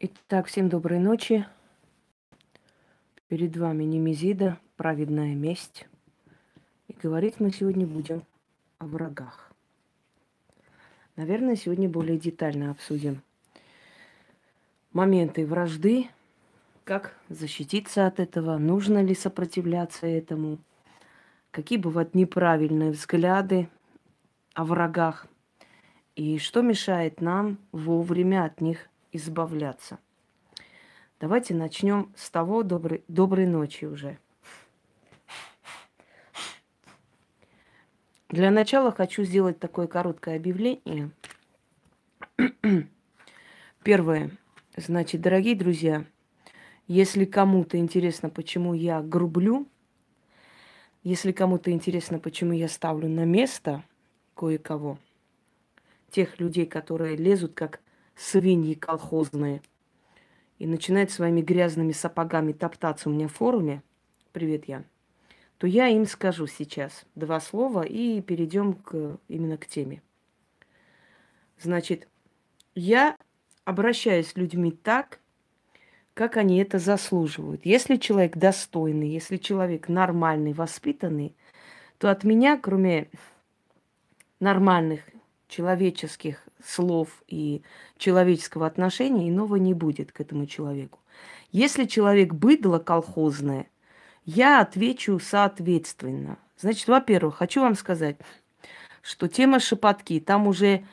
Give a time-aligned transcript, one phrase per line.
[0.00, 1.44] Итак, всем доброй ночи.
[3.26, 5.88] Перед вами Немезида, праведная месть.
[6.86, 8.22] И говорить мы сегодня будем
[8.78, 9.50] о врагах.
[11.16, 13.22] Наверное, сегодня более детально обсудим
[14.92, 16.06] моменты вражды,
[16.84, 20.58] как защититься от этого, нужно ли сопротивляться этому,
[21.50, 23.68] какие бывают неправильные взгляды
[24.54, 25.26] о врагах
[26.14, 29.98] и что мешает нам вовремя от них избавляться.
[31.20, 34.18] Давайте начнем с того доброй, доброй ночи уже.
[38.28, 41.10] Для начала хочу сделать такое короткое объявление.
[43.82, 44.30] Первое.
[44.76, 46.04] Значит, дорогие друзья,
[46.86, 49.66] если кому-то интересно, почему я грублю,
[51.02, 53.82] если кому-то интересно, почему я ставлю на место
[54.34, 54.98] кое-кого,
[56.10, 57.80] тех людей, которые лезут как
[58.18, 59.62] свиньи колхозные
[60.58, 63.82] и начинают своими грязными сапогами топтаться у меня в форуме,
[64.32, 64.84] привет, я,
[65.58, 70.02] то я им скажу сейчас два слова и перейдем к, именно к теме.
[71.60, 72.08] Значит,
[72.74, 73.16] я
[73.64, 75.20] обращаюсь с людьми так,
[76.14, 77.64] как они это заслуживают.
[77.64, 81.36] Если человек достойный, если человек нормальный, воспитанный,
[81.98, 83.08] то от меня, кроме
[84.40, 85.02] нормальных
[85.48, 87.62] человеческих слов и
[87.96, 90.98] человеческого отношения иного не будет к этому человеку.
[91.50, 93.66] Если человек быдло колхозное,
[94.24, 96.38] я отвечу соответственно.
[96.58, 98.16] Значит, во-первых, хочу вам сказать,
[99.00, 100.84] что тема шепотки, там уже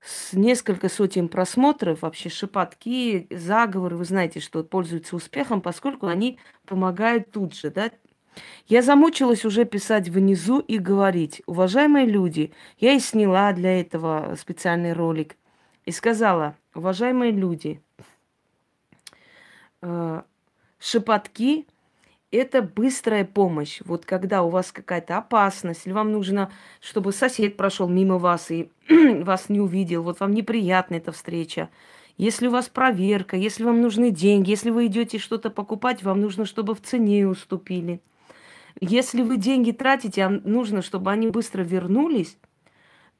[0.00, 7.30] с несколько сотен просмотров, вообще шепотки, заговоры, вы знаете, что пользуются успехом, поскольку они помогают
[7.30, 7.90] тут же, да,
[8.68, 14.92] я замучилась уже писать внизу и говорить, уважаемые люди, я и сняла для этого специальный
[14.92, 15.36] ролик,
[15.84, 17.82] и сказала, уважаемые люди,
[19.82, 20.22] э,
[20.78, 21.66] шепотки–
[22.30, 23.80] это быстрая помощь.
[23.84, 28.70] Вот когда у вас какая-то опасность, или вам нужно, чтобы сосед прошел мимо вас и
[28.88, 31.70] вас не увидел, вот вам неприятна эта встреча,
[32.16, 36.44] если у вас проверка, если вам нужны деньги, если вы идете что-то покупать, вам нужно,
[36.44, 38.00] чтобы в цене уступили–
[38.80, 42.36] если вы деньги тратите, а нужно, чтобы они быстро вернулись,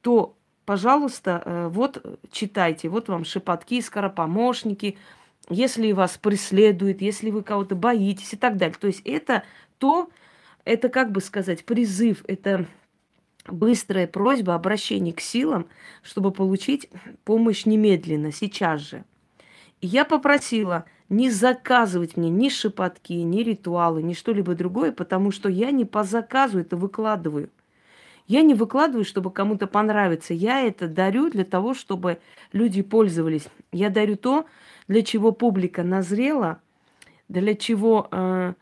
[0.01, 0.35] то,
[0.65, 2.89] пожалуйста, э, вот читайте.
[2.89, 4.97] Вот вам шепотки, скоропомощники,
[5.49, 8.77] если вас преследуют, если вы кого-то боитесь и так далее.
[8.79, 9.43] То есть это
[9.77, 10.09] то,
[10.65, 12.65] это, как бы сказать, призыв, это
[13.47, 15.67] быстрая просьба, обращение к силам,
[16.03, 16.89] чтобы получить
[17.23, 19.03] помощь немедленно, сейчас же.
[19.81, 25.49] И я попросила не заказывать мне ни шепотки, ни ритуалы, ни что-либо другое, потому что
[25.49, 27.49] я не по заказу это выкладываю.
[28.27, 30.33] Я не выкладываю, чтобы кому-то понравиться.
[30.33, 32.19] Я это дарю для того, чтобы
[32.53, 33.47] люди пользовались.
[33.73, 34.45] Я дарю то,
[34.87, 36.61] для чего публика назрела,
[37.27, 38.53] для чего э,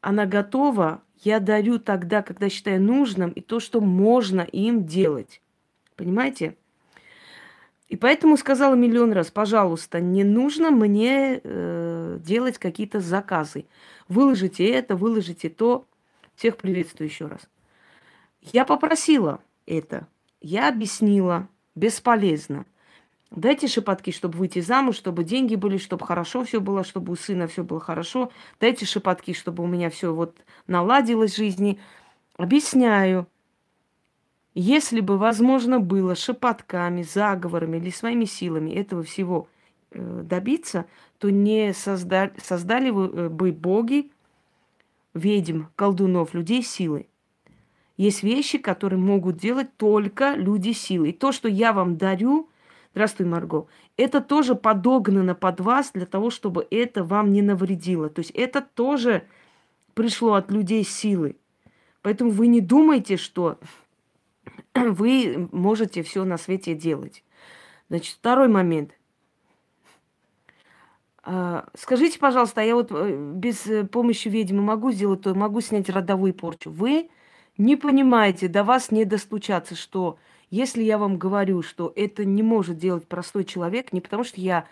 [0.00, 1.02] она готова.
[1.20, 5.42] Я дарю тогда, когда считаю нужным, и то, что можно им делать.
[5.96, 6.56] Понимаете?
[7.94, 13.66] И поэтому сказала миллион раз, пожалуйста, не нужно мне э, делать какие-то заказы.
[14.08, 15.86] Выложите это, выложите то.
[16.34, 17.42] Всех приветствую еще раз.
[18.40, 20.08] Я попросила это.
[20.40, 21.46] Я объяснила.
[21.76, 22.66] Бесполезно.
[23.30, 27.46] Дайте шепотки, чтобы выйти замуж, чтобы деньги были, чтобы хорошо все было, чтобы у сына
[27.46, 28.32] все было хорошо.
[28.58, 31.78] Дайте шепотки, чтобы у меня все вот наладилось в жизни.
[32.36, 33.28] Объясняю.
[34.54, 39.48] Если бы возможно было шепотками, заговорами или своими силами этого всего
[39.90, 40.86] э, добиться,
[41.18, 44.12] то не создали, создали э, бы боги,
[45.12, 47.06] ведьм, колдунов, людей силы.
[47.96, 51.10] Есть вещи, которые могут делать только люди силы.
[51.10, 52.48] И то, что я вам дарю,
[52.92, 53.66] здравствуй, Марго,
[53.96, 58.08] это тоже подогнано под вас для того, чтобы это вам не навредило.
[58.08, 59.24] То есть это тоже
[59.94, 61.36] пришло от людей силы.
[62.02, 63.58] Поэтому вы не думайте, что
[64.74, 67.24] вы можете все на свете делать.
[67.88, 68.92] Значит, второй момент.
[71.22, 75.88] А, скажите, пожалуйста, я вот э, без э, помощи ведьмы могу сделать то, могу снять
[75.88, 76.70] родовую порчу.
[76.70, 77.08] Вы
[77.56, 80.18] не понимаете, до вас не достучаться, что
[80.50, 84.66] если я вам говорю, что это не может делать простой человек, не потому что я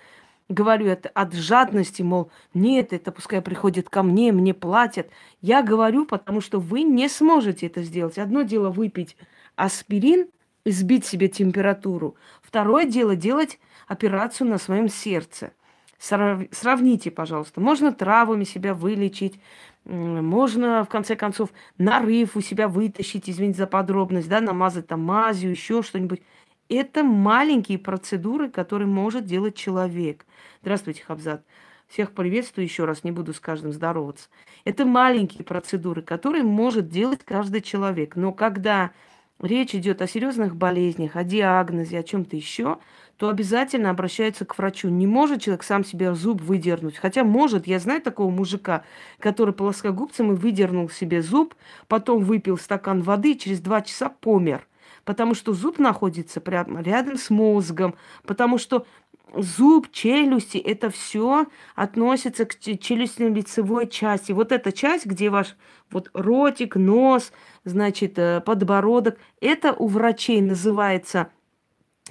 [0.48, 5.08] говорю это от жадности, мол, нет, это пускай приходит ко мне, мне платят.
[5.40, 8.18] Я говорю, потому что вы не сможете это сделать.
[8.18, 9.16] Одно дело выпить
[9.62, 10.26] аспирин
[10.64, 12.16] и сбить себе температуру.
[12.42, 15.52] Второе дело делать операцию на своем сердце.
[15.98, 17.60] Сравните, пожалуйста.
[17.60, 19.38] Можно травами себя вылечить,
[19.84, 25.50] можно, в конце концов, нарыв у себя вытащить, извините за подробность, да, намазать там мазью,
[25.50, 26.22] еще что-нибудь.
[26.68, 30.26] это маленькие процедуры, которые может делать человек.
[30.62, 31.44] Здравствуйте, Хабзат.
[31.86, 34.28] Всех приветствую еще раз, не буду с каждым здороваться.
[34.64, 38.16] Это маленькие процедуры, которые может делать каждый человек.
[38.16, 38.92] Но когда
[39.42, 42.78] речь идет о серьезных болезнях, о диагнозе, о чем-то еще,
[43.16, 44.88] то обязательно обращаются к врачу.
[44.88, 46.96] Не может человек сам себе зуб выдернуть.
[46.96, 48.84] Хотя может, я знаю такого мужика,
[49.18, 51.54] который плоскогубцем и выдернул себе зуб,
[51.88, 54.66] потом выпил стакан воды и через два часа помер.
[55.04, 57.94] Потому что зуб находится прямо рядом с мозгом,
[58.24, 58.86] потому что
[59.34, 64.32] зуб, челюсти, это все относится к челюстно-лицевой части.
[64.32, 65.56] Вот эта часть, где ваш
[65.90, 67.32] вот ротик, нос,
[67.64, 71.30] значит, э, подбородок, это у врачей называется,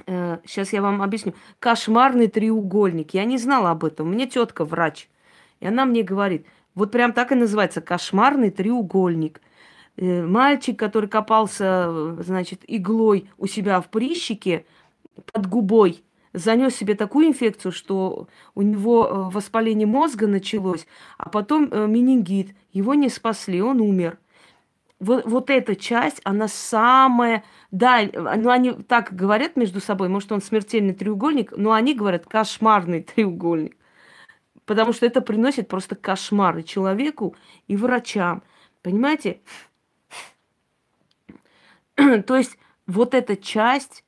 [0.08, 3.14] э, сейчас я вам объясню, кошмарный треугольник.
[3.14, 4.12] Я не знала об этом.
[4.12, 5.10] Меня тетка врач.
[5.60, 6.46] И она мне говорит,
[6.76, 9.42] вот прям так и называется, кошмарный треугольник.
[9.98, 14.66] Э, мальчик, который копался, э, значит, иглой у себя в прищике
[15.32, 20.88] под губой, занес себе такую инфекцию, что у него э, воспаление мозга началось,
[21.18, 22.56] а потом э, менингит.
[22.72, 24.18] Его не спасли, он умер.
[25.00, 27.44] Вот, вот эта часть, она самая...
[27.72, 33.02] Да, ну они так говорят между собой, может, он смертельный треугольник, но они говорят кошмарный
[33.02, 33.76] треугольник.
[34.66, 37.36] Потому что это приносит просто кошмары человеку
[37.68, 38.44] и врачам.
[38.84, 39.42] Понимаете?
[42.28, 44.04] То есть вот эта часть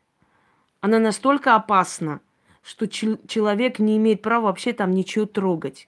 [0.84, 2.20] она настолько опасна,
[2.62, 5.88] что человек не имеет права вообще там ничего трогать.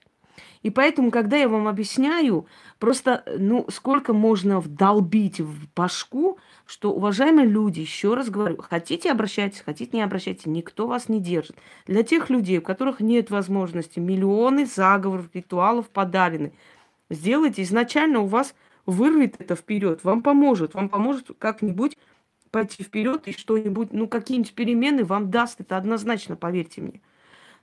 [0.62, 2.46] И поэтому, когда я вам объясняю,
[2.78, 9.60] просто, ну, сколько можно вдолбить в башку, что, уважаемые люди, еще раз говорю, хотите обращайтесь,
[9.60, 11.56] хотите не обращайтесь, никто вас не держит.
[11.86, 16.54] Для тех людей, у которых нет возможности, миллионы заговоров, ритуалов подарены,
[17.10, 18.54] сделайте изначально у вас
[18.86, 21.98] вырвет это вперед, вам поможет, вам поможет как-нибудь
[22.56, 27.02] пойти вперед и что-нибудь, ну, какие-нибудь перемены вам даст, это однозначно, поверьте мне.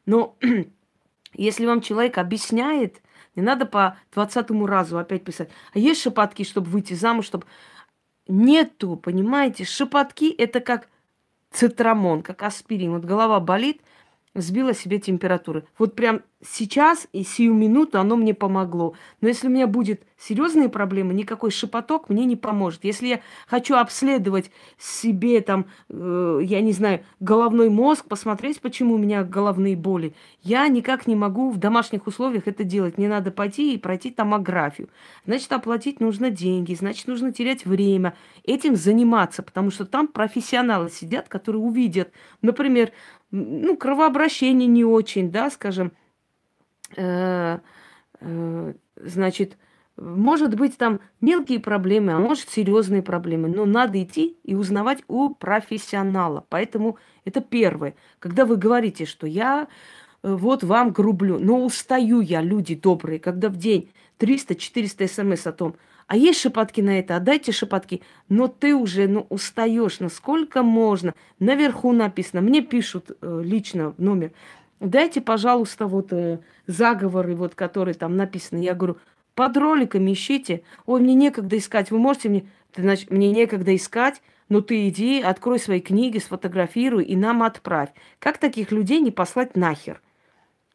[0.05, 0.37] Но
[1.33, 3.01] если вам человек объясняет,
[3.35, 5.49] не надо по двадцатому разу опять писать.
[5.73, 7.47] А есть шепотки, чтобы выйти замуж, чтобы...
[8.27, 9.65] Нету, понимаете?
[9.65, 10.87] Шепотки– это как
[11.49, 12.91] цитрамон, как аспирин.
[12.91, 13.81] Вот голова болит–
[14.35, 15.65] сбила себе температуры.
[15.77, 18.95] Вот прям сейчас и сию минуту оно мне помогло.
[19.21, 22.83] Но если у меня будет серьезные проблемы, никакой шепоток мне не поможет.
[22.83, 28.97] Если я хочу обследовать себе там, э, я не знаю, головной мозг, посмотреть, почему у
[28.97, 32.97] меня головные боли, я никак не могу в домашних условиях это делать.
[32.97, 34.89] Мне надо пойти и пройти томографию.
[35.25, 41.29] Значит, оплатить нужно деньги, значит, нужно терять время, этим заниматься, потому что там профессионалы сидят,
[41.29, 42.91] которые увидят, например,
[43.33, 45.91] ну, кровообращение не очень, да, скажем,
[46.95, 47.57] э,
[48.19, 49.57] э, значит,
[49.97, 55.33] может быть там мелкие проблемы, а может серьезные проблемы, но надо идти и узнавать у
[55.33, 56.45] профессионала.
[56.49, 57.95] Поэтому это первое.
[58.19, 59.67] Когда вы говорите, что я
[60.21, 65.53] э, вот вам грублю, но устаю я, люди добрые, когда в день 300-400 смс о
[65.53, 65.75] том,
[66.07, 68.01] а есть шепотки на это, отдайте шепотки.
[68.29, 71.13] Но ты уже ну, устаешь, насколько можно.
[71.39, 74.31] Наверху написано, мне пишут э, лично в номер,
[74.79, 78.59] дайте, пожалуйста, вот э, заговоры, вот, которые там написаны.
[78.63, 78.97] Я говорю,
[79.35, 80.63] под роликами ищите.
[80.85, 81.91] Ой, мне некогда искать.
[81.91, 82.45] Вы можете мне...
[82.71, 87.89] Ты, значит, мне некогда искать, но ты иди, открой свои книги, сфотографируй и нам отправь.
[88.19, 90.01] Как таких людей не послать нахер?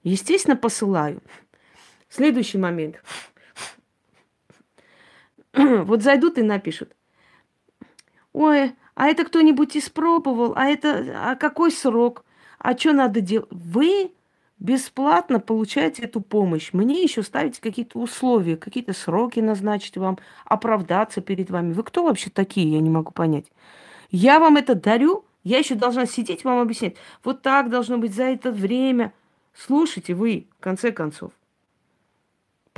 [0.02, 1.20] Естественно, посылаю.
[2.08, 3.02] Следующий момент.
[5.54, 6.94] вот зайдут и напишут.
[8.32, 10.52] Ой, а это кто-нибудь испробовал?
[10.56, 12.24] А это, а какой срок?
[12.58, 13.48] А что надо делать?
[13.50, 14.12] Вы
[14.58, 16.72] бесплатно получаете эту помощь.
[16.72, 21.72] Мне еще ставить какие-то условия, какие-то сроки назначить вам, оправдаться перед вами.
[21.72, 23.46] Вы кто вообще такие, я не могу понять.
[24.10, 26.96] Я вам это дарю, я еще должна сидеть вам объяснять.
[27.22, 29.12] Вот так должно быть за это время.
[29.54, 31.32] Слушайте вы, в конце концов.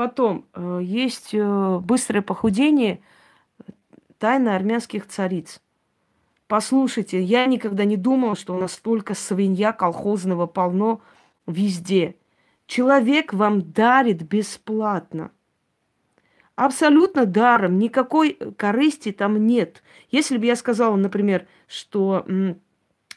[0.01, 3.03] Потом э, есть э, быстрое похудение
[4.17, 5.61] тайны армянских цариц.
[6.47, 11.03] Послушайте, я никогда не думала, что у нас столько свинья колхозного полно
[11.47, 12.17] везде.
[12.65, 15.33] Человек вам дарит бесплатно.
[16.55, 19.83] Абсолютно даром, никакой корысти там нет.
[20.11, 22.25] Если бы я сказала, например, что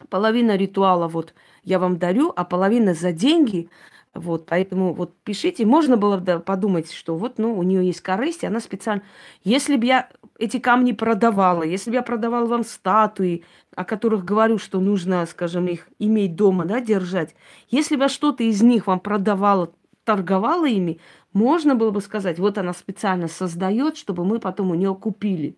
[0.09, 3.69] половина ритуала вот я вам дарю, а половина за деньги,
[4.13, 5.65] вот, поэтому вот пишите.
[5.65, 9.01] Можно было бы подумать, что вот, ну, у нее есть корысть, и она специально...
[9.43, 13.43] Если бы я эти камни продавала, если бы я продавала вам статуи,
[13.75, 17.35] о которых говорю, что нужно, скажем, их иметь дома, да, держать,
[17.69, 20.99] если бы я что-то из них вам продавала, торговала ими,
[21.33, 25.57] можно было бы сказать, вот она специально создает, чтобы мы потом у нее купили.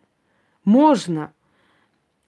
[0.63, 1.33] Можно.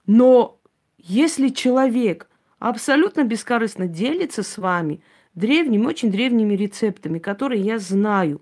[0.05, 0.59] Но
[0.97, 2.27] если человек
[2.59, 5.01] абсолютно бескорыстно делится с вами
[5.37, 8.41] древними, очень древними рецептами, которые я знаю.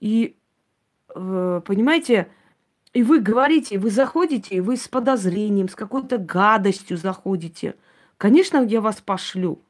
[0.00, 0.36] И,
[1.14, 2.28] э, понимаете,
[2.94, 7.74] и вы говорите, вы заходите, и вы с подозрением, с какой-то гадостью заходите.
[8.16, 9.60] Конечно, я вас пошлю.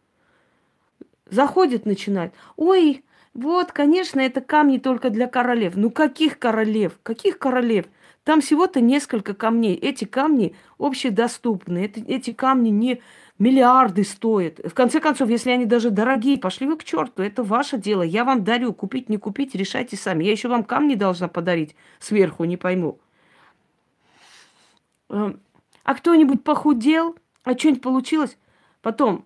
[1.28, 2.32] Заходит, начинает.
[2.56, 5.74] Ой, вот, конечно, это камни только для королев.
[5.74, 6.98] Ну каких королев?
[7.02, 7.86] Каких королев?
[8.22, 9.74] Там всего-то несколько камней.
[9.74, 11.84] Эти камни общедоступны.
[11.86, 13.02] Это, эти камни не
[13.38, 14.60] миллиарды стоят.
[14.64, 17.22] В конце концов, если они даже дорогие, пошли вы к черту.
[17.22, 18.02] Это ваше дело.
[18.02, 18.72] Я вам дарю.
[18.72, 20.24] Купить, не купить, решайте сами.
[20.24, 22.98] Я еще вам камни должна подарить сверху, не пойму.
[25.10, 25.40] Эм,
[25.84, 27.16] а кто-нибудь похудел?
[27.44, 28.38] А что-нибудь получилось?
[28.82, 29.24] Потом,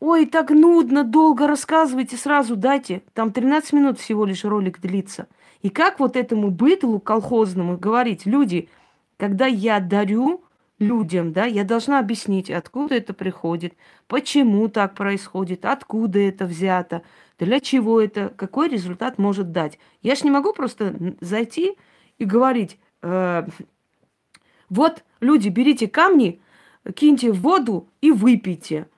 [0.00, 3.02] ой, так нудно, долго рассказывайте, сразу дайте.
[3.12, 5.28] Там 13 минут всего лишь ролик длится.
[5.62, 8.68] И как вот этому бытлу колхозному говорить, люди,
[9.16, 10.43] когда я дарю
[10.78, 13.74] людям, да, я должна объяснить, откуда это приходит,
[14.06, 17.02] почему так происходит, откуда это взято,
[17.38, 19.78] для чего это, какой результат может дать.
[20.02, 21.76] Я ж не могу просто зайти
[22.18, 23.46] и говорить, э,
[24.68, 26.40] вот, люди, берите камни,
[26.94, 28.88] киньте в воду и выпейте.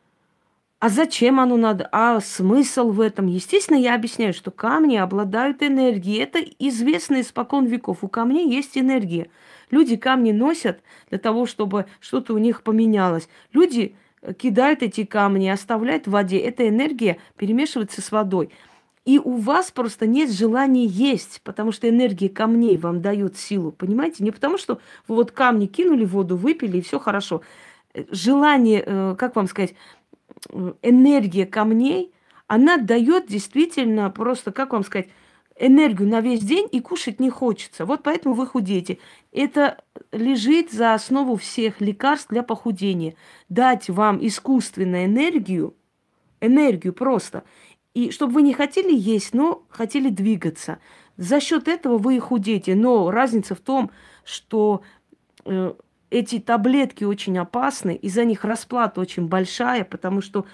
[0.78, 1.88] А зачем оно надо?
[1.90, 3.26] А смысл в этом?
[3.26, 6.18] Естественно, я объясняю, что камни обладают энергией.
[6.18, 8.04] Это известно испокон веков.
[8.04, 9.30] У камней есть энергия.
[9.70, 10.80] Люди камни носят
[11.10, 13.28] для того, чтобы что-то у них поменялось.
[13.52, 13.96] Люди
[14.38, 16.38] кидают эти камни, оставляют в воде.
[16.38, 18.50] Эта энергия перемешивается с водой.
[19.04, 24.24] И у вас просто нет желания есть, потому что энергия камней вам дает силу, понимаете?
[24.24, 27.42] Не потому что вы вот камни кинули в воду, выпили, и все хорошо.
[27.94, 29.74] Э, желание, э, как вам сказать,
[30.50, 32.12] э, энергия камней,
[32.48, 35.08] она дает действительно просто, как вам сказать,
[35.58, 37.84] энергию на весь день и кушать не хочется.
[37.86, 38.98] Вот поэтому вы худеете.
[39.32, 39.82] Это
[40.12, 43.14] лежит за основу всех лекарств для похудения.
[43.48, 45.74] Дать вам искусственную энергию,
[46.40, 47.44] энергию просто–
[47.96, 50.80] и чтобы вы не хотели есть, но хотели двигаться.
[51.16, 52.74] За счет этого вы и худеете.
[52.74, 53.90] Но разница в том,
[54.22, 54.82] что
[55.46, 55.72] э,
[56.10, 60.44] эти таблетки очень опасны, и за них расплата очень большая, потому что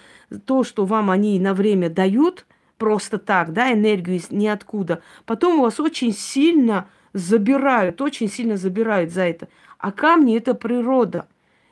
[0.46, 2.46] то, что вам они на время дают,
[2.82, 9.12] просто так, да, энергию из ниоткуда, потом у вас очень сильно забирают, очень сильно забирают
[9.12, 9.48] за это.
[9.78, 11.28] А камни– это природа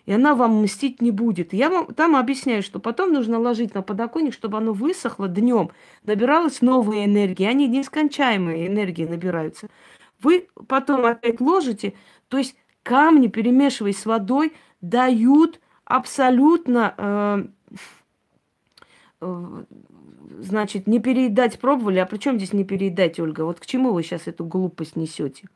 [0.06, 1.52] и она вам мстить не будет.
[1.52, 5.70] Я вам там объясняю, что потом нужно ложить на подоконник, чтобы оно высохло днем,
[6.04, 9.68] набиралась новая энергия, они нескончаемые энергии набираются.
[10.20, 11.94] Вы потом опять ложите,
[12.28, 17.44] то есть камни, перемешиваясь с водой, дают абсолютно, э,
[19.20, 19.64] э,
[20.38, 21.98] значит, не переедать пробовали.
[21.98, 23.42] А при чем здесь не переедать, Ольга?
[23.42, 25.48] Вот к чему вы сейчас эту глупость несете?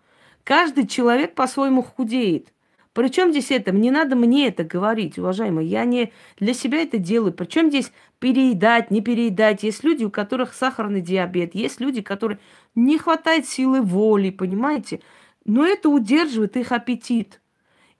[0.43, 2.52] Каждый человек по-своему худеет.
[2.93, 3.73] Причем здесь это?
[3.73, 5.66] Не надо мне это говорить, уважаемые.
[5.66, 7.33] Я не для себя это делаю.
[7.33, 7.90] Причем здесь
[8.21, 9.64] переедать, не переедать.
[9.64, 11.54] Есть люди, у которых сахарный диабет.
[11.54, 12.38] Есть люди, которые
[12.76, 15.00] не хватает силы воли, понимаете?
[15.45, 17.40] Но это удерживает их аппетит.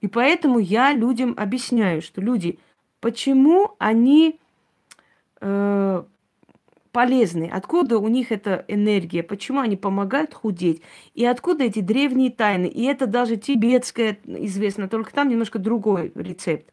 [0.01, 2.61] И поэтому я людям объясняю, что люди,
[3.01, 4.39] почему они
[5.41, 6.05] э,
[6.95, 10.81] полезны, откуда у них эта энергия, почему они помогают худеть,
[11.13, 12.67] и откуда эти древние тайны.
[12.67, 16.73] И это даже тибетское известно, только там немножко другой рецепт.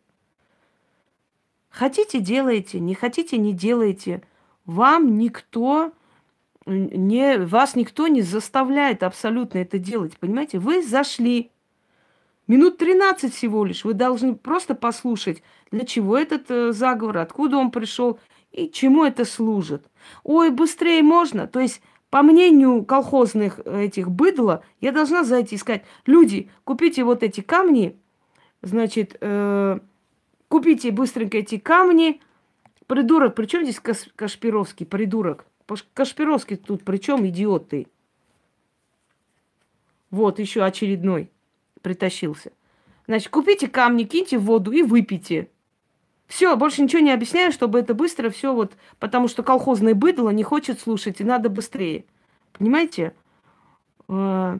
[1.70, 4.22] Хотите, делайте, не хотите, не делайте.
[4.66, 5.92] Вам никто
[6.68, 10.60] не, вас никто не заставляет абсолютно это делать, понимаете?
[10.60, 11.50] Вы зашли,
[12.46, 17.72] минут 13 всего лишь, вы должны просто послушать, для чего этот э, заговор, откуда он
[17.72, 18.20] пришел
[18.52, 19.86] и чему это служит.
[20.24, 21.48] Ой, быстрее можно.
[21.48, 27.24] То есть, по мнению колхозных этих быдла, я должна зайти и сказать, люди, купите вот
[27.24, 27.98] эти камни,
[28.62, 29.80] значит, э,
[30.48, 32.22] купите быстренько эти камни.
[32.88, 33.80] Придурок, при чем здесь
[34.16, 35.46] Кашпировский, придурок?
[35.94, 37.88] Кашпировский тут при чем идиот ты?
[40.10, 41.32] Вот, еще очередной
[41.82, 42.52] притащился.
[43.08, 45.50] Значит, купите камни, киньте в воду и выпейте.
[46.32, 50.44] Все, больше ничего не объясняю, чтобы это быстро все вот, потому что колхозное быдло не
[50.44, 52.06] хочет слушать, и надо быстрее.
[52.54, 53.14] Понимаете?
[54.08, 54.60] Э,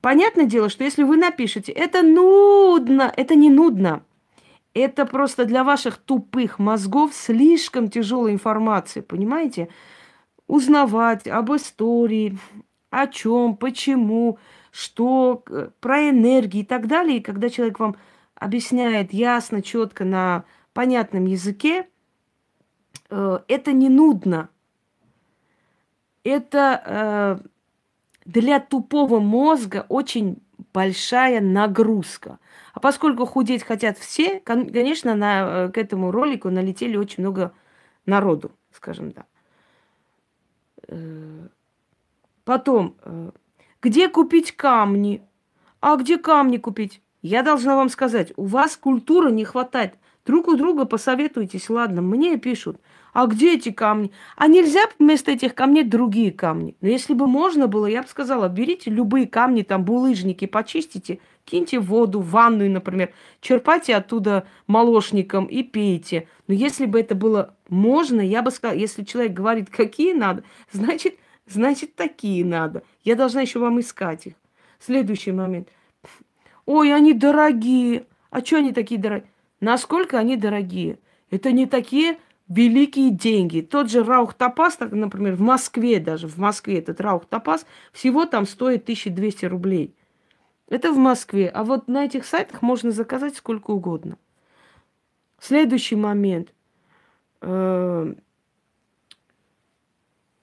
[0.00, 4.02] понятное дело, что если вы напишете, это нудно, это не нудно.
[4.74, 9.68] Это просто для ваших тупых мозгов слишком тяжелая информация, понимаете?
[10.48, 12.36] Узнавать об истории,
[12.90, 14.40] о чем, почему,
[14.72, 15.44] что,
[15.78, 17.18] про энергии и так далее.
[17.18, 17.94] И когда человек вам
[18.36, 21.88] объясняет ясно, четко на понятном языке,
[23.10, 24.50] э, это не нудно.
[26.22, 27.48] Это э,
[28.24, 30.38] для тупого мозга очень
[30.72, 32.38] большая нагрузка.
[32.74, 37.52] А поскольку худеть хотят все, конечно, на, э, к этому ролику налетели очень много
[38.04, 39.26] народу, скажем так.
[42.44, 42.94] Потом,
[43.82, 45.20] где купить камни?
[45.80, 47.02] А где камни купить?
[47.26, 49.94] Я должна вам сказать, у вас культуры не хватает.
[50.24, 52.80] Друг у друга посоветуйтесь, ладно, мне пишут.
[53.12, 54.12] А где эти камни?
[54.36, 56.76] А нельзя вместо этих камней другие камни?
[56.80, 61.80] Но если бы можно было, я бы сказала, берите любые камни, там булыжники, почистите, киньте
[61.80, 66.28] воду, ванную, например, черпайте оттуда молочником и пейте.
[66.46, 71.16] Но если бы это было можно, я бы сказала, если человек говорит, какие надо, значит,
[71.48, 72.84] значит, такие надо.
[73.02, 74.34] Я должна еще вам искать их.
[74.78, 75.68] Следующий момент.
[76.66, 78.06] Ой, они дорогие.
[78.30, 79.30] А что они такие дорогие?
[79.60, 80.98] Насколько они дорогие?
[81.30, 82.18] Это не такие
[82.48, 83.60] великие деньги.
[83.60, 88.46] Тот же Раух Топас, например, в Москве даже, в Москве этот Раух Топас, всего там
[88.46, 89.94] стоит 1200 рублей.
[90.68, 91.48] Это в Москве.
[91.48, 94.18] А вот на этих сайтах можно заказать сколько угодно.
[95.40, 96.52] Следующий момент.
[97.40, 98.14] Э,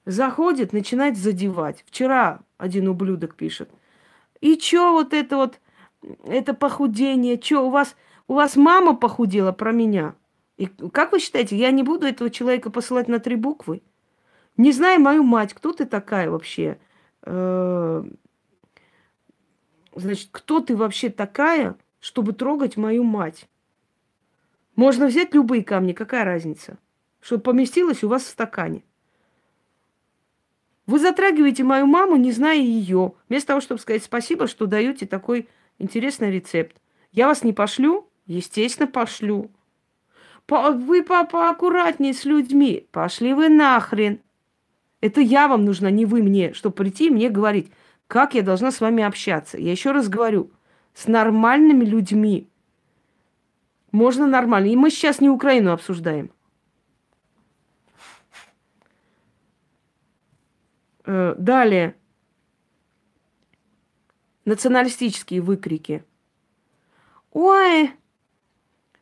[0.06, 1.84] заходит, начинает задевать.
[1.88, 3.70] Вчера один ублюдок пишет.
[4.40, 5.60] И чё вот это вот,
[6.26, 7.96] это похудение, чё у вас,
[8.28, 10.16] у вас мама похудела про меня?
[10.58, 13.82] И как вы считаете, я не буду этого человека посылать на три буквы?
[14.58, 16.78] Не знаю мою мать, кто ты такая вообще?
[17.24, 18.04] Э,
[19.96, 23.50] значит, кто ты вообще такая, чтобы трогать мою мать?
[24.76, 26.78] Можно взять любые камни, какая разница?
[27.20, 28.84] Чтобы поместилось у вас в стакане.
[30.86, 35.48] Вы затрагиваете мою маму, не зная ее, вместо того, чтобы сказать спасибо, что даете такой
[35.80, 36.78] интересный рецепт.
[37.12, 38.10] Я вас не пошлю?
[38.26, 39.52] Естественно, пошлю.
[40.48, 42.88] Вы папа аккуратнее с людьми.
[42.92, 44.20] Пошли вы нахрен.
[45.02, 47.72] Это я вам нужна, не вы мне, чтобы прийти и мне говорить,
[48.08, 49.58] как я должна с вами общаться.
[49.58, 50.52] Я еще раз говорю,
[50.94, 52.48] с нормальными людьми.
[53.92, 54.68] Можно нормально.
[54.68, 56.32] И мы сейчас не Украину обсуждаем.
[61.06, 61.96] Э, далее.
[64.46, 66.04] Националистические выкрики.
[67.32, 67.92] Ой,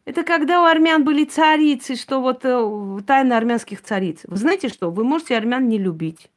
[0.06, 4.22] это когда у армян были царицы, что вот э, тайна армянских цариц.
[4.26, 4.92] Вы знаете что?
[4.92, 6.30] Вы можете армян не любить.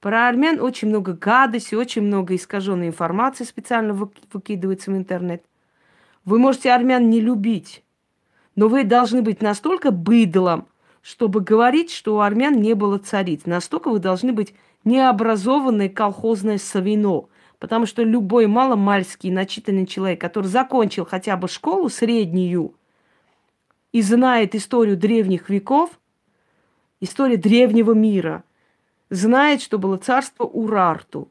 [0.00, 5.44] Про армян очень много гадости, очень много искаженной информации специально выкидывается в интернет.
[6.24, 7.84] Вы можете армян не любить,
[8.56, 10.66] но вы должны быть настолько быдлом,
[11.02, 13.42] чтобы говорить, что у армян не было цариц.
[13.44, 17.28] Настолько вы должны быть необразованное колхозное совино.
[17.62, 22.74] Потому что любой маломальский начитанный человек, который закончил хотя бы школу среднюю,
[23.92, 25.90] и знает историю древних веков,
[27.00, 28.42] историю древнего мира,
[29.10, 31.30] знает, что было царство Урарту.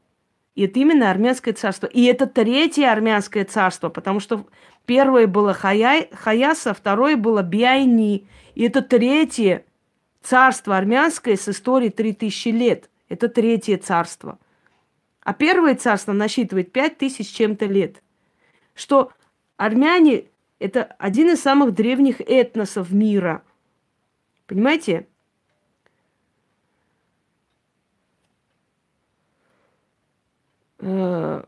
[0.54, 1.84] И это именно армянское царство.
[1.86, 4.46] И это третье армянское царство, потому что
[4.86, 8.26] первое было Хая, Хаяса, второе было Биайни.
[8.54, 9.66] И это третье
[10.22, 12.88] царство армянское с историей 3000 лет.
[13.10, 14.38] Это третье царство.
[15.22, 18.02] А первое царство насчитывает 5000 чем-то лет.
[18.74, 19.12] Что
[19.56, 20.26] армяне
[20.58, 23.42] это один из самых древних этносов мира.
[24.46, 25.06] Понимаете?
[30.78, 31.44] Э,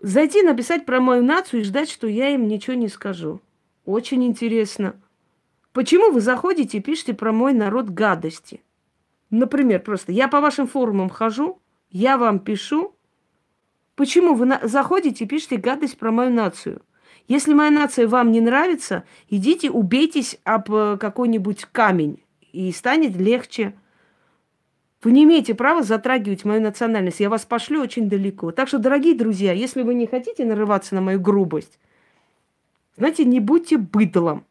[0.00, 3.40] зайти написать про мою нацию и ждать, что я им ничего не скажу.
[3.84, 5.00] Очень интересно.
[5.72, 8.62] Почему вы заходите и пишете про мой народ гадости?
[9.30, 11.60] Например, просто я по вашим форумам хожу,
[11.94, 12.94] я вам пишу.
[13.94, 16.82] Почему вы заходите и пишете гадость про мою нацию?
[17.28, 22.20] Если моя нация вам не нравится, идите убейтесь об э, какой-нибудь камень,
[22.52, 23.74] и станет легче.
[25.02, 27.20] Вы не имеете права затрагивать мою национальность.
[27.20, 28.50] Я вас пошлю очень далеко.
[28.50, 31.78] Так что, дорогие друзья, если вы не хотите нарываться на мою грубость,
[32.96, 34.44] знаете, не будьте быдлом.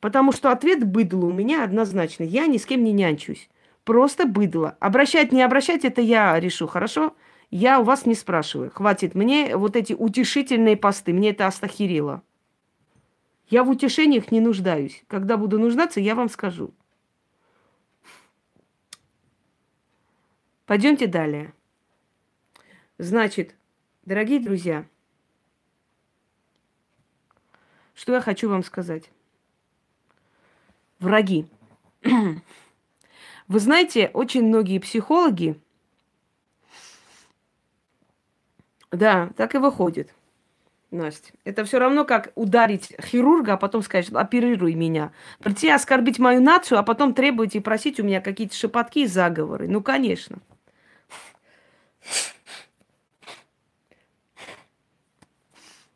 [0.00, 2.24] Потому что ответ быдлу у меня однозначно.
[2.24, 3.48] Я ни с кем не нянчусь.
[3.84, 4.76] Просто быдло.
[4.80, 7.14] Обращать, не обращать, это я решу, хорошо?
[7.50, 8.70] Я у вас не спрашиваю.
[8.70, 9.14] Хватит.
[9.14, 12.22] Мне вот эти утешительные посты, мне это астахирило.
[13.48, 15.04] Я в утешениях не нуждаюсь.
[15.06, 16.72] Когда буду нуждаться, я вам скажу.
[20.64, 21.52] Пойдемте далее.
[22.96, 23.54] Значит,
[24.06, 24.86] дорогие друзья,
[27.94, 29.10] что я хочу вам сказать.
[31.00, 31.46] Враги.
[33.48, 35.60] Вы знаете, очень многие психологи
[38.94, 40.14] Да, так и выходит.
[40.92, 41.32] Настя.
[41.42, 45.12] Это все равно, как ударить хирурга, а потом сказать, оперируй меня.
[45.40, 49.66] Прийти оскорбить мою нацию, а потом требовать и просить у меня какие-то шепотки и заговоры.
[49.66, 50.38] Ну, конечно.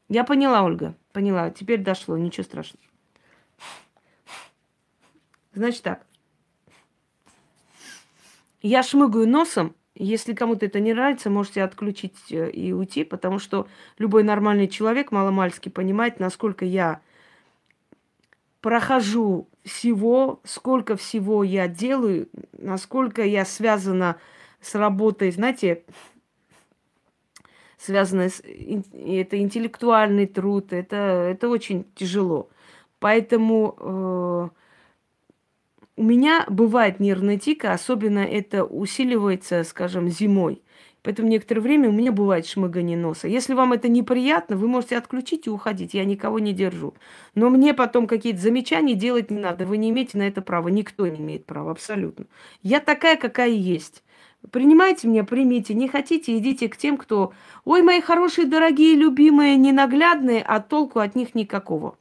[0.08, 1.50] Я поняла, Ольга, поняла.
[1.50, 2.84] Теперь дошло, ничего страшного.
[5.52, 6.07] Значит так.
[8.62, 9.74] Я шмыгаю носом.
[9.94, 13.66] Если кому-то это не нравится, можете отключить э, и уйти, потому что
[13.98, 17.00] любой нормальный человек маломальски понимает, насколько я
[18.60, 24.16] прохожу всего, сколько всего я делаю, насколько я связана
[24.60, 25.84] с работой, знаете,
[27.76, 28.40] связанная с...
[28.40, 32.50] Это интеллектуальный труд, это, это очень тяжело.
[32.98, 34.48] Поэтому э,
[35.98, 40.62] у меня бывает нервная тика, особенно это усиливается, скажем, зимой.
[41.02, 43.28] Поэтому некоторое время у меня бывает шмыгание носа.
[43.28, 45.94] Если вам это неприятно, вы можете отключить и уходить.
[45.94, 46.94] Я никого не держу.
[47.34, 49.66] Но мне потом какие-то замечания делать не надо.
[49.66, 50.68] Вы не имеете на это права.
[50.68, 52.26] Никто не имеет права, абсолютно.
[52.62, 54.02] Я такая, какая есть.
[54.50, 55.74] Принимайте меня, примите.
[55.74, 57.32] Не хотите, идите к тем, кто...
[57.64, 61.96] Ой, мои хорошие, дорогие, любимые, ненаглядные, а толку от них никакого.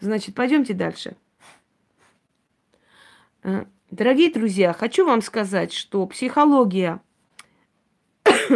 [0.00, 1.16] Значит, пойдемте дальше.
[3.90, 7.00] Дорогие друзья, хочу вам сказать, что психология,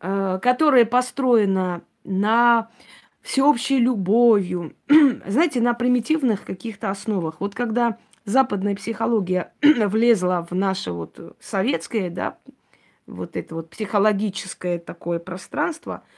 [0.00, 2.68] э, которая построена на
[3.20, 4.74] всеобщей любовью,
[5.26, 7.40] знаете, на примитивных каких-то основах.
[7.40, 12.38] Вот когда западная психология влезла в наше вот советское, да,
[13.06, 16.02] вот это вот психологическое такое пространство–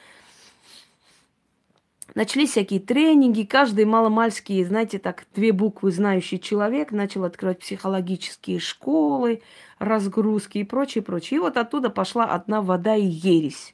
[2.15, 9.41] Начались всякие тренинги, каждый маломальский, знаете, так, две буквы знающий человек начал открывать психологические школы,
[9.79, 11.37] разгрузки и прочее, прочее.
[11.37, 13.73] И вот оттуда пошла одна вода и ересь.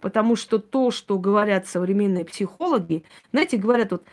[0.00, 4.04] Потому что то, что говорят современные психологи, знаете, говорят вот,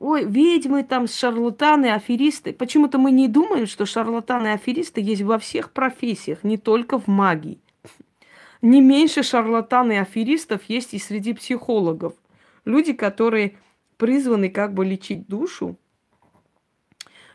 [0.00, 2.54] ой, ведьмы там, шарлатаны, аферисты.
[2.54, 7.08] Почему-то мы не думаем, что шарлатаны и аферисты есть во всех профессиях, не только в
[7.08, 7.58] магии.
[8.62, 12.14] Не меньше шарлатан и аферистов есть и среди психологов–
[12.66, 13.56] люди, которые
[13.96, 15.78] призваны как бы лечить душу,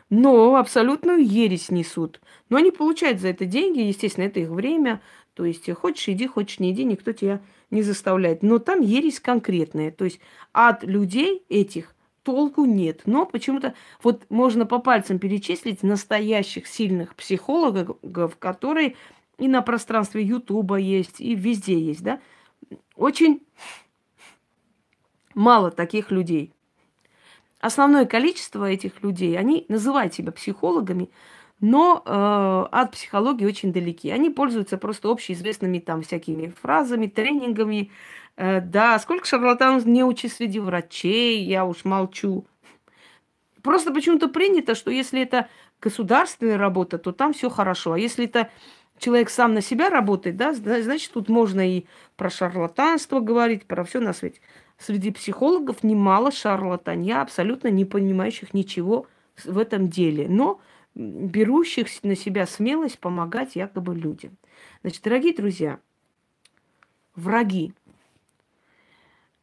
[0.08, 2.20] но абсолютную ересь несут.
[2.48, 5.00] Но они получают за это деньги, естественно, это их время.
[5.34, 7.40] То есть хочешь иди, хочешь не иди, никто тебя
[7.70, 8.42] не заставляет.
[8.42, 9.90] Но там ересь конкретная.
[9.90, 10.20] То есть
[10.52, 13.02] от людей этих толку нет.
[13.06, 18.96] Но почему-то вот можно по пальцам перечислить настоящих сильных психологов, которые
[19.38, 22.20] и на пространстве Ютуба есть, и везде есть, да.
[22.96, 23.40] Очень
[25.34, 26.52] мало таких людей.
[27.60, 31.10] Основное количество этих людей, они называют себя психологами,
[31.60, 34.10] но э, от психологии очень далеки.
[34.10, 37.92] Они пользуются просто общеизвестными там всякими фразами, тренингами.
[38.36, 42.46] Э, да, сколько шарлатанов не учи среди врачей, я уж молчу.
[43.62, 45.48] Просто почему-то принято, что если это
[45.80, 47.92] государственная работа, то там все хорошо.
[47.92, 48.50] А если это
[48.98, 51.84] человек сам на себя работает, да, значит, тут можно и
[52.16, 54.40] про шарлатанство говорить, про все на свете
[54.82, 59.06] среди психологов немало шарлатанья, абсолютно не понимающих ничего
[59.44, 60.60] в этом деле, но
[60.94, 64.36] берущих на себя смелость помогать якобы людям.
[64.82, 65.78] Значит, дорогие друзья,
[67.14, 67.72] враги.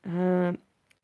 [0.03, 0.55] Э,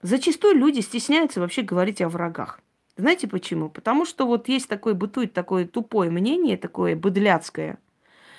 [0.02, 2.60] зачастую люди стесняются вообще говорить о врагах.
[2.98, 3.69] Знаете почему?
[3.69, 7.80] Потому что вот есть такое, бытует такое тупое мнение, такое быдляцкое,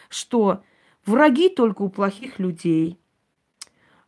[0.08, 0.62] что
[1.04, 2.98] враги только у плохих людей–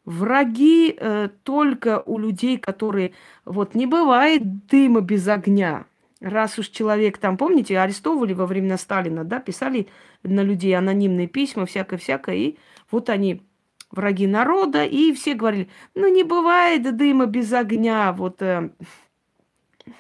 [0.09, 3.13] Враги э, только у людей, которые...
[3.45, 5.85] Вот не бывает дыма без огня.
[6.23, 9.87] Раз уж человек там, помните, арестовывали во времена Сталина, да, писали
[10.23, 12.59] на людей анонимные письма, всякое-всякое, и
[12.91, 13.43] вот они
[13.91, 18.71] враги народа, и все говорили, ну не бывает дыма без огня, вот э,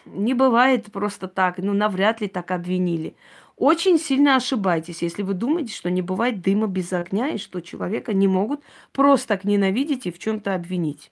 [0.07, 3.15] не бывает просто так, ну навряд ли так обвинили.
[3.59, 8.13] Очень сильно ошибаетесь, если вы думаете, что не бывает дыма без огня, и что человека
[8.13, 11.11] не могут просто так ненавидеть и в чем-то обвинить.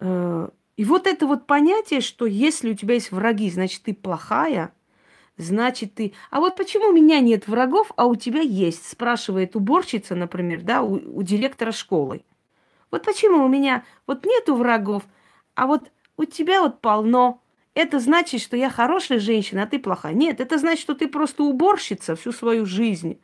[0.00, 4.72] Э, и вот это вот понятие, что если у тебя есть враги, значит, ты плохая,
[5.36, 6.14] значит, ты...
[6.30, 8.88] А вот почему у меня нет врагов, а у тебя есть?
[8.88, 12.24] Спрашивает уборщица, например, да, у, у директора школы.
[12.90, 15.02] Вот почему у меня вот нету врагов,
[15.54, 17.42] а вот у тебя вот полно
[17.76, 20.14] это значит, что я хорошая женщина, а ты плохая.
[20.14, 23.20] Нет, это значит, что ты просто уборщица всю свою жизнь.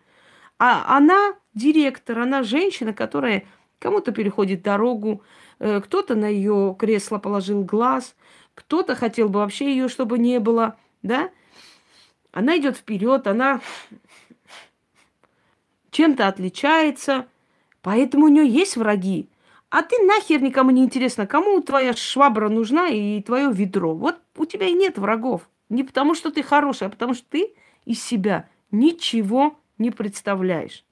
[0.59, 3.47] А она директор, она женщина, которая
[3.79, 5.23] кому-то переходит дорогу,
[5.59, 8.15] э, кто-то на ее кресло положил глаз,
[8.55, 11.31] кто-то хотел бы вообще ее, чтобы не было, да?
[12.31, 13.63] Она идет вперед, она
[15.93, 17.27] чем-то отличается,
[17.81, 19.31] поэтому у нее есть враги.
[19.71, 23.95] А ты нахер никому не интересно, кому твоя швабра нужна и твое ведро.
[23.95, 25.49] Вот у тебя и нет врагов.
[25.69, 30.85] Не потому, что ты хороший, а потому, что ты из себя ничего не представляешь.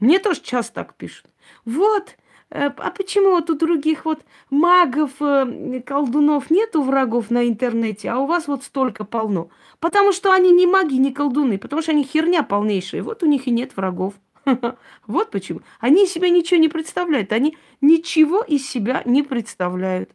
[0.00, 1.26] Мне тоже часто так пишут.
[1.64, 2.16] Вот,
[2.50, 8.18] э, а почему вот у других вот магов, э, колдунов нету врагов на интернете, а
[8.18, 9.50] у вас вот столько полно?
[9.78, 13.02] Потому что они не маги, не колдуны, потому что они херня полнейшая.
[13.02, 14.14] Вот у них и нет врагов.
[15.06, 15.60] Вот почему.
[15.80, 17.32] Они из себя ничего не представляют.
[17.32, 20.10] Они ничего из себя не представляют.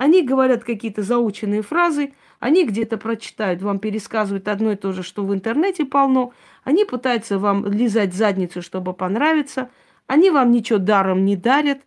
[0.00, 5.22] Они говорят какие-то заученные фразы, они где-то прочитают, вам пересказывают одно и то же, что
[5.26, 6.32] в интернете полно.
[6.64, 9.68] Они пытаются вам лизать задницу, чтобы понравиться.
[10.06, 11.82] Они вам ничего даром не дарят.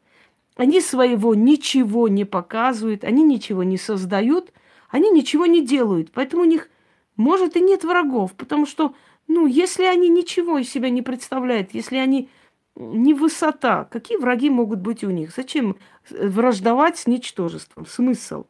[0.55, 4.53] Они своего ничего не показывают, они ничего не создают,
[4.91, 6.11] они ничего не делают.
[6.11, 6.69] Поэтому у них,
[7.15, 8.93] может, и нет врагов, потому что,
[9.27, 12.29] ну, если они ничего из себя не представляют, если они
[12.75, 15.33] не высота, какие враги могут быть у них?
[15.35, 15.77] Зачем
[16.09, 17.85] враждовать с ничтожеством?
[17.85, 18.45] Смысл?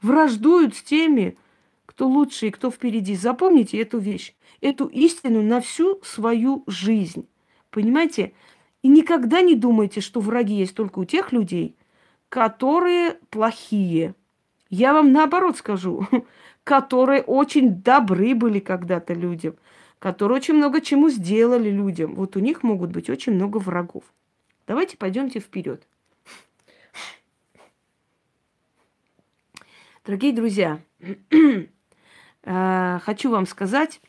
[0.00, 1.36] Враждуют с теми,
[1.86, 3.14] кто лучше и кто впереди.
[3.14, 7.28] Запомните эту вещь, эту истину на всю свою жизнь.
[7.70, 8.32] Понимаете?
[8.82, 11.76] И никогда не думайте, что враги есть только у тех людей,
[12.28, 14.14] которые плохие.
[14.70, 16.06] Я вам наоборот скажу,
[16.64, 19.54] которые очень добры были когда-то людям,
[19.98, 22.14] которые очень много чему сделали людям.
[22.14, 24.04] Вот у них могут быть очень много врагов.
[24.66, 25.86] Давайте пойдемте вперед.
[30.04, 30.80] Дорогие друзья,
[32.42, 34.00] э, хочу вам сказать,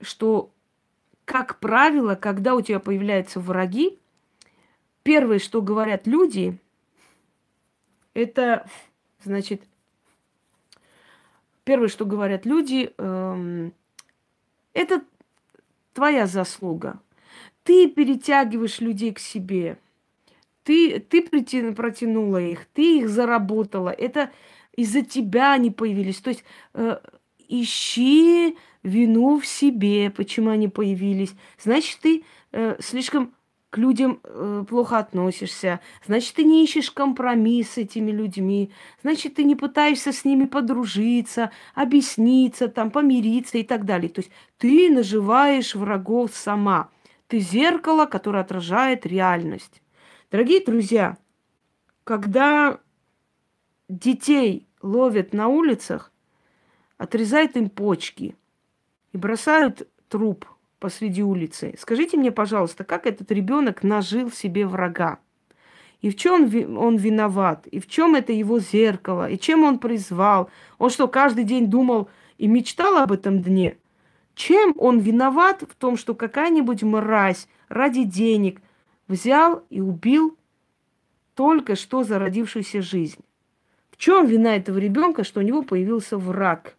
[0.00, 0.52] что
[1.24, 3.98] как правило, когда у тебя появляются враги,
[5.02, 6.56] первое, что говорят люди,
[8.14, 8.70] это,
[9.24, 9.64] значит,
[11.64, 13.74] первое, что говорят люди, эм,
[14.74, 15.02] это
[15.92, 17.00] твоя заслуга.
[17.64, 19.76] Ты перетягиваешь людей к себе.
[20.68, 23.88] Ты, ты протянула их, ты их заработала.
[23.88, 24.30] Это
[24.76, 26.20] из-за тебя они появились.
[26.20, 26.98] То есть э,
[27.48, 31.32] ищи вину в себе, почему они появились.
[31.58, 33.32] Значит, ты э, слишком
[33.70, 38.70] к людям э, плохо относишься, значит, ты не ищешь компромисс с этими людьми,
[39.02, 44.10] значит, ты не пытаешься с ними подружиться, объясниться, там, помириться и так далее.
[44.10, 46.90] То есть ты наживаешь врагов сама.
[47.26, 49.80] Ты зеркало, которое отражает реальность.
[50.30, 51.16] Дорогие друзья,
[52.04, 52.80] когда
[53.88, 56.12] детей ловят на улицах,
[56.98, 58.36] отрезают им почки
[59.14, 60.44] и бросают труп
[60.80, 61.74] посреди улицы.
[61.78, 65.18] Скажите мне, пожалуйста, как этот ребенок нажил себе врага?
[66.02, 66.42] И в чем
[66.76, 67.66] он виноват?
[67.66, 69.30] И в чем это его зеркало?
[69.30, 70.50] И чем он призвал?
[70.76, 73.78] Он что, каждый день думал и мечтал об этом дне?
[74.34, 78.60] Чем он виноват в том, что какая-нибудь мразь ради денег
[79.08, 80.36] взял и убил
[81.34, 83.24] только что зародившуюся жизнь?
[83.90, 86.76] В чем вина этого ребенка, что у него появился враг?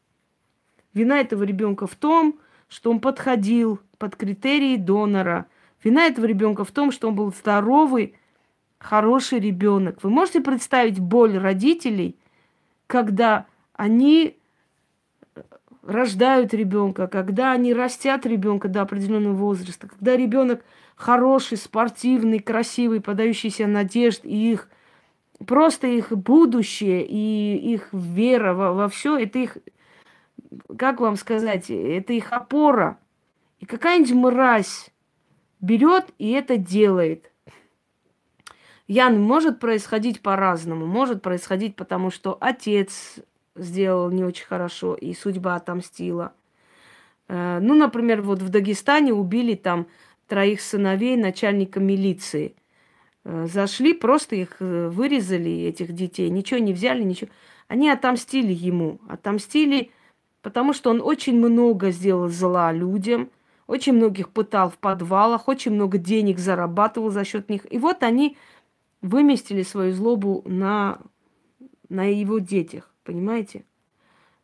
[0.94, 2.40] Вина этого ребенка в том,
[2.70, 5.48] что он подходил под критерии донора.
[5.84, 8.16] Вина этого ребенка в том, что он был здоровый,
[8.78, 10.02] хороший ребенок.
[10.04, 12.16] Вы можете представить боль родителей,
[12.88, 14.38] когда они
[15.84, 20.64] рождают ребенка, когда они растят ребенка до определенного возраста, когда ребенок
[21.00, 24.70] хороший, спортивный, красивый, подающийся надежд, и их
[25.48, 29.58] просто их будущее и их вера во, во все, это их
[30.78, 33.00] как вам сказать, это их опора.
[33.60, 34.90] И какая-нибудь мразь
[35.62, 37.32] берет и это делает.
[38.88, 40.86] Ян, может происходить по-разному.
[40.86, 43.20] Может происходить потому, что отец
[43.56, 46.34] сделал не очень хорошо, и судьба отомстила.
[47.28, 49.88] Э, ну, например, вот в Дагестане убили там
[50.30, 52.56] троих сыновей начальника милиции.
[53.26, 57.30] Э, зашли, просто их э, вырезали, этих детей, ничего не взяли, ничего.
[57.68, 59.92] Они отомстили ему, отомстили
[60.42, 63.30] потому что он очень много сделал зла людям,
[63.68, 67.72] очень многих пытал в подвалах, очень много денег зарабатывал за счет них.
[67.72, 68.38] И вот они
[69.02, 71.00] выместили свою злобу на,
[71.88, 73.64] на его детях, понимаете?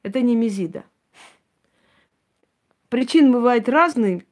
[0.03, 0.83] Это не мезида.
[2.89, 4.23] Причин бывает разные.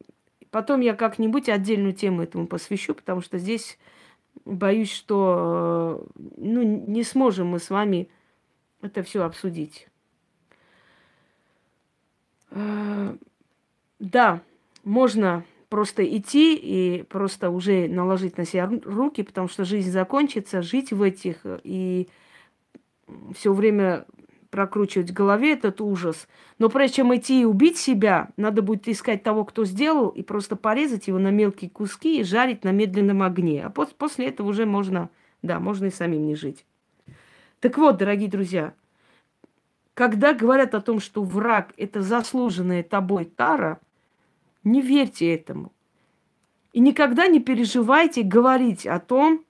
[0.53, 3.79] Потом я как-нибудь отдельную тему этому посвящу, потому что здесь
[4.45, 6.05] боюсь, что
[6.37, 8.07] ну, не сможем мы с вами
[8.83, 9.87] это все обсудить.
[12.51, 13.17] Э,
[13.97, 14.43] да,
[14.83, 20.93] можно просто идти и просто уже наложить на себя руки, потому что жизнь закончится, жить
[20.93, 22.07] в этих и
[23.33, 24.05] все время
[24.53, 26.27] прокручивать в голове этот ужас.
[26.59, 30.55] Но прежде чем идти и убить себя, надо будет искать того, кто сделал, и просто
[30.55, 33.65] порезать его на мелкие куски и жарить на медленном огне.
[33.65, 35.09] А после этого уже можно,
[35.41, 36.67] да, можно и самим не жить.
[37.61, 38.75] Так вот, дорогие друзья,
[39.95, 43.79] когда говорят о том, что враг– это заслуженная тобой тара,
[44.63, 45.71] не верьте этому.
[46.73, 49.43] И никогда не переживайте говорить о том,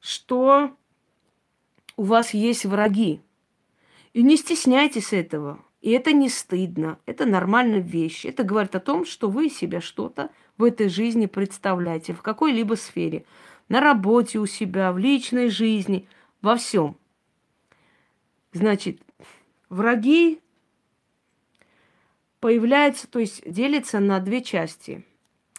[0.00, 0.72] что
[1.96, 3.20] у вас есть враги.
[4.12, 5.64] И не стесняйтесь этого.
[5.80, 8.24] И это не стыдно, это нормальная вещь.
[8.24, 13.24] Это говорит о том, что вы себя что-то в этой жизни представляете, в какой-либо сфере.
[13.68, 16.08] На работе у себя, в личной жизни,
[16.42, 16.96] во всем.
[18.52, 19.00] Значит,
[19.68, 20.40] враги
[22.40, 25.04] появляются, то есть делятся на две части.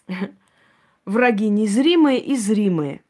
[1.06, 3.04] Враги незримые и зримые–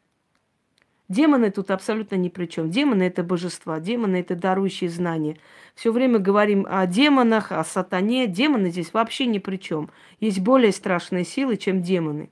[1.09, 2.69] Демоны тут абсолютно ни при чем.
[2.69, 5.37] Демоны это божества, демоны это дарующие знания.
[5.73, 8.27] Все время говорим о демонах, о сатане.
[8.27, 9.89] Демоны здесь вообще ни при чем.
[10.19, 12.29] Есть более страшные силы, чем демоны.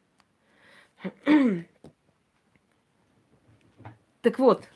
[4.22, 4.70] так вот,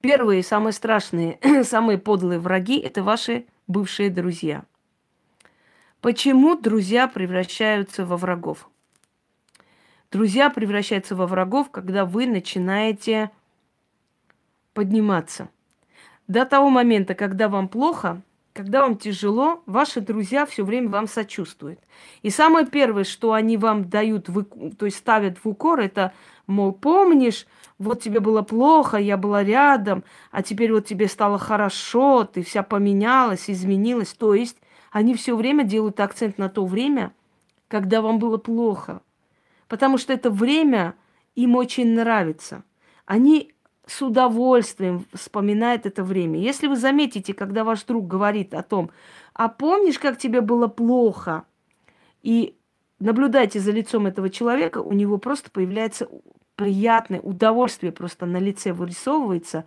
[0.00, 4.64] первые, самые страшные, самые подлые враги– это ваши бывшие друзья.
[6.00, 8.70] Почему друзья превращаются во врагов?
[10.12, 13.30] Друзья превращаются во врагов, когда вы начинаете
[14.72, 15.48] подниматься.
[16.28, 21.80] До того момента, когда вам плохо, когда вам тяжело, ваши друзья все время вам сочувствуют.
[22.22, 24.28] И самое первое, что они вам дают,
[24.78, 26.12] то есть ставят в укор, это,
[26.46, 27.46] мол, помнишь,
[27.78, 32.62] вот тебе было плохо, я была рядом, а теперь вот тебе стало хорошо, ты вся
[32.62, 34.14] поменялась, изменилась.
[34.14, 34.56] То есть
[34.92, 37.12] они все время делают акцент на то время,
[37.68, 39.02] когда вам было плохо
[39.68, 40.94] потому что это время
[41.34, 42.64] им очень нравится.
[43.04, 43.52] Они
[43.86, 46.40] с удовольствием вспоминают это время.
[46.40, 48.90] Если вы заметите, когда ваш друг говорит о том,
[49.32, 51.44] а помнишь, как тебе было плохо,
[52.22, 52.56] и
[52.98, 56.08] наблюдайте за лицом этого человека, у него просто появляется
[56.56, 59.66] приятное удовольствие, просто на лице вырисовывается,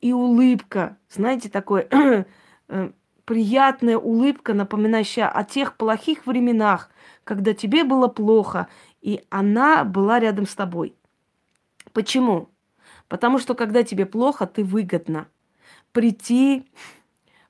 [0.00, 1.88] и улыбка, знаете, такое
[2.68, 2.90] э,
[3.24, 6.90] приятная улыбка, напоминающая о тех плохих временах,
[7.24, 8.68] когда тебе было плохо,
[9.00, 10.94] и она была рядом с тобой.
[11.92, 12.48] Почему?
[13.08, 15.28] Потому что когда тебе плохо, ты выгодно
[15.92, 16.64] прийти,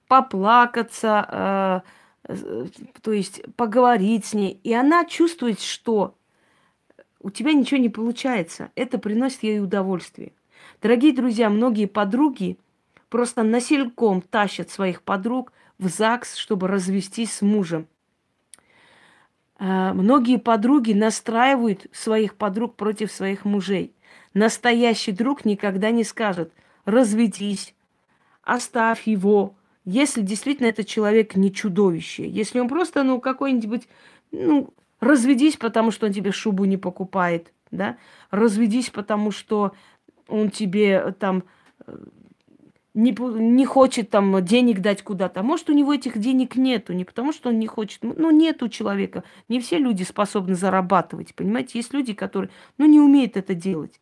[0.07, 1.85] поплакаться,
[2.29, 2.67] э,
[3.03, 4.61] то есть поговорить с ней.
[4.63, 6.15] И она чувствует, что
[7.21, 8.71] у тебя ничего не получается.
[8.75, 10.33] Это приносит ей удовольствие.
[10.81, 12.59] Дорогие друзья, многие подруги
[13.09, 17.87] просто насильком тащат своих подруг в ЗАГС, чтобы развестись с мужем.
[19.59, 23.93] А, многие подруги настраивают своих подруг против своих мужей.
[24.35, 26.53] Настоящий друг никогда не скажет
[26.85, 27.75] «разведись»,
[28.43, 32.29] «оставь его», если действительно этот человек не чудовище.
[32.29, 33.89] Если он просто, ну, какой-нибудь,
[34.33, 37.97] ну, разведись, потому что он тебе шубу не покупает, да,
[38.31, 39.73] разведись, потому что
[40.29, 41.45] он тебе там
[42.99, 45.41] не, не хочет там денег дать куда-то.
[45.41, 48.03] А может, у него этих денег нету, не потому что он не хочет.
[48.03, 49.23] Ну, нет у человека.
[49.49, 51.79] Не все люди способны зарабатывать, понимаете?
[51.79, 54.01] Есть люди, которые, ну, не умеют это делать.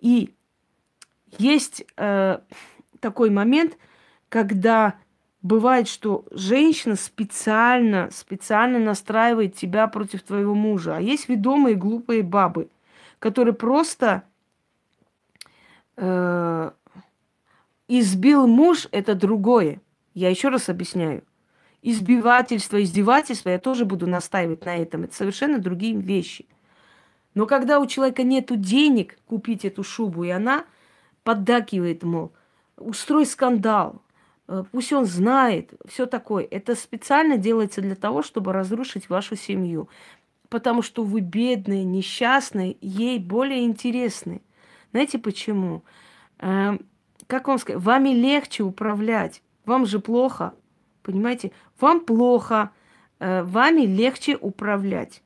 [0.00, 0.32] И
[1.38, 2.38] есть э,
[3.00, 3.76] такой момент,
[4.30, 4.94] когда
[5.42, 10.96] бывает, что женщина специально, специально настраивает тебя против твоего мужа.
[10.96, 12.70] А есть ведомые глупые бабы,
[13.18, 14.22] которые просто
[15.96, 16.70] э,
[17.94, 19.82] Избил муж– это другое.
[20.14, 21.24] Я еще раз объясняю.
[21.82, 25.04] Избивательство, издевательство, я тоже буду настаивать на этом.
[25.04, 26.46] Это совершенно другие вещи.
[27.34, 30.64] Но когда у человека нет денег купить эту шубу, и она
[31.22, 32.32] поддакивает, мол,
[32.78, 34.00] устрой скандал,
[34.48, 36.48] э, пусть он знает, все такое.
[36.50, 39.90] Это специально делается для того, чтобы разрушить вашу семью.
[40.48, 44.40] Потому что вы бедные, несчастные, ей более интересны.
[44.92, 45.82] Знаете почему?
[47.32, 49.40] Как вам сказать, вами легче управлять.
[49.64, 50.52] Вам же плохо,
[51.02, 51.50] понимаете?
[51.80, 52.72] Вам плохо,
[53.20, 55.22] э, вами легче управлять.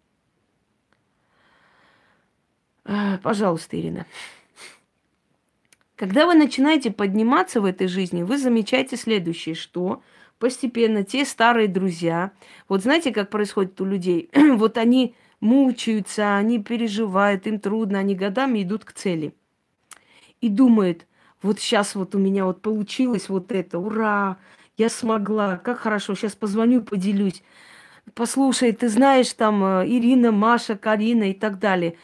[2.85, 4.07] Э, пожалуйста, Ирина.
[5.97, 10.01] Когда вы начинаете подниматься в этой жизни, вы замечаете следующее, что
[10.39, 12.31] постепенно те старые друзья,
[12.69, 18.63] вот знаете, как происходит у людей, вот они мучаются, они переживают, им трудно, они годами
[18.63, 19.35] идут к цели.
[20.41, 21.05] И думают,
[21.43, 24.39] вот сейчас вот у меня вот получилось вот это, ура,
[24.77, 27.43] я смогла, как хорошо, сейчас позвоню, поделюсь.
[28.15, 31.97] Послушай, ты знаешь, там э, Ирина, Маша, Карина и так далее.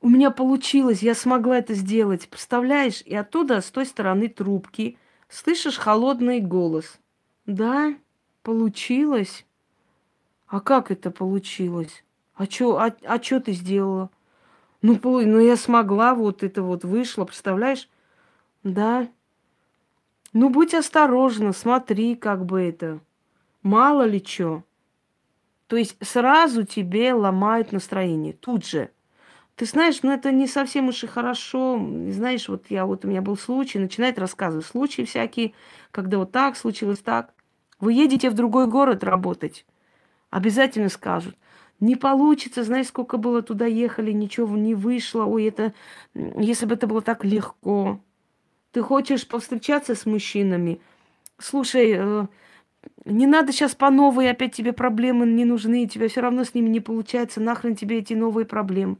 [0.00, 2.28] У меня получилось, я смогла это сделать.
[2.28, 3.02] Представляешь?
[3.02, 4.98] И оттуда, с той стороны трубки,
[5.28, 6.98] слышишь холодный голос.
[7.46, 7.94] Да,
[8.42, 9.46] получилось.
[10.46, 12.04] А как это получилось?
[12.34, 14.10] А что а, а ты сделала?
[14.82, 17.88] Ну, ну, я смогла, вот это вот вышло, представляешь?
[18.62, 19.08] Да.
[20.32, 23.00] Ну, будь осторожна, смотри, как бы это.
[23.62, 24.64] Мало ли что.
[25.66, 28.90] То есть сразу тебе ломают настроение, тут же.
[29.56, 31.78] Ты знаешь, ну это не совсем уж и хорошо.
[32.08, 35.52] Знаешь, вот я вот у меня был случай, начинает рассказывать случаи всякие,
[35.90, 37.34] когда вот так случилось так.
[37.78, 39.66] Вы едете в другой город работать,
[40.30, 41.36] обязательно скажут.
[41.78, 45.24] Не получится, знаешь, сколько было туда ехали, ничего не вышло.
[45.24, 45.72] Ой, это,
[46.14, 48.00] если бы это было так легко.
[48.72, 50.80] Ты хочешь повстречаться с мужчинами?
[51.38, 52.26] Слушай, э,
[53.04, 56.68] не надо сейчас по новой, опять тебе проблемы не нужны, тебе все равно с ними
[56.68, 58.96] не получается, нахрен тебе эти новые проблемы.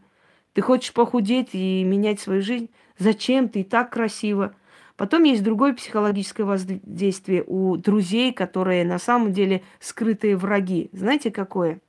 [0.54, 2.70] Ты хочешь похудеть и менять свою жизнь?
[2.98, 3.48] Зачем?
[3.48, 4.56] Ты и так красиво.
[4.96, 10.90] Потом есть другое психологическое воздействие у друзей, которые на самом деле скрытые враги.
[10.92, 11.80] Знаете, какое?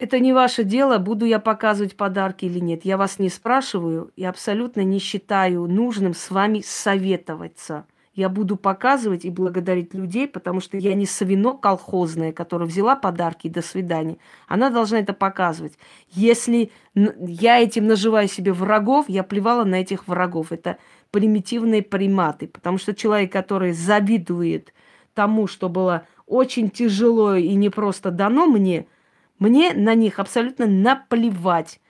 [0.00, 2.86] Это не ваше дело, буду я показывать подарки или нет.
[2.86, 7.84] Я вас не спрашиваю и абсолютно не считаю нужным с вами советоваться.
[8.14, 13.48] Я буду показывать и благодарить людей, потому что я не свино колхозная, которая взяла подарки
[13.48, 14.16] и до свидания.
[14.48, 15.74] Она должна это показывать.
[16.08, 20.50] Если я этим наживаю себе врагов, я плевала на этих врагов.
[20.50, 20.78] Это
[21.10, 22.48] примитивные приматы.
[22.48, 24.72] Потому что человек, который завидует
[25.12, 28.86] тому, что было очень тяжело и не просто дано мне–
[29.40, 31.80] мне на них абсолютно наплевать.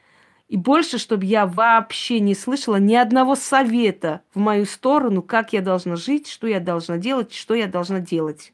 [0.49, 5.61] И больше, чтобы я вообще не слышала ни одного совета в мою сторону, как я
[5.61, 8.53] должна жить, что я должна делать, что я должна делать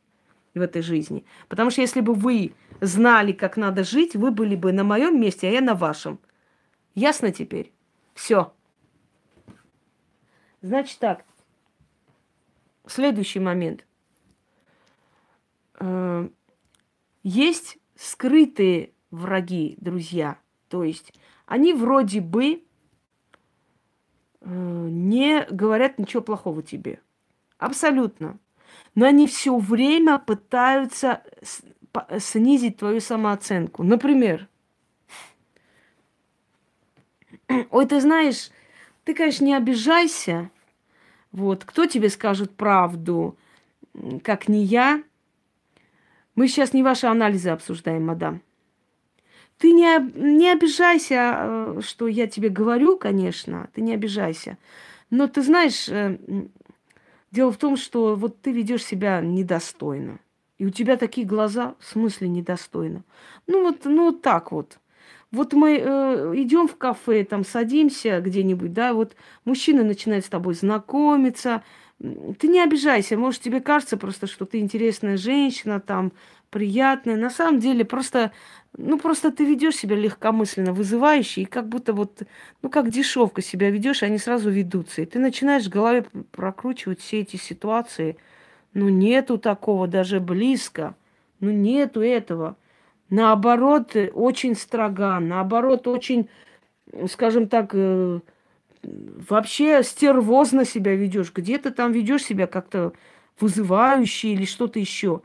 [0.55, 1.25] в этой жизни.
[1.49, 5.49] Потому что если бы вы знали, как надо жить, вы были бы на моем месте,
[5.49, 6.19] а я на вашем.
[6.95, 7.73] Ясно теперь?
[8.15, 8.53] Все.
[10.63, 11.25] Значит так.
[12.87, 13.85] Следующий момент.
[15.81, 16.29] Э,
[17.23, 20.39] есть скрытые враги, друзья.
[20.69, 21.13] То есть
[21.47, 22.63] они вроде бы
[24.41, 27.01] э, не говорят ничего плохого тебе.
[27.59, 28.39] Абсолютно.
[28.95, 31.23] Но они все время пытаются
[32.19, 33.83] снизить твою самооценку.
[33.83, 34.49] Например,
[37.71, 38.51] ой, ты знаешь,
[39.05, 40.51] ты, конечно, не обижайся.
[41.33, 43.37] Вот, кто тебе скажет правду,
[44.23, 45.03] как не я?
[46.37, 48.43] Мы сейчас не ваши анализы обсуждаем, мадам.
[49.59, 54.59] Ты не, не обижайся, э, что я тебе говорю, конечно, ты не обижайся.
[55.09, 56.18] Но ты знаешь, э,
[57.30, 60.18] дело в том, что вот ты ведешь себя недостойно.
[60.59, 63.03] И у тебя такие глаза, в смысле недостойно.
[63.47, 64.78] Ну вот, ну вот так вот.
[65.32, 69.16] Вот мы э, идем в кафе, там садимся где-нибудь, да, вот
[69.47, 71.62] мужчина начинает с тобой знакомиться,
[71.99, 76.13] ты не обижайся, может, тебе кажется просто, что ты интересная женщина, там,
[76.51, 77.17] приятная.
[77.17, 78.33] На самом деле, просто,
[78.77, 82.23] ну, просто ты ведешь себя легкомысленно, вызывающе, и как будто вот,
[82.63, 85.03] ну, как дешевка себя ведешь, они сразу ведутся.
[85.03, 88.19] И ты начинаешь в голове прокручивать все эти ситуации.
[88.75, 90.95] Ну, нету такого даже близко.
[91.41, 92.57] Ну, нету этого.
[93.09, 96.29] Наоборот, очень строга, наоборот, очень,
[97.09, 98.21] скажем так, э,
[98.83, 102.93] вообще стервозно себя ведешь, где-то там ведешь себя как-то
[103.41, 105.22] вызывающе или что-то еще.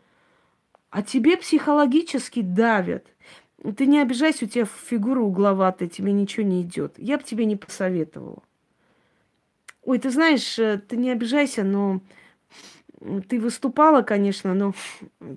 [0.89, 3.07] А тебе психологически давят.
[3.77, 6.95] Ты не обижайся, у тебя фигура угловатая, тебе ничего не идет.
[6.97, 8.43] Я бы тебе не посоветовала.
[9.83, 12.01] Ой, ты знаешь, э, ты не обижайся, но
[13.27, 14.73] ты выступала, конечно, но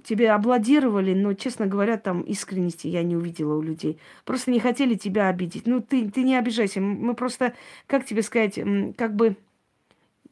[0.04, 3.98] тебя аплодировали, но, честно говоря, там искренности я не увидела у людей.
[4.24, 5.66] Просто не хотели тебя обидеть.
[5.66, 6.80] Ну, ты, ты не обижайся.
[6.80, 7.54] Мы просто,
[7.86, 8.58] как тебе сказать,
[8.96, 9.36] как бы...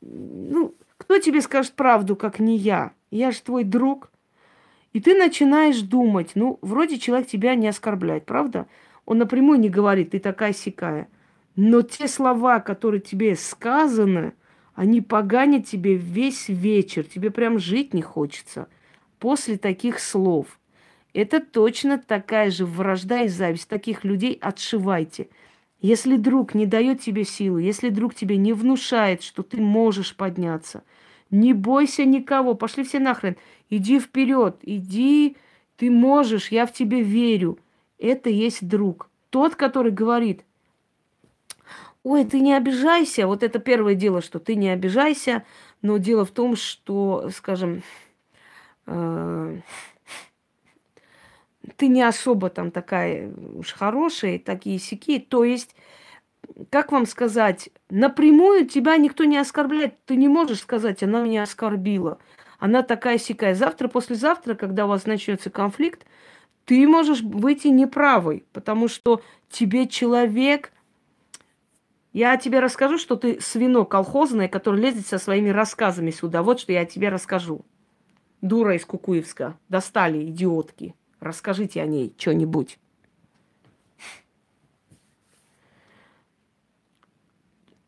[0.02, 2.92] Ну, кто тебе скажет правду, как не я?
[3.10, 4.10] Я же твой друг.
[4.92, 8.66] И ты начинаешь думать, ну, вроде человек тебя не оскорбляет, правда?
[9.06, 11.08] Он напрямую не говорит, ты такая сикая.
[11.56, 14.34] Но те слова, которые тебе сказаны,
[14.74, 17.04] они поганят тебе весь вечер.
[17.04, 18.68] Тебе прям жить не хочется
[19.18, 20.58] после таких слов.
[21.14, 23.68] Это точно такая же вражда и зависть.
[23.68, 25.28] Таких людей отшивайте.
[25.80, 30.84] Если друг не дает тебе силы, если друг тебе не внушает, что ты можешь подняться,
[31.30, 33.36] не бойся никого, пошли все нахрен,
[33.68, 35.36] иди вперед, иди,
[35.76, 37.58] ты можешь, я в тебе верю.
[37.98, 39.10] Это есть друг.
[39.30, 40.44] Тот, который говорит,
[42.04, 43.26] ой, ты не обижайся.
[43.26, 45.44] Вот это первое дело, что ты не обижайся.
[45.82, 47.82] Но дело в том, что, скажем,
[48.86, 49.60] э,
[51.76, 55.18] ты не особо там такая уж хорошая, такие сики.
[55.18, 55.74] То есть,
[56.70, 60.04] как вам сказать, напрямую тебя никто не оскорбляет.
[60.04, 62.18] Ты не можешь сказать, она меня оскорбила.
[62.58, 63.54] Она такая сикая.
[63.54, 66.06] Завтра, послезавтра, когда у вас начнется конфликт,
[66.64, 70.72] ты можешь выйти неправой, потому что тебе человек
[72.12, 76.42] я тебе расскажу, что ты свино колхозное, которое лезет со своими рассказами сюда.
[76.42, 77.64] Вот что я тебе расскажу.
[78.42, 79.56] дура из Кукуевска.
[79.68, 80.94] Достали, идиотки.
[81.20, 82.78] Расскажите о ней что-нибудь.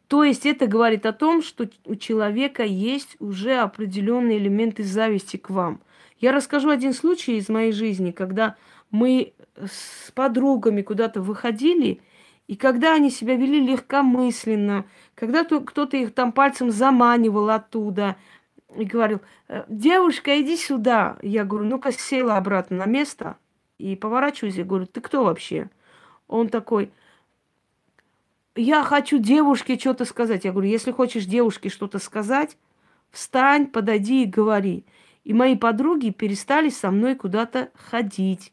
[0.06, 5.50] То есть это говорит о том, что у человека есть уже определенные элементы зависти к
[5.50, 5.82] вам.
[6.20, 8.54] Я расскажу один случай из моей жизни, когда
[8.92, 12.00] мы с подругами куда-то выходили,
[12.46, 14.84] и когда они себя вели легкомысленно,
[15.14, 18.16] когда кто-то их там пальцем заманивал оттуда
[18.76, 21.16] и говорил, «Э, девушка, иди сюда.
[21.22, 23.36] Я говорю, ну-ка села обратно на место
[23.78, 25.70] и поворачиваюсь, я говорю, ты кто вообще?
[26.28, 26.90] Он такой,
[28.56, 30.44] я хочу девушке что-то сказать.
[30.44, 32.56] Я говорю, если хочешь девушке что-то сказать,
[33.10, 34.84] встань, подойди и говори.
[35.24, 38.52] И мои подруги перестали со мной куда-то ходить.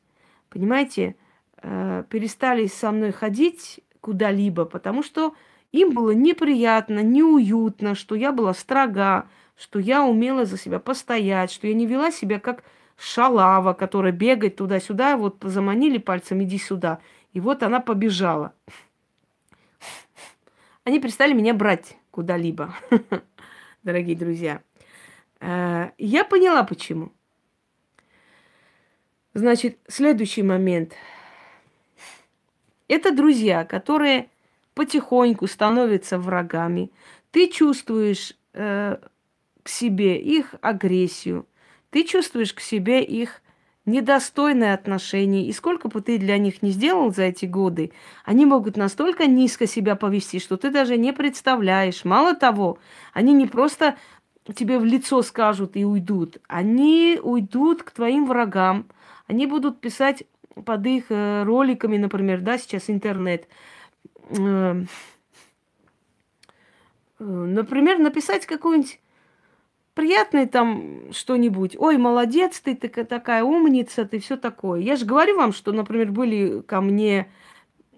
[0.49, 1.15] Понимаете?
[1.64, 5.36] Э, перестали со мной ходить куда-либо, потому что
[5.72, 11.68] им было неприятно, неуютно, что я была строга, что я умела за себя постоять, что
[11.68, 12.64] я не вела себя как
[12.97, 16.99] шалава, которая бегает туда-сюда, вот заманили пальцем, иди сюда.
[17.32, 18.53] И вот она побежала.
[20.84, 22.74] Они перестали меня брать куда-либо,
[23.84, 24.64] дорогие друзья.
[25.39, 27.12] Э, я поняла, почему.
[29.36, 30.95] Значит, следующий момент.
[32.91, 34.27] Это друзья, которые
[34.73, 36.91] потихоньку становятся врагами.
[37.31, 38.97] Ты чувствуешь э,
[39.63, 41.47] к себе их агрессию,
[41.89, 43.41] ты чувствуешь к себе их
[43.85, 45.47] недостойное отношение.
[45.47, 47.93] И сколько бы ты для них не сделал за эти годы,
[48.25, 52.03] они могут настолько низко себя повести, что ты даже не представляешь.
[52.03, 52.77] Мало того,
[53.13, 53.95] они не просто
[54.53, 58.85] тебе в лицо скажут и уйдут, они уйдут к твоим врагам,
[59.27, 60.25] они будут писать
[60.65, 63.47] под их э, роликами, например, да, сейчас интернет.
[64.29, 64.83] Э,
[67.19, 68.99] э, например, написать какую-нибудь
[69.93, 71.75] приятное там что-нибудь.
[71.77, 74.79] Ой, молодец, ты, такая умница, ты все такое.
[74.81, 77.31] Я же говорю вам, что, например, были ко мне,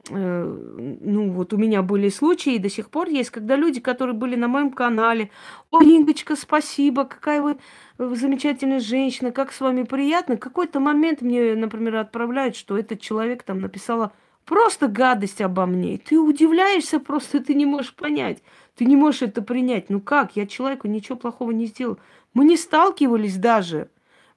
[0.09, 4.35] ну вот у меня были случаи, и до сих пор есть, когда люди, которые были
[4.35, 5.29] на моем канале,
[5.71, 7.57] ой, Ингочка, спасибо, какая вы
[7.97, 10.35] замечательная женщина, как с вами приятно.
[10.35, 14.11] Какой-то момент мне, например, отправляют, что этот человек там написала
[14.45, 15.97] просто гадость обо мне.
[15.97, 18.43] Ты удивляешься просто, ты не можешь понять.
[18.75, 19.89] Ты не можешь это принять.
[19.89, 20.35] Ну как?
[20.35, 21.97] Я человеку ничего плохого не сделал.
[22.33, 23.89] Мы не сталкивались даже.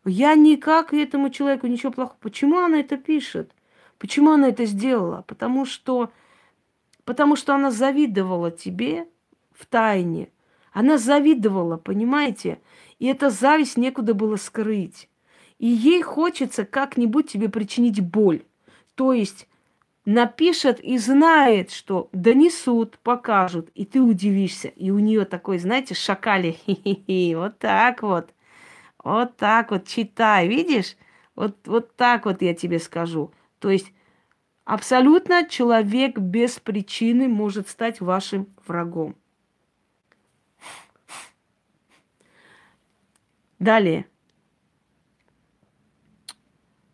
[0.05, 2.19] Я никак этому человеку ничего плохого.
[2.21, 3.51] Почему она это пишет?
[3.99, 5.25] Почему она это сделала?
[5.27, 6.11] Потому что,
[7.05, 9.07] потому что она завидовала тебе
[9.53, 10.29] в тайне.
[10.73, 12.61] Она завидовала, понимаете?
[12.99, 15.09] И эта зависть некуда было скрыть.
[15.59, 18.43] И ей хочется как-нибудь тебе причинить боль.
[18.95, 19.49] То есть
[20.05, 24.69] напишет и знает, что донесут, покажут, и ты удивишься.
[24.69, 26.57] И у нее такой, знаете, шакали,
[27.35, 28.31] вот так вот,
[29.03, 30.97] вот так вот, читай, видишь?
[31.35, 33.31] Вот, вот так вот я тебе скажу.
[33.59, 33.93] То есть
[34.65, 39.17] абсолютно человек без причины может стать вашим врагом.
[43.59, 44.07] Далее.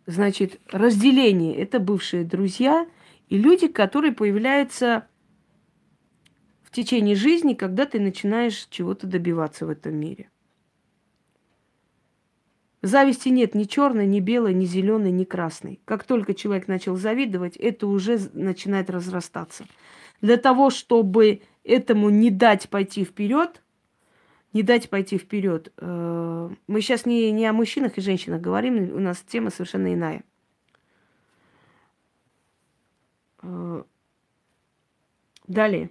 [0.06, 2.86] Значит, разделение– это бывшие друзья–
[3.32, 5.08] и люди, которые появляются
[6.60, 10.28] в течение жизни, когда ты начинаешь чего-то добиваться в этом мире.
[12.82, 15.80] Зависти нет ни черной, ни белой, ни зеленой, ни красной.
[15.84, 19.64] Как только человек начал завидовать, это уже начинает разрастаться.
[20.20, 23.62] Для того, чтобы этому не дать пойти вперед,
[24.52, 28.98] не дать пойти вперед, э, мы сейчас не, не о мужчинах и женщинах говорим, у
[28.98, 30.24] нас тема совершенно иная.
[33.42, 33.84] Э,
[35.46, 35.90] далее.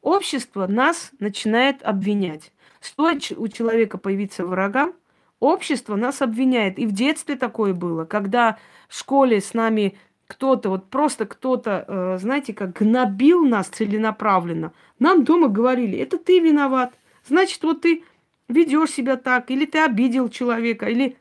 [0.00, 2.52] Общество нас начинает обвинять.
[2.82, 4.92] Стоит у человека появиться врага,
[5.38, 6.78] общество нас обвиняет.
[6.80, 8.58] И в детстве такое было, когда
[8.88, 14.72] в школе с нами кто-то, вот просто кто-то, э, знаете, как гнобил нас целенаправленно.
[14.98, 16.92] Нам дома говорили, это ты виноват.
[17.24, 18.02] Значит, вот ты
[18.48, 21.16] ведешь себя так, или ты обидел человека, или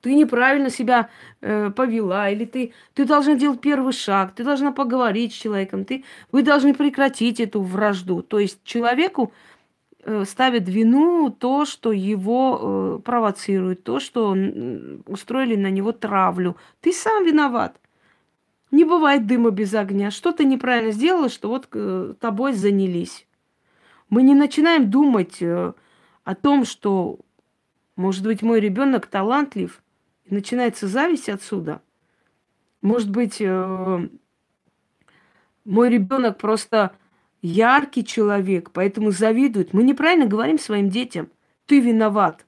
[0.00, 1.10] ты неправильно себя
[1.42, 6.04] э, повела, или ты, ты должна делать первый шаг, ты должна поговорить с человеком, ты,
[6.32, 8.22] вы должны прекратить эту вражду.
[8.22, 9.34] То есть человеку
[10.24, 16.56] ставит вину то, что его э, провоцирует, то, что э, устроили на него травлю.
[16.80, 17.80] Ты сам виноват.
[18.70, 20.10] Не бывает дыма без огня.
[20.10, 23.26] Что ты неправильно сделала, что вот э, тобой занялись.
[24.08, 25.72] Мы не начинаем думать э,
[26.24, 27.18] о том, что,
[27.96, 29.82] может быть, мой ребенок талантлив–
[30.30, 31.82] начинается зависть отсюда.
[32.82, 34.08] Может быть, э,
[35.64, 36.96] мой ребенок просто
[37.42, 39.72] яркий человек, поэтому завидует.
[39.72, 41.28] Мы неправильно говорим своим детям.
[41.66, 42.44] ты виноват.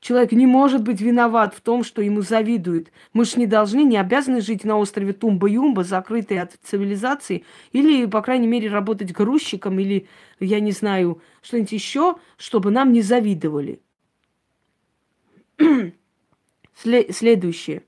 [0.00, 2.92] Человек не может быть виноват в том, что ему завидуют.
[3.12, 8.22] Мы же не должны, не обязаны жить на острове Тумба-Юмба, закрытые от цивилизации, или, по
[8.22, 10.06] крайней мере, работать грузчиком, или,
[10.38, 13.80] я не знаю, что-нибудь еще, чтобы нам не завидовали.
[16.74, 17.82] Следующее.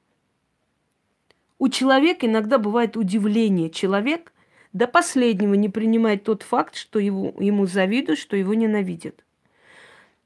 [1.60, 3.70] У человека иногда бывает удивление.
[3.70, 4.32] Человек
[4.72, 9.24] до последнего не принимает тот факт, что его, ему завидуют, что его ненавидят.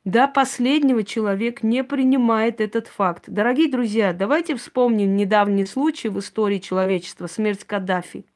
[0.04, 3.24] До последнего человек не принимает этот факт.
[3.26, 8.26] Дорогие друзья, давайте вспомним недавний случай в истории человечества, смерть Каддафи.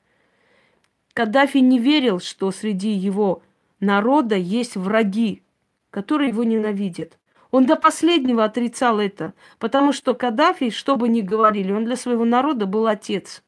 [1.12, 3.42] Каддафи не верил, что среди его
[3.80, 5.42] народа есть враги,
[5.90, 7.18] которые его ненавидят.
[7.50, 12.24] Он до последнего отрицал это, потому что Каддафи, что бы ни говорили, он для своего
[12.24, 13.42] народа был отец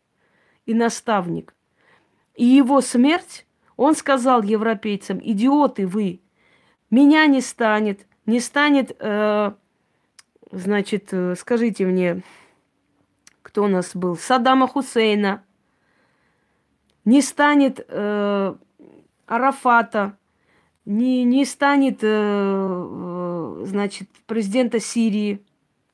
[0.67, 1.55] и наставник.
[2.41, 3.45] И его смерть,
[3.77, 6.23] он сказал европейцам, идиоты вы,
[6.89, 9.53] меня не станет, не станет, э,
[10.51, 12.23] значит, э, скажите мне,
[13.43, 15.45] кто у нас был, Саддама Хусейна,
[17.05, 18.55] не станет э,
[19.27, 20.17] Арафата,
[20.87, 25.45] не, не станет, э, э, значит, президента Сирии,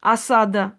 [0.00, 0.78] Асада.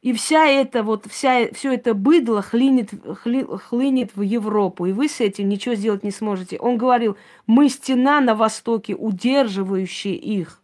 [0.00, 2.90] И вся эта вот, вся, все это быдло хлинет,
[3.20, 6.56] хли, хлынет в Европу, и вы с этим ничего сделать не сможете.
[6.58, 7.16] Он говорил,
[7.48, 10.62] мы стена на востоке, удерживающая их.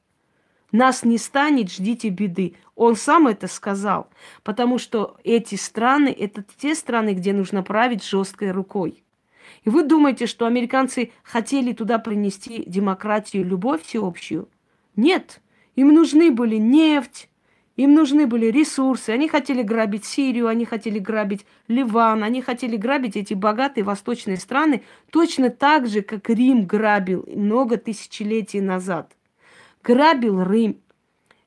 [0.70, 2.54] Нас не станет, ждите беды.
[2.76, 4.08] Он сам это сказал,
[4.44, 9.04] потому что эти страны, это те страны, где нужно править жесткой рукой.
[9.64, 14.48] И вы думаете, что американцы хотели туда принести демократию, любовь всеобщую?
[14.96, 15.40] Нет.
[15.76, 17.28] Им нужны были нефть,
[17.76, 19.10] им нужны были ресурсы.
[19.10, 24.84] Они хотели грабить Сирию, они хотели грабить Ливан, они хотели грабить эти богатые восточные страны
[25.10, 29.16] точно так же, как Рим грабил много тысячелетий назад.
[29.82, 30.78] Грабил Рим.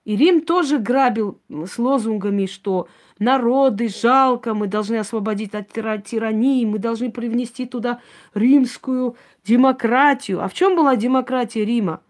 [0.04, 2.88] И Рим тоже грабил с лозунгами, что
[3.20, 8.00] народы жалко, мы должны освободить от тирании, мы должны привнести туда
[8.34, 10.42] римскую демократию.
[10.42, 12.02] А в чем была демократия Рима?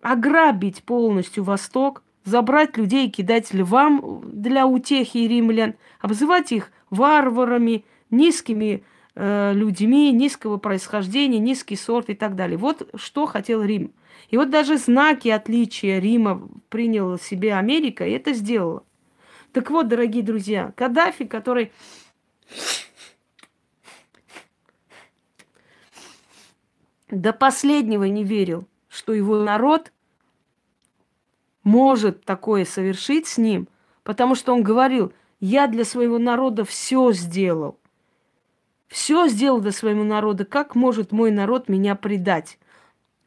[0.00, 8.84] Ограбить полностью Восток, забрать людей и кидать львам для утехи римлян, обзывать их варварами, низкими
[9.14, 12.58] э, людьми, низкого происхождения, низкий сорт и так далее.
[12.58, 13.92] Вот что хотел Рим.
[14.28, 18.84] И вот даже знаки отличия Рима приняла себе Америка, и это сделала.
[19.52, 21.72] Так вот, дорогие друзья, Каддафи, который
[27.10, 29.92] до последнего не верил, что его народ
[31.62, 33.68] может такое совершить с ним,
[34.02, 37.78] потому что он говорил, я для своего народа все сделал.
[38.88, 40.44] Все сделал для своего народа.
[40.44, 42.58] Как может мой народ меня предать?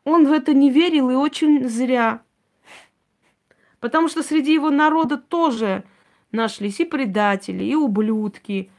[0.04, 2.22] Он в это не верил и очень зря.
[3.80, 5.84] Потому что среди его народа тоже
[6.32, 8.70] нашлись и предатели, и ублюдки,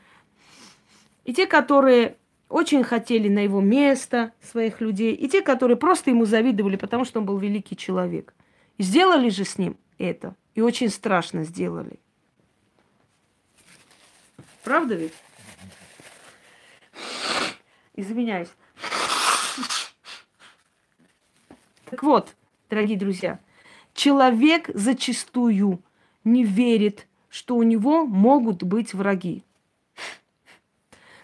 [1.25, 2.17] и те, которые
[2.49, 7.21] очень хотели на его место своих людей, и те, которые просто ему завидовали, потому что
[7.21, 8.35] он был великий человек.
[8.79, 10.35] Сделали же с ним это.
[10.55, 11.99] И очень страшно сделали.
[14.63, 15.13] Правда ведь?
[17.95, 18.49] Извиняюсь.
[21.91, 22.35] Так вот,
[22.71, 23.39] дорогие друзья,
[23.93, 25.83] человек зачастую
[26.25, 29.45] не верит, что у него могут быть враги.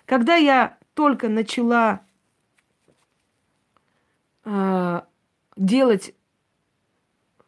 [0.06, 2.00] Когда я только начала
[4.44, 5.00] э,
[5.56, 6.14] делать,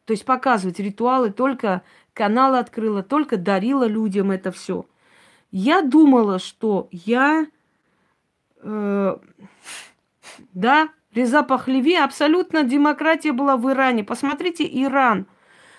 [0.05, 1.83] то есть показывать ритуалы, только
[2.13, 4.87] канал открыла, только дарила людям это все,
[5.53, 7.47] я думала, что я,
[8.63, 9.17] э,
[10.55, 14.03] да, Реза Пахлеви, абсолютно демократия была в Иране.
[14.03, 15.27] Посмотрите Иран,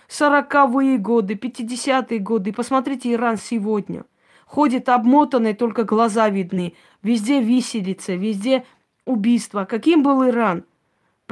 [0.08, 2.54] 40-е годы, 50-е годы.
[2.54, 4.06] Посмотрите Иран сегодня.
[4.46, 6.76] Ходит обмотанный, только глаза видны.
[7.02, 8.64] Везде виселица, везде
[9.06, 9.66] убийства.
[9.66, 10.66] Каким был Иран?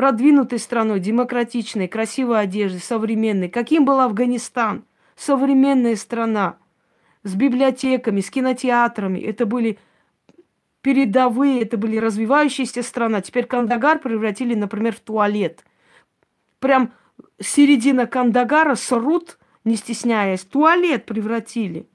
[0.01, 3.49] Продвинутой страной, демократичной, красивой одеждой, современной.
[3.49, 4.83] Каким был Афганистан?
[5.15, 6.57] Современная страна.
[7.21, 9.19] С библиотеками, с кинотеатрами.
[9.19, 9.77] Это были
[10.81, 13.21] передовые, это были развивающиеся страны.
[13.21, 15.63] Теперь Кандагар превратили, например, в туалет.
[16.57, 16.93] Прям
[17.39, 21.87] середина Кандагара срут, не стесняясь, туалет превратили.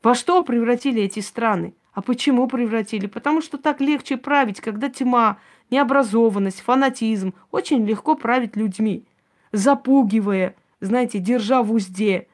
[0.00, 1.74] Во что превратили эти страны?
[1.92, 3.08] А почему превратили?
[3.08, 5.38] Потому что так легче править, когда тьма,
[5.70, 7.34] необразованность, фанатизм.
[7.50, 9.04] Очень легко править людьми,
[9.52, 12.28] запугивая, знаете, держа в узде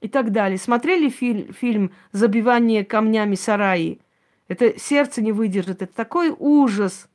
[0.00, 0.58] и так далее.
[0.58, 4.00] Смотрели фильм, фильм «Забивание камнями сараи»?
[4.48, 5.82] Это сердце не выдержит.
[5.82, 7.08] Это такой ужас.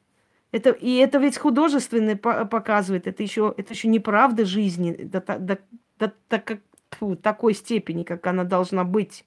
[0.52, 5.38] Это, и это ведь художественно показывает, это еще, это еще неправда жизни до, до,
[6.00, 6.60] до, до,
[7.00, 9.26] до такой степени, как она должна быть.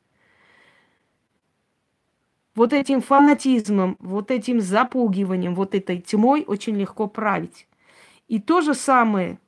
[2.55, 7.67] Вот этим фанатизмом, вот этим запугиванием, вот этой тьмой очень легко править.
[8.29, 9.39] И то же самое,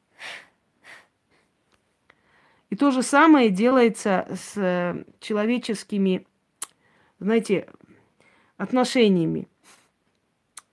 [2.71, 6.27] и то же самое делается с э, человеческими,
[7.19, 7.69] знаете,
[8.57, 9.47] отношениями.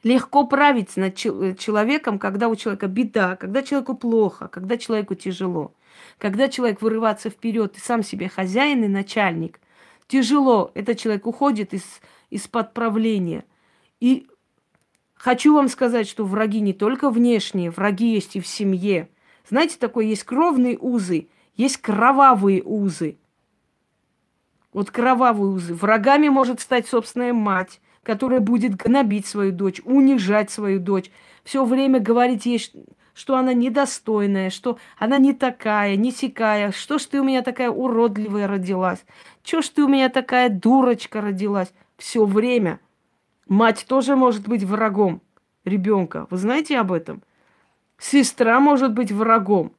[0.03, 5.73] Легко править над человеком, когда у человека беда, когда человеку плохо, когда человеку тяжело.
[6.17, 9.59] Когда человек вырывается вперед и сам себе хозяин и начальник,
[10.07, 10.71] тяжело.
[10.75, 11.83] Этот человек уходит из,
[12.29, 13.45] из-под правления.
[13.99, 14.27] И
[15.13, 19.09] хочу вам сказать, что враги не только внешние, враги есть и в семье.
[19.47, 23.17] Знаете, такое есть кровные узы, есть кровавые узы.
[24.71, 25.73] Вот кровавые узы.
[25.73, 31.11] Врагами может стать собственная мать, которая будет гнобить свою дочь, унижать свою дочь,
[31.43, 32.61] все время говорить ей,
[33.13, 37.69] что она недостойная, что она не такая, не сякая, что ж ты у меня такая
[37.69, 39.03] уродливая родилась,
[39.43, 41.73] что ж ты у меня такая дурочка родилась.
[41.99, 42.79] Все время.
[43.47, 45.21] Мать тоже может быть врагом
[45.65, 46.27] ребенка.
[46.29, 47.21] Вы знаете об этом?
[47.99, 49.73] Сестра может быть врагом,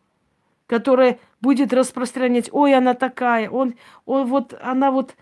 [0.66, 5.16] которая будет распространять, ой, она такая, он, он вот, она вот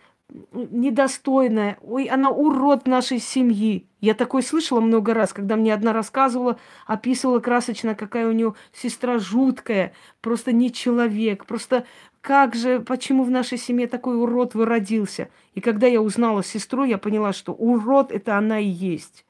[0.52, 3.86] недостойная, ой, она урод нашей семьи.
[4.00, 9.18] Я такое слышала много раз, когда мне одна рассказывала, описывала красочно, какая у нее сестра
[9.18, 11.86] жуткая, просто не человек, просто
[12.20, 15.28] как же, почему в нашей семье такой урод выродился?
[15.54, 19.24] И когда я узнала сестру, я поняла, что урод это она и есть.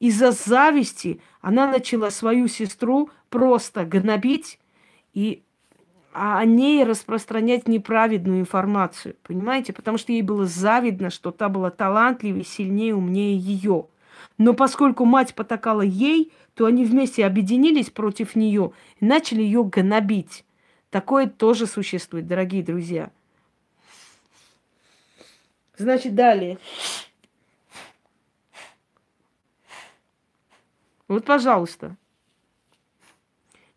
[0.00, 4.58] Из-за зависти она начала свою сестру просто гнобить
[5.14, 5.42] и
[6.14, 9.16] а о ней распространять неправедную информацию.
[9.22, 9.72] Понимаете?
[9.72, 13.86] Потому что ей было завидно, что та была талантливее, сильнее, умнее ее.
[14.36, 20.44] Но поскольку мать потакала ей, то они вместе объединились против нее и начали ее гнобить.
[20.92, 23.10] Такое тоже существует, дорогие друзья.
[25.78, 26.58] Значит, далее.
[31.08, 31.96] Вот, пожалуйста.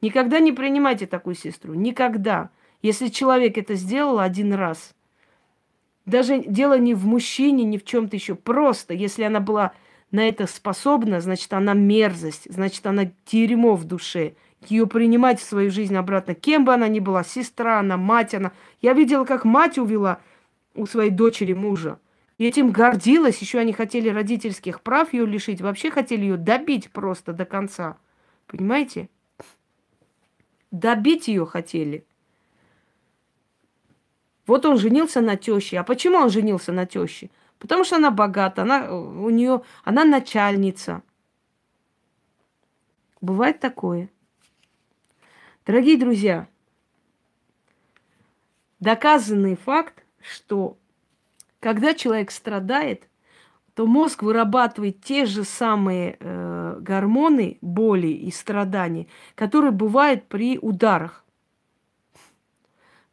[0.02, 1.74] Никогда не принимайте такую сестру.
[1.74, 2.50] Никогда.
[2.82, 4.94] Если человек это сделал один раз,
[6.06, 8.36] даже дело не в мужчине, ни в чем-то еще.
[8.36, 9.72] Просто, если она была
[10.12, 14.36] на это способна, значит, она мерзость, значит, она дерьмо в душе.
[14.62, 18.52] Ее принимать в свою жизнь обратно, кем бы она ни была, сестра она, мать она.
[18.82, 20.20] Я видела, как мать увела
[20.74, 22.00] у своей дочери мужа.
[22.38, 27.32] И этим гордилась, еще они хотели родительских прав ее лишить, вообще хотели ее добить просто
[27.32, 27.98] до конца.
[28.48, 29.10] Понимаете?
[30.72, 32.06] Добить ее хотели.
[34.48, 35.80] Вот он женился на теще.
[35.80, 37.30] А почему он женился на теще?
[37.58, 41.02] Потому что она богата, она у нее, она начальница.
[43.22, 44.10] Бывает такое.
[45.66, 46.48] Дорогие друзья,
[48.80, 50.78] доказанный факт, что
[51.60, 53.10] когда человек страдает,
[53.74, 61.26] то мозг вырабатывает те же самые э, гормоны боли и страданий, которые бывают при ударах.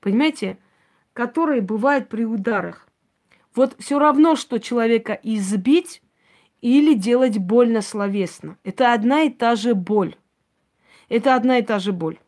[0.00, 0.59] Понимаете?
[1.14, 2.86] Которые бывают при ударах.
[3.55, 6.03] Вот все равно, что человека избить
[6.61, 8.59] или делать больно словесно.
[8.62, 10.16] Это одна и та же боль.
[11.09, 12.18] Это одна и та же боль.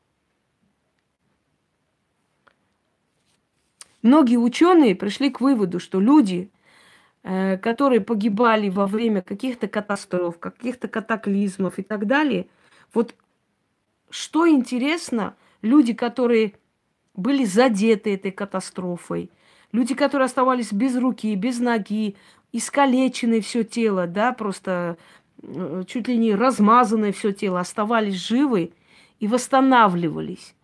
[4.05, 6.53] Многие ученые пришли к выводу, что люди,
[7.27, 12.49] Э, которые погибали во время каких-то катастроф, каких-то катаклизмов и так далее.
[12.93, 13.15] Вот
[14.11, 16.53] что интересно, люди, которые
[17.15, 19.31] были задеты этой катастрофой,
[19.73, 22.17] люди, которые оставались без руки, без ноги,
[22.53, 24.99] искалечены все тело, да, просто
[25.87, 28.75] чуть ли не размазанное все тело, оставались живы
[29.19, 30.55] и восстанавливались.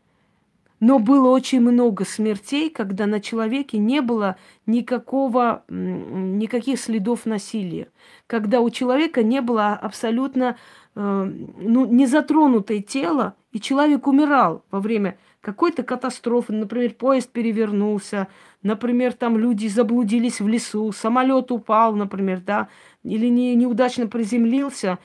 [0.81, 7.89] Но было очень много смертей, когда на человеке не было никакого, никаких следов насилия.
[8.26, 10.57] Когда у человека не было абсолютно
[10.97, 16.53] э, ну, незатронутое тело, и человек умирал во время какой-то катастрофы.
[16.53, 18.28] Например, поезд перевернулся,
[18.62, 22.68] например, там люди заблудились в лесу, самолет упал, например, да,
[23.03, 24.99] или не, неудачно приземлился.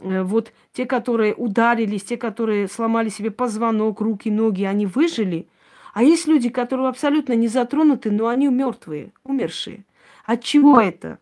[0.00, 5.48] Э, вот те, которые ударились, те, которые сломали себе позвонок, руки, ноги, они выжили.
[5.94, 9.84] А есть люди, которые абсолютно не затронуты, но они мертвые, умершие.
[10.24, 11.18] От чего это?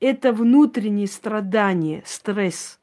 [0.00, 2.78] Это внутреннее страдание, стресс.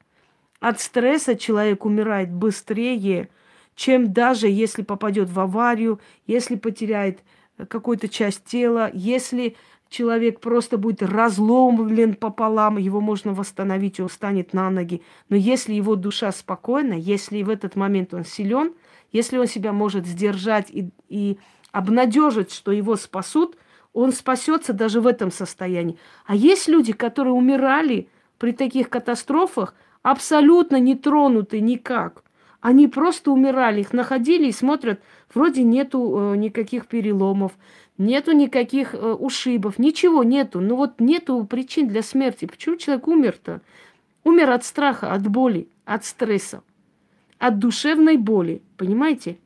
[0.60, 3.30] От стресса человек умирает быстрее,
[3.76, 7.20] чем даже если попадет в аварию, если потеряет
[7.68, 9.56] какую-то часть тела, если
[9.92, 15.04] человек просто будет разломлен пополам, его можно восстановить, он станет на ноги.
[15.30, 18.74] Но если его душа спокойна, если в этот момент он силен,
[19.12, 21.38] если он себя может сдержать и, и
[21.74, 23.58] обнадежить, что его спасут,
[23.94, 25.98] он спасется даже в этом состоянии.
[26.26, 32.24] А есть люди, которые умирали при таких катастрофах, абсолютно не тронуты никак.
[32.62, 35.02] Они просто умирали, их находили и смотрят,
[35.34, 37.54] вроде нету э, никаких переломов,
[37.98, 40.60] нету никаких э, ушибов, ничего нету.
[40.60, 42.46] Ну вот нету причин для смерти.
[42.46, 43.62] Почему человек умер-то?
[44.24, 46.64] Умер от страха, от боли, от стресса,
[47.40, 49.38] от душевной боли, понимаете?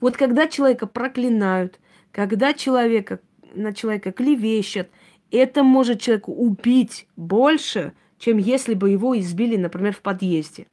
[0.00, 1.78] Вот когда человека проклинают,
[2.12, 3.20] когда человека,
[3.54, 4.88] на человека клевещут,
[5.30, 10.66] это может человека убить больше, чем если бы его избили, например, в подъезде.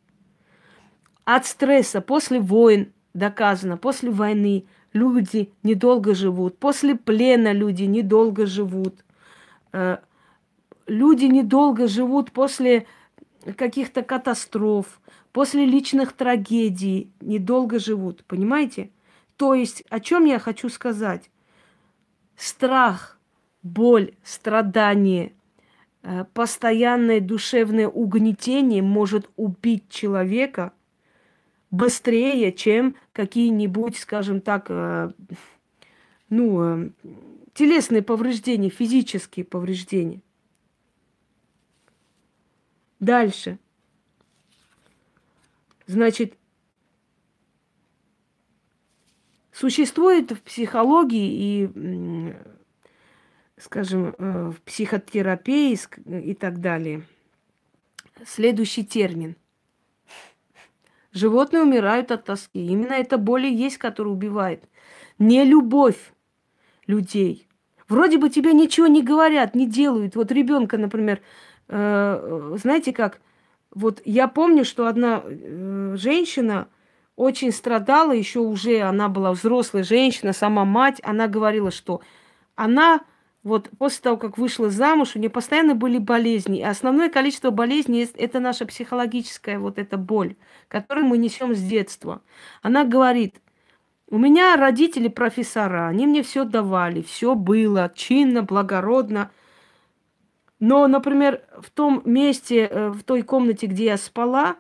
[1.26, 4.66] От стресса после войн доказано, после войны
[4.98, 9.06] люди недолго живут, после плена люди недолго живут.
[9.72, 9.98] Э,
[10.88, 12.88] люди недолго живут после
[13.56, 15.00] каких-то катастроф,
[15.32, 18.90] после личных трагедий, недолго живут, понимаете?
[19.38, 21.30] То есть, о чем я хочу сказать?
[22.36, 23.20] Страх,
[23.62, 25.34] боль, страдание,
[26.04, 30.74] э, постоянное душевное угнетение может убить человека
[31.72, 35.12] быстрее, чем какие-нибудь, скажем так, э,
[36.30, 36.90] ну, э,
[37.54, 40.22] телесные повреждения, физические повреждения.
[43.00, 43.60] Дальше.
[45.86, 46.38] Значит,
[49.52, 52.34] существует в психологии и,
[53.58, 57.04] скажем, э, в психотерапии и так далее
[58.26, 59.36] следующий термин–
[61.14, 62.66] Животные умирают от тоски.
[62.66, 64.64] Именно эта боль есть, которая убивает.
[65.20, 66.14] Не любовь
[66.86, 67.48] людей.
[67.88, 70.16] Вроде бы тебе ничего не говорят, не делают.
[70.16, 71.22] Вот ребенка, например,
[71.70, 73.22] э, знаете как?
[73.74, 76.68] Вот я помню, что одна э, женщина
[77.16, 82.02] очень страдала, еще уже она была взрослая женщина, сама мать, она говорила, что
[82.56, 83.02] она
[83.48, 86.60] вот после того, как вышла замуж, у нее постоянно были болезни.
[86.60, 90.36] И основное количество болезней– это наша психологическая вот эта боль,
[90.68, 92.22] которую мы несем с детства.
[92.62, 93.36] Она говорит,
[94.10, 99.32] у меня родители профессора, они мне все давали, все было чинно, благородно.
[100.60, 104.58] Но, например, в том месте, э, в той комнате, где я спала,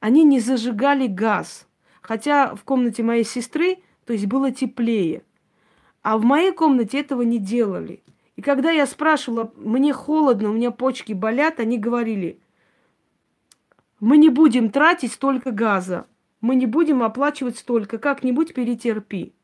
[0.00, 1.68] они не зажигали газ.
[2.02, 5.22] Хотя в комнате моей сестры, то есть было теплее.
[6.08, 8.02] А в моей комнате этого не делали.
[8.34, 12.40] И когда я спрашивала, мне холодно, у меня почки болят, они говорили,
[14.00, 16.06] мы не будем тратить столько газа,
[16.40, 19.34] мы не будем оплачивать столько, как-нибудь перетерпи.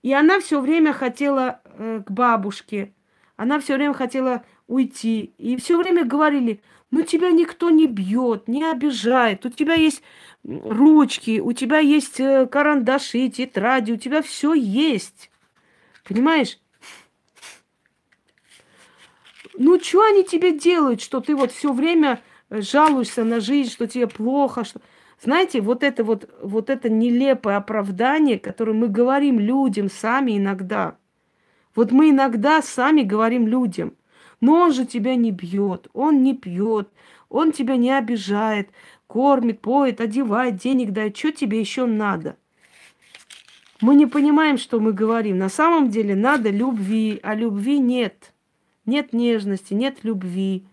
[0.00, 2.94] И она все время хотела э, к бабушке,
[3.36, 5.34] она все время хотела уйти.
[5.36, 10.02] И все время говорили, ну тебя никто не бьет, не обижает, у тебя есть
[10.44, 15.30] ручки, у тебя есть э, карандаши, тетради, у тебя все есть.
[16.04, 16.58] Понимаешь?
[19.58, 23.86] Ну, что они тебе делают, что ты вот все время э, жалуешься на жизнь, что
[23.86, 24.80] тебе плохо, что...
[25.20, 30.96] Знаете, вот это вот, вот это нелепое оправдание, которое мы говорим людям сами иногда.
[31.74, 33.94] Вот мы иногда сами говорим людям,
[34.40, 36.88] но он же тебя не бьет, он не пьет,
[37.28, 38.70] он тебя не обижает,
[39.06, 41.16] кормит, поет, одевает, денег дает.
[41.16, 42.36] Что тебе еще надо?
[43.80, 45.38] Мы не понимаем, что мы говорим.
[45.38, 48.32] На самом деле надо любви, а любви нет
[48.88, 50.64] нет нежности, нет любви.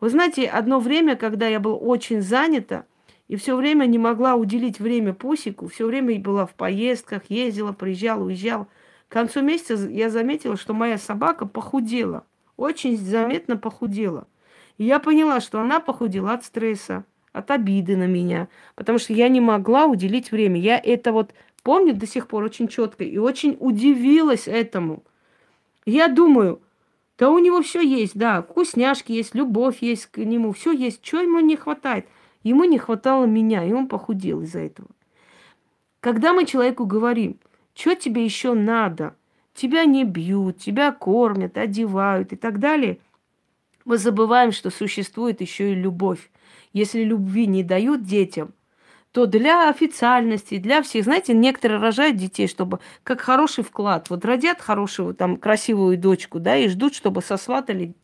[0.00, 2.86] Вы знаете, одно время, когда я была очень занята,
[3.28, 8.24] и все время не могла уделить время Пусику, все время была в поездках, ездила, приезжала,
[8.24, 8.66] уезжала.
[9.08, 12.24] К концу месяца я заметила, что моя собака похудела,
[12.60, 14.26] очень заметно похудела.
[14.76, 19.28] И я поняла, что она похудела от стресса, от обиды на меня, потому что я
[19.28, 20.60] не могла уделить время.
[20.60, 21.32] Я это вот
[21.62, 25.04] помню до сих пор очень четко и очень удивилась этому.
[25.86, 26.60] Я думаю,
[27.18, 31.02] да у него все есть, да, вкусняшки есть, любовь есть к нему, все есть.
[31.02, 32.06] Чего ему не хватает?
[32.42, 34.88] Ему не хватало меня, и он похудел из-за этого.
[36.00, 37.38] Когда мы человеку говорим,
[37.74, 39.14] что тебе еще надо,
[39.60, 42.98] тебя не бьют, тебя кормят, одевают и так далее,
[43.84, 46.30] мы забываем, что существует еще и любовь.
[46.72, 48.54] Если любви не дают детям,
[49.12, 54.08] то для официальности, для всех, знаете, некоторые рожают детей, чтобы как хороший вклад.
[54.08, 57.94] Вот родят хорошую, там, красивую дочку, да, и ждут, чтобы сосватали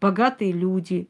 [0.00, 1.08] богатые люди.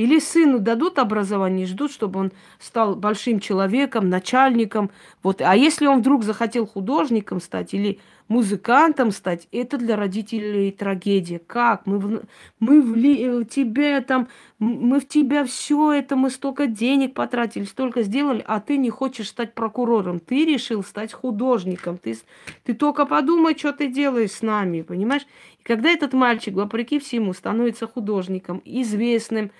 [0.00, 4.90] Или сыну дадут образование, ждут, чтобы он стал большим человеком, начальником.
[5.22, 5.42] Вот.
[5.42, 11.38] А если он вдруг захотел художником стать или музыкантом стать, это для родителей трагедия.
[11.38, 11.84] Как?
[11.84, 12.22] Мы, в,
[12.60, 14.28] мы в ли, тебя там,
[14.58, 19.28] мы в тебя все это, мы столько денег потратили, столько сделали, а ты не хочешь
[19.28, 20.18] стать прокурором.
[20.18, 21.98] Ты решил стать художником.
[21.98, 22.16] Ты,
[22.64, 25.26] ты только подумай, что ты делаешь с нами, понимаешь?
[25.58, 29.50] И когда этот мальчик, вопреки всему, становится художником, известным,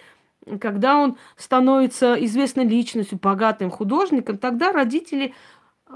[0.61, 5.35] когда он становится известной личностью, богатым художником, тогда родители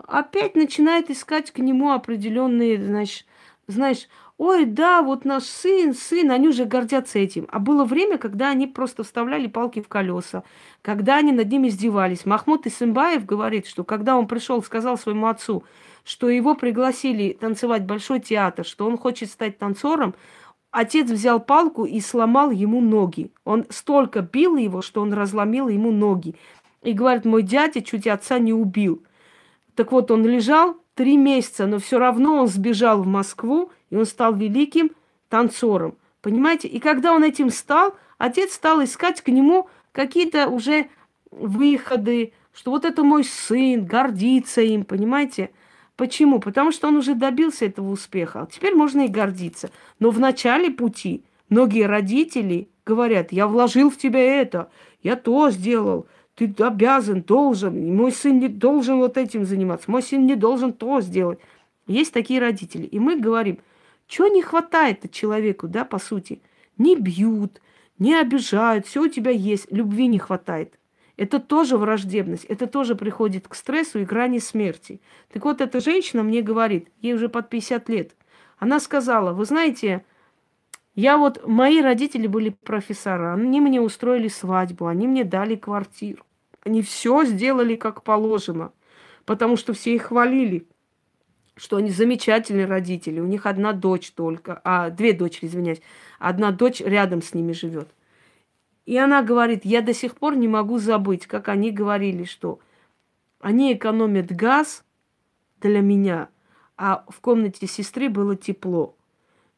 [0.06, 3.26] опять начинают искать к нему определенные, значит,
[3.66, 7.46] знаешь, ой, да, вот наш сын, сын, они уже гордятся этим.
[7.50, 10.42] А было время, когда они просто вставляли палки в колеса,
[10.82, 12.26] когда они над ними издевались.
[12.26, 15.64] Махмуд Исымбаев говорит, что когда он пришел, сказал своему отцу,
[16.04, 20.14] что его пригласили танцевать большой театр, что он хочет стать танцором,
[20.74, 23.30] Отец взял палку и сломал ему ноги.
[23.44, 26.34] Он столько бил его, что он разломил ему ноги.
[26.82, 29.00] И говорит, мой дядя чуть отца не убил.
[29.76, 34.04] Так вот, он лежал три месяца, но все равно он сбежал в Москву, и он
[34.04, 34.90] стал великим
[35.28, 35.94] танцором.
[36.22, 36.66] Понимаете?
[36.66, 40.88] И когда он этим стал, отец стал искать к нему какие-то уже
[41.30, 45.50] выходы, что вот это мой сын, гордится им, понимаете?
[45.96, 46.40] Почему?
[46.40, 48.48] Потому что он уже добился этого успеха.
[48.50, 49.70] Теперь можно и гордиться.
[50.00, 54.70] Но в начале пути многие родители говорят, я вложил в тебя это,
[55.02, 60.26] я то сделал, ты обязан, должен, мой сын не должен вот этим заниматься, мой сын
[60.26, 61.38] не должен то сделать.
[61.86, 62.86] Есть такие родители.
[62.86, 63.58] И мы говорим,
[64.08, 66.42] что не хватает человеку, да, по сути.
[66.76, 67.60] Не бьют,
[67.98, 70.78] не обижают, все у тебя есть, любви не хватает.
[71.16, 75.00] Это тоже враждебность, это тоже приходит к стрессу и грани смерти.
[75.32, 78.16] Так вот, эта женщина мне говорит, ей уже под 50 лет,
[78.58, 80.04] она сказала, вы знаете,
[80.96, 86.24] я вот, мои родители были профессора, они мне устроили свадьбу, они мне дали квартиру.
[86.64, 88.72] Они все сделали как положено,
[89.24, 90.66] потому что все их хвалили,
[91.56, 95.82] что они замечательные родители, у них одна дочь только, а две дочери, извиняюсь,
[96.18, 97.88] одна дочь рядом с ними живет.
[98.86, 102.58] И она говорит, я до сих пор не могу забыть, как они говорили, что
[103.40, 104.84] они экономят газ
[105.60, 106.28] для меня,
[106.76, 108.96] а в комнате сестры было тепло.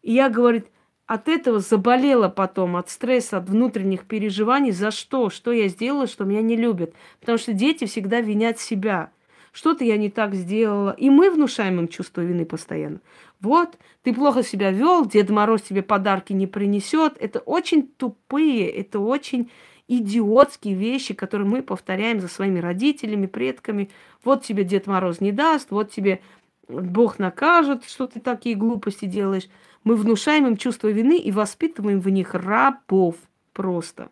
[0.03, 0.67] И я, говорит,
[1.07, 4.73] от этого заболела потом, от стресса, от внутренних переживаний.
[4.73, 5.31] За что?
[5.31, 6.95] Что я сделала, что меня не любят?
[7.21, 9.11] Потому что дети всегда винят себя.
[9.53, 10.91] Что-то я не так сделала.
[10.91, 13.01] И мы внушаем им чувство вины постоянно.
[13.41, 17.17] Вот, ты плохо себя вел, Дед Мороз тебе подарки не принесет.
[17.21, 19.51] Это очень тупые, это очень
[19.89, 23.91] идиотские вещи, которые мы повторяем за своими родителями, предками.
[24.25, 26.21] Вот тебе Дед Мороз не даст, вот тебе
[26.69, 29.49] Бог накажет, что ты такие глупости делаешь.
[29.85, 33.17] Мы внушаем им чувство вины и воспитываем в них рабов
[33.53, 34.11] просто.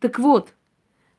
[0.00, 0.54] Так вот,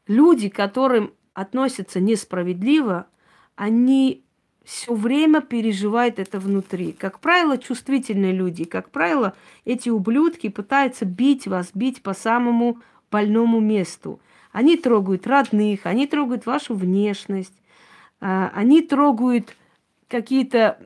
[0.08, 3.08] люди, которым относятся несправедливо,
[3.56, 4.26] они
[4.64, 6.94] все время переживают это внутри.
[6.94, 9.34] Как правило, чувствительные люди, как правило,
[9.66, 12.80] эти ублюдки пытаются бить вас, бить по самому
[13.12, 14.20] больному месту.
[14.52, 17.54] Они трогают родных, они трогают вашу внешность,
[18.22, 19.56] а, они трогают
[20.08, 20.80] какие-то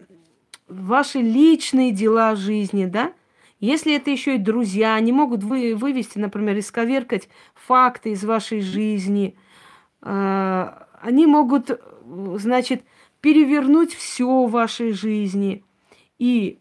[0.68, 3.14] ваши личные дела жизни, да?
[3.60, 9.36] Если это еще и друзья, они могут вы, вывести, например, исковеркать факты из вашей жизни.
[10.02, 11.80] А, они могут,
[12.36, 12.84] значит,
[13.28, 15.66] перевернуть все в вашей жизни.
[16.18, 16.60] И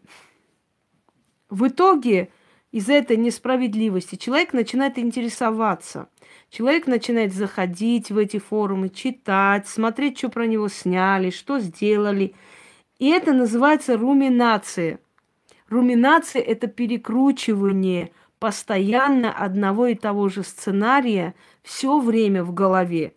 [1.49, 2.27] в итоге
[2.73, 6.09] из этой несправедливости человек начинает интересоваться.
[6.49, 12.33] Человек начинает заходить в эти форумы, читать, смотреть, что про него сняли, что сделали.
[12.99, 14.99] И это называется руминация.
[15.69, 23.13] Руминация– это перекручивание постоянно одного и того же сценария все время в голове.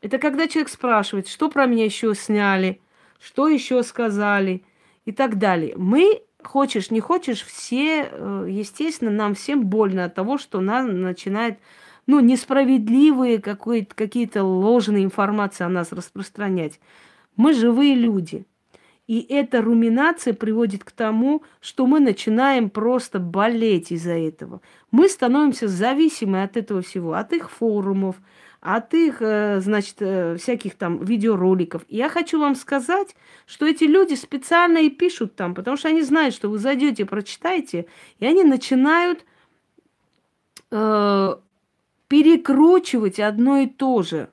[0.00, 2.80] Это когда человек спрашивает, что про меня еще сняли,
[3.18, 4.64] что еще сказали
[5.04, 5.74] и так далее.
[5.76, 11.58] Мы, хочешь, не хочешь, все, э, естественно, нам всем больно от того, что нас начинает,
[12.06, 16.80] ну, несправедливые какие-то ложные информации о нас распространять.
[17.36, 18.46] Мы живые люди.
[19.06, 24.60] И эта руминация приводит к тому, что мы начинаем просто болеть из-за этого.
[24.90, 28.16] Мы становимся зависимы от этого всего, от их форумов,
[28.60, 31.82] от их, э, значит, э, всяких там видеороликов.
[31.88, 33.14] Я хочу вам сказать,
[33.46, 37.86] что эти люди специально и пишут там, потому что они знают, что вы зайдете, прочитаете,
[38.18, 39.24] и они начинают
[40.72, 41.36] э,
[42.08, 44.30] перекручивать одно и то же.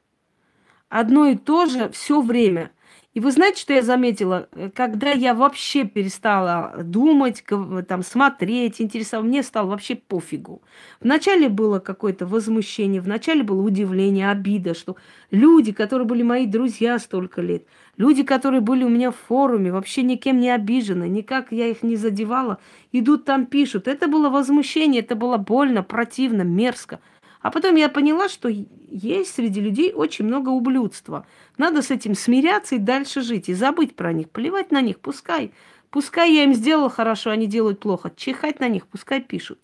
[0.90, 2.72] Одно и то же все время.
[3.14, 4.48] И вы знаете, что я заметила?
[4.54, 7.44] Э, когда я вообще перестала думать,
[7.88, 10.64] там, смотреть, интересоваться, мне стало вообще пофигу.
[11.00, 14.96] Вначале было какое-то возмущение, вначале было удивление, обида, что
[15.30, 20.02] люди, которые были мои друзья столько лет, люди, которые были у меня в форуме, вообще
[20.02, 22.58] никем не обижены, никак я их не задевала,
[22.92, 23.88] идут там, пишут.
[23.88, 27.00] Это было возмущение, это было больно, противно, мерзко.
[27.44, 31.28] А потом я поняла, что есть среди людей очень много ублюдства.
[31.58, 35.54] Надо с этим смиряться и дальше жить, и забыть про них, плевать на них, пускай.
[35.90, 38.12] Пускай я им сделала хорошо, они делают плохо.
[38.16, 39.60] Чихать на них, пускай пишут.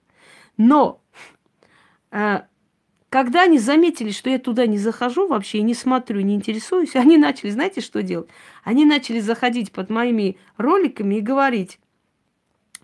[0.58, 1.02] Но
[2.12, 2.42] э,
[3.10, 7.50] когда они заметили, что я туда не захожу вообще, не смотрю, не интересуюсь, они начали,
[7.50, 8.28] знаете, что делать?
[8.66, 11.80] Они начали заходить под моими роликами и говорить,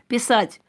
[0.07, 0.61] писать,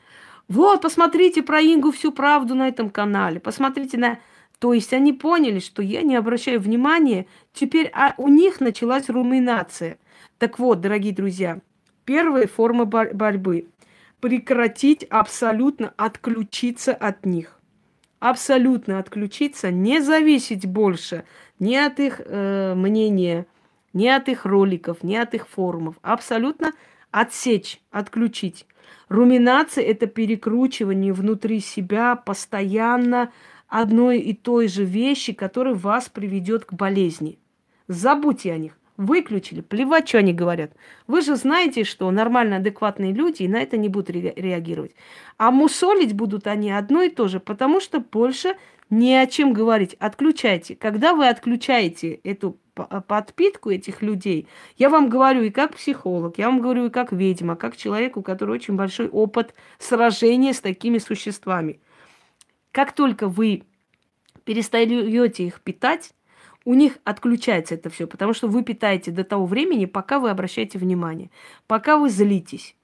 [0.49, 3.41] вот, посмотрите про Ингу всю правду на этом канале.
[3.41, 4.19] Посмотрите на...
[4.59, 7.27] То есть они поняли, что я не обращаю внимания.
[7.53, 9.99] Теперь а у них началась руминация.
[10.39, 11.61] Так вот, дорогие друзья,
[12.05, 13.69] первая форма бор- борьбы–
[14.21, 17.61] прекратить абсолютно отключиться от них.
[18.19, 21.25] Абсолютно отключиться, не зависеть больше
[21.59, 23.47] ни от их э, мнения,
[23.93, 25.97] ни от их роликов, ни от их форумов.
[26.03, 26.73] Абсолютно
[27.11, 28.67] отсечь, отключить.
[29.09, 33.33] Руминация– это перекручивание внутри себя постоянно
[33.69, 37.39] одной и той же вещи, которая вас приведет к болезни.
[37.89, 38.77] Забудьте о них.
[38.97, 40.73] Выключили, плевать, что они говорят.
[41.07, 44.93] Вы же знаете, что нормально адекватные люди и на это не будут реагировать.
[45.37, 48.57] А мусолить будут они одно и то же, потому что больше
[48.89, 49.97] не о чем говорить.
[49.99, 50.77] Отключайте.
[50.77, 54.47] Когда вы отключаете эту подпитку этих людей,
[54.77, 58.23] я вам говорю и как психолог, я вам говорю и как ведьма, как человек, у
[58.23, 61.81] которого очень большой опыт сражения с такими существами.
[62.73, 63.65] Как только вы
[64.45, 66.13] перестаете их питать,
[66.65, 70.79] у них отключается это все, потому что вы питаете до того времени, пока вы обращаете
[70.79, 71.31] внимание,
[71.67, 72.77] пока вы злитесь,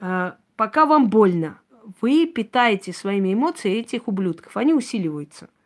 [0.00, 1.58] а, пока вам больно.
[2.00, 5.50] Вы питаете своими эмоциями этих ублюдков, они усиливаются–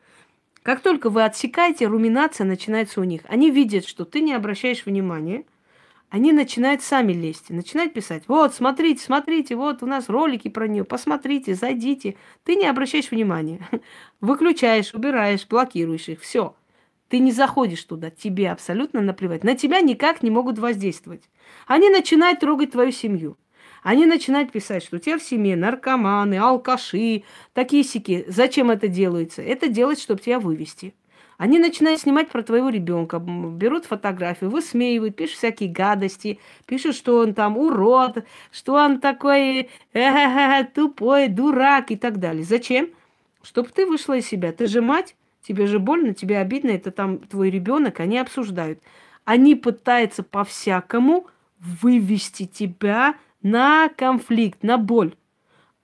[0.66, 3.20] как только вы отсекаете, руминация начинается у них.
[3.28, 5.44] Они видят, что ты не обращаешь внимания,
[6.10, 10.82] они начинают сами лезть, начинают писать, вот, смотрите, смотрите, вот у нас ролики про нее,
[10.82, 12.16] посмотрите, зайдите.
[12.42, 13.60] Ты не обращаешь внимания.
[14.20, 16.56] Выключаешь, убираешь, блокируешь их, все.
[17.08, 19.44] Ты не заходишь туда, тебе абсолютно наплевать.
[19.44, 21.30] На тебя никак не могут воздействовать.
[21.68, 23.36] Они начинают трогать твою семью.
[23.86, 27.22] Они начинают писать, что у тебя в семье наркоманы, алкаши,
[27.52, 28.24] такие сики.
[28.26, 29.42] Зачем это делается?
[29.42, 30.92] Это делать, чтобы тебя вывести.
[31.38, 37.32] Они начинают снимать про твоего ребенка, берут фотографию, высмеивают, пишут всякие гадости, пишут, что он
[37.32, 42.42] там урод, что он такой э тупой, дурак и так далее.
[42.42, 42.88] Зачем?
[43.40, 44.50] Чтобы ты вышла из себя.
[44.50, 45.14] Ты же мать,
[45.46, 48.80] тебе же больно, тебе обидно, это там твой ребенок, они обсуждают.
[49.24, 51.28] Они пытаются по-всякому
[51.60, 53.14] вывести тебя
[53.46, 55.14] на конфликт, на боль.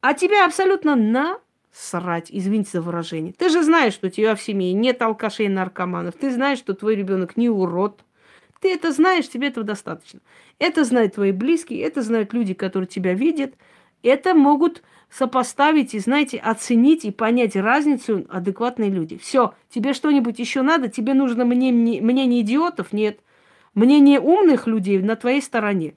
[0.01, 1.39] А тебя абсолютно на
[1.71, 3.33] срать, извините за выражение.
[3.33, 6.17] Ты же знаешь, что у тебя в семье нет алкашей и наркоманов.
[6.17, 8.05] Ты знаешь, что твой ребенок не урод.
[8.61, 10.19] Ты это знаешь, тебе этого достаточно.
[10.59, 13.55] Это знают твои близкие, это знают люди, которые тебя видят.
[14.03, 19.19] Это могут сопоставить и, знаете, оценить и понять разницу адекватные люди.
[19.19, 20.89] Все, тебе что-нибудь еще надо?
[20.89, 22.93] Тебе нужно мне, мне, мнение идиотов?
[22.93, 23.21] Нет.
[23.75, 25.95] Мнение умных людей на твоей стороне.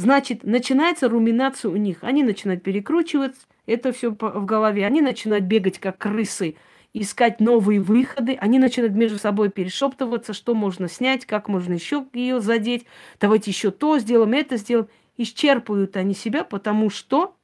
[0.00, 1.98] Значит, начинается руминация у них.
[2.00, 3.34] Они начинают перекручивать
[3.66, 4.86] это все в голове.
[4.86, 6.56] Они начинают бегать, как крысы,
[6.94, 8.34] искать новые выходы.
[8.40, 12.86] Они начинают между собой перешептываться, что можно снять, как можно еще ее задеть.
[13.20, 14.88] Давайте еще то сделаем, это сделаем.
[15.18, 17.36] Исчерпывают они себя, потому что,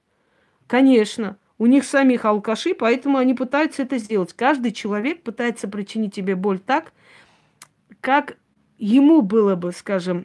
[0.67, 4.33] конечно, у них самих алкаши, поэтому они пытаются это сделать.
[4.33, 6.95] Каждый человек пытается причинить тебе боль так,
[8.01, 8.39] как
[8.79, 10.25] ему было бы, скажем,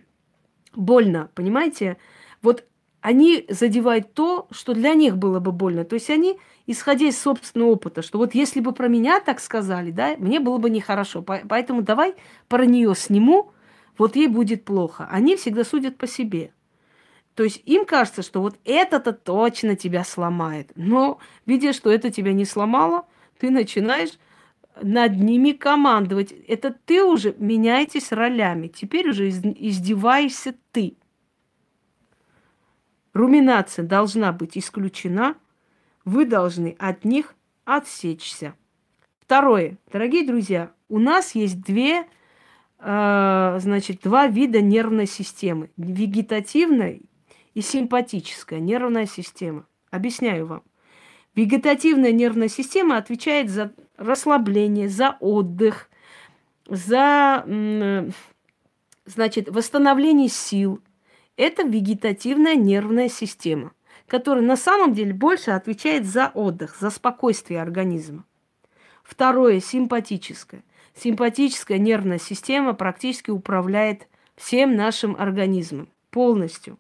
[0.74, 1.98] больно, понимаете?
[2.42, 2.66] Вот
[3.02, 5.84] они задевают то, что для них было бы больно.
[5.84, 9.92] То есть они, исходя из собственного опыта, что вот если бы про меня так сказали,
[9.92, 11.24] да, мне было бы нехорошо.
[11.24, 12.16] Поэтому давай
[12.48, 13.52] про нее сниму,
[13.98, 15.08] вот ей будет плохо.
[15.12, 16.54] Они всегда судят по себе.
[17.36, 20.72] То есть им кажется, что вот это-то точно тебя сломает.
[20.76, 23.06] Но, видя, что это тебя не сломало,
[23.40, 24.20] ты начинаешь
[24.82, 26.32] над ними командовать.
[26.48, 28.68] Это ты уже меняетесь ролями.
[28.68, 30.98] Теперь уже издеваешься ты.
[33.14, 35.36] Руминация должна быть исключена.
[36.06, 37.36] Вы должны от них
[37.66, 38.56] отсечься.
[39.20, 39.78] Второе.
[39.92, 42.06] Дорогие друзья, у нас есть две,
[42.80, 45.70] э, значит, два вида нервной системы.
[45.78, 47.00] Вегетативная
[47.54, 49.66] и симпатическая нервная система.
[49.90, 50.64] Объясняю вам.
[51.36, 55.90] Вегетативная нервная система отвечает за расслабление, за отдых,
[56.68, 57.46] за
[59.06, 60.80] Значит, восстановление сил–
[61.38, 63.74] это вегетативная нервная система,
[64.08, 68.26] которая на самом деле больше отвечает за отдых, за спокойствие организма.
[69.04, 70.64] Второе– симпатическое.
[70.96, 76.78] Симпатическая нервная система практически управляет всем нашим организмом полностью.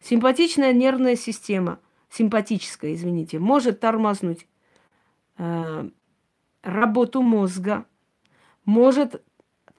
[0.00, 1.78] Симпатичная нервная система,
[2.10, 4.46] симпатическая, извините, может тормознуть
[5.38, 5.88] э,
[6.62, 7.84] работу мозга,
[8.64, 9.22] может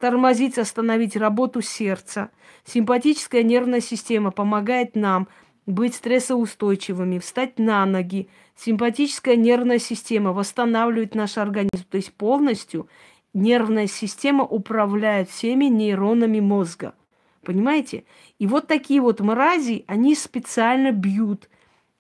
[0.04, 2.30] тормозить, остановить работу сердца.
[2.66, 5.30] Симпатическая нервная система помогает нам
[5.66, 8.28] быть стрессоустойчивыми, встать на ноги.
[8.58, 11.86] Симпатическая нервная система восстанавливает наш организм.
[11.90, 12.90] То есть полностью
[13.34, 16.96] нервная система управляет всеми нейронами мозга.
[17.42, 18.04] Понимаете?
[18.40, 21.50] И вот такие вот мрази, они специально бьют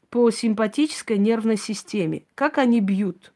[0.10, 2.24] по симпатической нервной системе.
[2.36, 3.33] Как они бьют?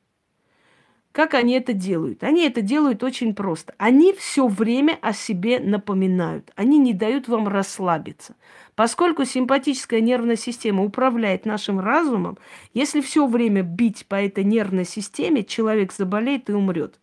[1.18, 2.24] Как они это делают?
[2.24, 3.74] Они это делают очень просто.
[3.80, 6.52] Они все время о себе напоминают.
[6.56, 8.36] Они не дают вам расслабиться.
[8.76, 12.38] Поскольку симпатическая нервная система управляет нашим разумом,
[12.76, 17.00] если все время бить по этой нервной системе, человек заболеет и умрет.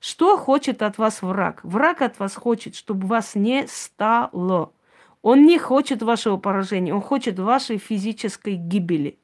[0.00, 1.60] Что хочет от вас враг?
[1.62, 4.72] Враг от вас хочет, чтобы вас не стало.
[5.20, 9.18] Он не хочет вашего поражения, он хочет вашей физической гибели.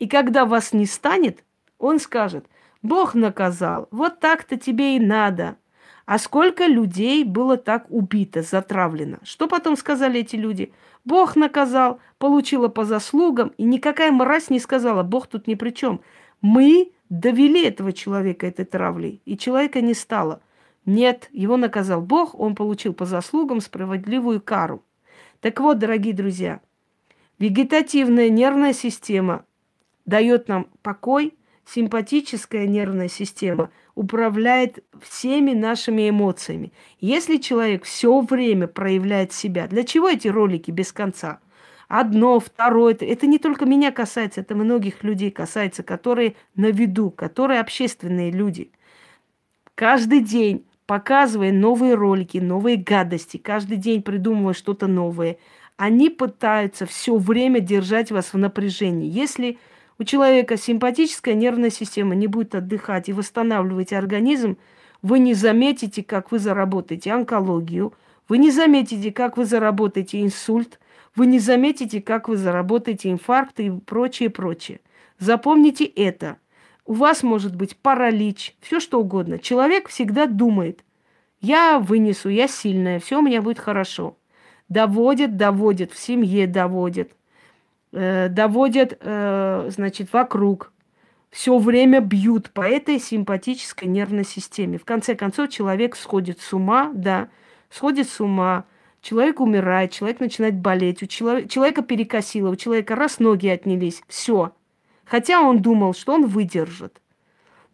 [0.00, 1.44] И когда вас не станет,
[1.78, 2.46] он скажет,
[2.82, 5.56] Бог наказал, вот так-то тебе и надо.
[6.04, 9.18] А сколько людей было так убито, затравлено?
[9.24, 10.72] Что потом сказали эти люди?
[11.04, 16.00] Бог наказал, получила по заслугам, и никакая мразь не сказала, Бог тут ни при чем.
[16.40, 20.40] Мы довели этого человека этой травлей, и человека не стало.
[20.84, 24.84] Нет, его наказал Бог, он получил по заслугам справедливую кару.
[25.40, 26.60] Так вот, дорогие друзья,
[27.40, 29.44] вегетативная нервная система
[30.04, 31.34] дает нам покой–
[31.66, 36.72] симпатическая нервная система управляет всеми нашими эмоциями.
[37.00, 41.40] Если человек все время проявляет себя, для чего эти ролики без конца?
[41.88, 47.60] Одно, второе, это, не только меня касается, это многих людей касается, которые на виду, которые
[47.60, 48.70] общественные люди.
[49.74, 55.38] Каждый день показывая новые ролики, новые гадости, каждый день придумывая что-то новое,
[55.76, 59.10] они пытаются все время держать вас в напряжении.
[59.10, 59.58] Если
[59.98, 64.58] у человека симпатическая нервная система не будет отдыхать и восстанавливать организм,
[65.02, 67.94] вы не заметите, как вы заработаете онкологию,
[68.28, 70.80] вы не заметите, как вы заработаете инсульт,
[71.14, 74.80] вы не заметите, как вы заработаете инфаркт и прочее, прочее.
[75.18, 76.36] Запомните это.
[76.84, 79.38] У вас может быть паралич, все что угодно.
[79.38, 80.84] Человек всегда думает,
[81.40, 84.18] я вынесу, я сильная, все у меня будет хорошо.
[84.68, 87.12] Доводит, доводит, в семье доводит–
[87.96, 90.72] э, доводят, э, значит, вокруг,
[91.30, 94.78] все время бьют по этой симпатической нервной системе.
[94.78, 97.28] В конце концов, человек сходит с ума, да,
[97.70, 98.64] сходит с ума,
[99.00, 104.52] человек умирает, человек начинает болеть, у человека, перекосило, у человека раз ноги отнялись, все.
[105.04, 107.00] Хотя он думал, что он выдержит.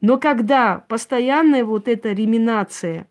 [0.01, 3.07] Но когда постоянная вот эта реминация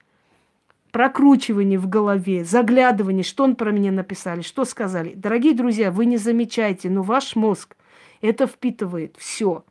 [0.91, 5.13] прокручивание в голове, заглядывание, что он про меня написали, что сказали.
[5.15, 7.75] Дорогие друзья, вы не замечаете, но ваш мозг
[8.21, 9.63] это впитывает все.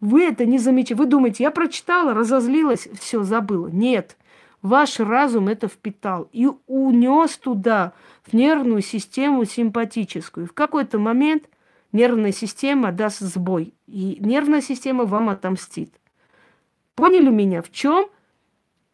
[0.00, 0.94] Вы это не замечаете.
[0.96, 3.68] Вы думаете, я прочитала, разозлилась, все, забыла.
[3.68, 4.16] Нет.
[4.62, 7.92] Ваш разум это впитал и унес туда,
[8.24, 10.46] в нервную систему симпатическую.
[10.46, 11.44] В какой-то момент
[11.92, 15.94] нервная система даст сбой, и нервная система вам отомстит.
[16.94, 17.62] Поняли меня?
[17.62, 18.08] В чем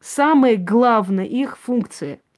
[0.02, 2.20] самая главная их функция–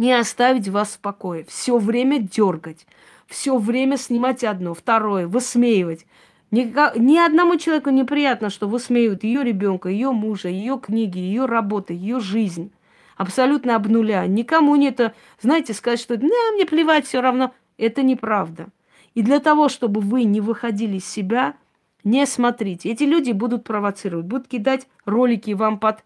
[0.00, 2.86] не оставить вас в покое, все время дергать,
[3.26, 6.06] все время снимать одно, второе, высмеивать.
[6.50, 11.92] Ни, ни одному человеку неприятно, что высмеивают ее ребенка, ее мужа, ее книги, ее работы,
[11.92, 12.72] ее жизнь.
[13.18, 14.26] Абсолютно об нуля.
[14.26, 17.52] Никому не это, знаете, сказать, что да, мне плевать все равно.
[17.76, 18.68] Это неправда.
[19.14, 21.56] И для того, чтобы вы не выходили из себя,
[22.04, 22.88] не смотрите.
[22.88, 26.02] Эти люди будут провоцировать, будут кидать ролики вам под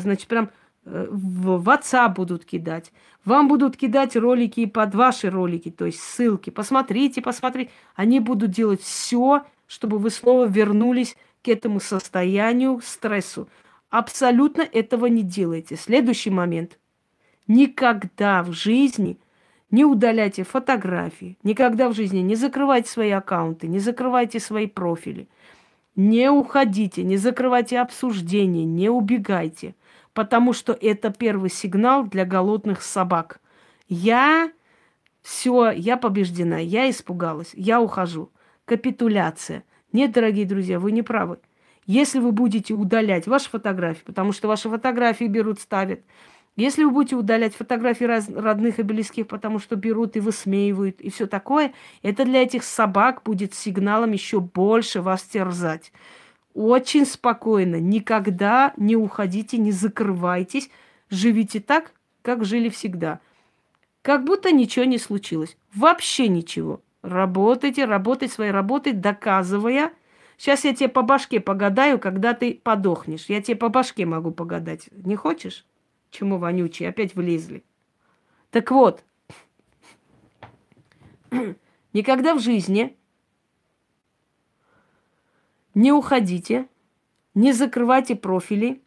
[0.00, 0.50] значит, прям
[0.84, 2.92] э, в WhatsApp будут кидать.
[3.24, 6.50] Вам будут кидать ролики под ваши ролики, то есть ссылки.
[6.50, 7.70] Посмотрите, посмотрите.
[7.94, 13.48] Они будут делать все, чтобы вы снова вернулись к этому состоянию, стрессу.
[13.90, 15.76] Абсолютно этого не делайте.
[15.76, 16.78] Следующий момент.
[17.46, 19.18] Никогда в жизни
[19.70, 21.38] не удаляйте фотографии.
[21.42, 25.28] Никогда в жизни не закрывайте свои аккаунты, не закрывайте свои профили.
[25.96, 29.74] Не уходите, не закрывайте обсуждение, не убегайте,
[30.12, 33.40] потому что это первый сигнал для голодных собак.
[33.88, 34.52] Я
[35.22, 38.30] все, я побеждена, я испугалась, я ухожу.
[38.66, 39.64] Капитуляция.
[39.92, 41.38] Нет, дорогие друзья, вы не правы.
[41.86, 46.00] Если вы будете удалять ваши фотографии, потому что ваши фотографии берут, ставят,
[46.56, 51.10] Если вы будете удалять фотографии раз, родных и близких, потому что берут и высмеивают, и
[51.10, 55.92] все такое, это для этих собак будет сигналом еще больше вас терзать.
[56.54, 60.70] Очень спокойно, никогда не уходите, не закрывайтесь,
[61.10, 61.92] живите так,
[62.22, 63.20] как жили всегда.
[64.00, 65.58] Как будто ничего не случилось.
[65.74, 66.80] Вообще ничего.
[67.02, 69.92] Работайте, работайте своей работой, доказывая.
[70.38, 73.26] Сейчас я тебе по башке погадаю, когда ты подохнешь.
[73.28, 74.88] Я тебе по башке могу погадать.
[74.92, 75.66] Не хочешь?
[76.16, 76.88] Чему вонючие?
[76.88, 77.62] Опять влезли.
[78.50, 79.04] Так вот,
[81.92, 82.96] никогда в жизни
[85.74, 86.68] не уходите,
[87.34, 88.82] не закрывайте профили,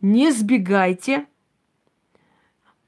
[0.00, 1.26] не сбегайте,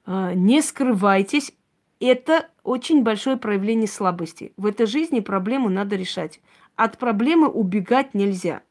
[0.06, 1.52] а, не скрывайтесь.
[2.00, 4.54] Это очень большое проявление слабости.
[4.56, 6.40] В этой жизни проблему надо решать.
[6.76, 8.62] От проблемы убегать нельзя.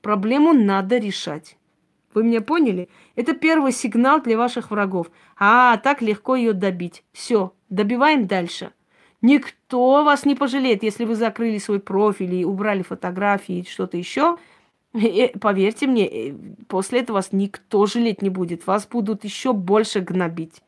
[0.00, 1.58] Проблему надо решать.
[2.14, 2.88] Вы меня поняли?
[3.16, 5.10] Это первый сигнал для ваших врагов.
[5.38, 7.04] А, так легко ее добить.
[7.12, 8.72] Все, добиваем дальше.
[9.22, 14.36] Никто вас не пожалеет, если вы закрыли свой профиль и убрали фотографии и что-то еще.
[14.94, 16.34] И, поверьте мне, э,
[16.68, 18.66] после этого вас никто жалеть не будет.
[18.66, 20.62] Вас будут еще больше гнобить.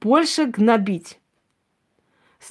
[0.00, 1.18] Больше гнобить.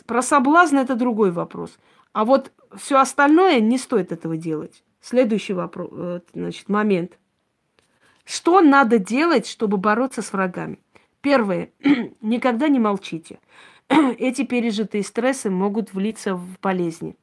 [0.05, 1.77] Про соблазн это другой вопрос.
[2.13, 4.83] А вот все остальное не стоит этого делать.
[5.01, 7.17] Следующий вопрос, э, значит, момент.
[8.25, 10.79] Что надо делать, чтобы бороться с врагами?
[11.21, 11.69] Первое.
[12.21, 13.39] Никогда не молчите.
[13.89, 17.15] Эти пережитые стрессы могут влиться в болезни.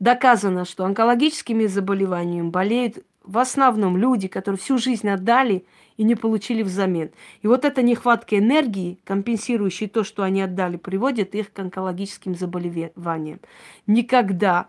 [0.00, 5.66] Доказано, что онкологическими заболеваниями болеют в основном люди, которые всю жизнь отдали
[5.96, 7.10] и не получили взамен.
[7.42, 13.40] И вот эта нехватка энергии, компенсирующая то, что они отдали, приводит их к онкологическим заболеваниям.
[13.86, 14.68] Никогда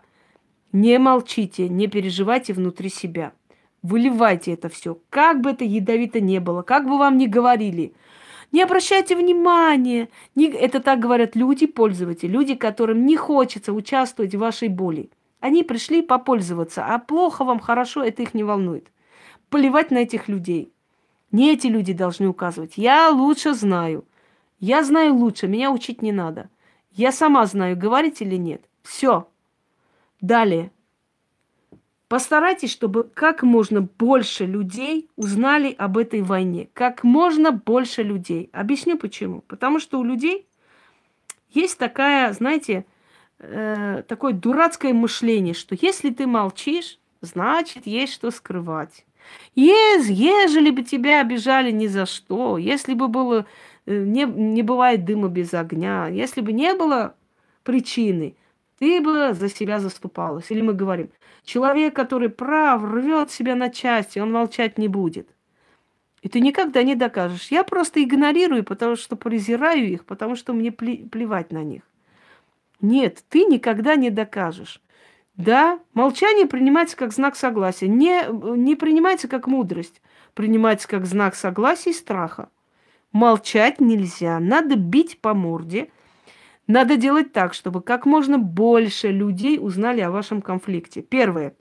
[0.72, 3.32] не молчите, не переживайте внутри себя.
[3.82, 4.98] Выливайте это все.
[5.08, 7.94] Как бы это ядовито не было, как бы вам ни говорили.
[8.52, 10.08] Не обращайте внимания.
[10.34, 10.48] Не...
[10.48, 15.10] Это так говорят люди, пользователи, люди, которым не хочется участвовать в вашей боли.
[15.40, 18.88] Они пришли попользоваться, а плохо вам, хорошо, это их не волнует.
[19.48, 20.72] Поливать на этих людей.
[21.32, 22.74] Не эти люди должны указывать.
[22.76, 24.04] Я лучше знаю.
[24.58, 26.50] Я знаю лучше, меня учить не надо.
[26.92, 28.62] Я сама знаю, говорить или нет.
[28.82, 29.28] Все.
[30.20, 30.70] Далее.
[32.10, 36.68] Постарайтесь, чтобы как можно больше людей узнали об этой войне.
[36.74, 38.50] Как можно больше людей.
[38.52, 39.42] Объясню почему.
[39.42, 40.44] Потому что у людей
[41.50, 42.84] есть такая, знаете,
[43.38, 49.06] э, такое дурацкое мышление, что если ты молчишь, значит, есть что скрывать.
[49.54, 53.46] Ез, ежели бы тебя обижали ни за что, если бы было,
[53.86, 57.14] э, не, не бывает дыма без огня, если бы не было
[57.62, 58.34] причины,
[58.80, 60.50] ты бы за себя заступалась.
[60.50, 61.10] Или мы говорим,
[61.44, 65.28] человек, который прав, рвет себя на части, он молчать не будет.
[66.22, 67.48] И ты никогда не докажешь.
[67.50, 71.82] Я просто игнорирую, потому что презираю их, потому что мне плевать на них.
[72.80, 74.80] Нет, ты никогда не докажешь.
[75.36, 77.88] Да, молчание принимается как знак согласия.
[77.88, 78.26] Не,
[78.56, 80.02] не принимается как мудрость.
[80.34, 82.50] Принимается как знак согласия и страха.
[83.12, 84.38] Молчать нельзя.
[84.38, 85.90] Надо бить по морде–
[86.70, 91.02] надо делать так, чтобы как можно больше людей узнали о вашем конфликте.
[91.02, 91.54] Первое.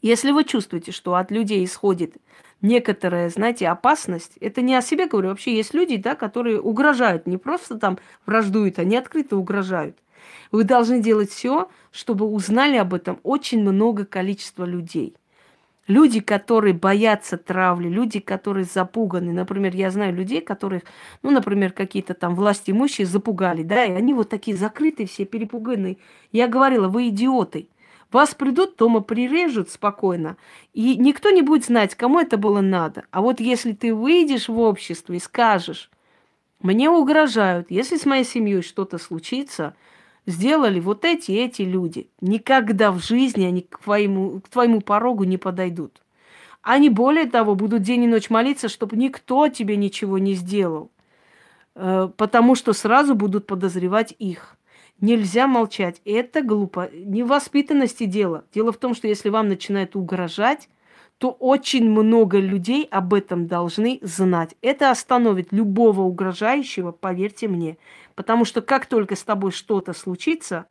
[0.00, 2.16] Если вы чувствуете, что от людей исходит
[2.60, 7.36] некоторая, знаете, опасность, это не о себе говорю, вообще есть люди, да, которые угрожают, не
[7.36, 9.98] просто там враждуют, они открыто угрожают.
[10.52, 15.16] Вы должны делать все, чтобы узнали об этом очень много количества людей–
[15.88, 19.32] Люди, которые боятся травли, люди, которые запуганы.
[19.32, 20.82] Например, я знаю людей, которых,
[21.22, 25.96] ну, например, какие-то там власти имущие запугали, да, и они вот такие закрытые, все перепуганные.
[26.30, 27.68] Я говорила, вы идиоты.
[28.12, 30.36] Вас придут, дома прирежут спокойно,
[30.72, 33.04] и никто не будет знать, кому это было надо.
[33.10, 35.90] А вот если ты выйдешь в общество и скажешь,
[36.60, 39.74] мне угрожают, если с моей семьей что-то случится–
[40.28, 42.10] сделали вот эти эти люди.
[42.20, 46.02] Никогда в жизни они к твоему, к твоему порогу не подойдут.
[46.62, 50.90] Они, более того, будут день и ночь молиться, чтобы никто тебе ничего не сделал.
[51.74, 54.56] Э, потому что сразу будут подозревать их.
[55.00, 56.02] Нельзя молчать.
[56.04, 56.90] Это глупо.
[56.92, 58.44] Невоспитанности дело.
[58.52, 60.68] Дело в том, что если вам начинают угрожать,
[61.18, 64.56] то очень много людей об этом должны знать.
[64.60, 67.78] Это остановит любого угрожающего, поверьте мне.
[68.18, 70.66] Потому что как только с тобой что-то случится,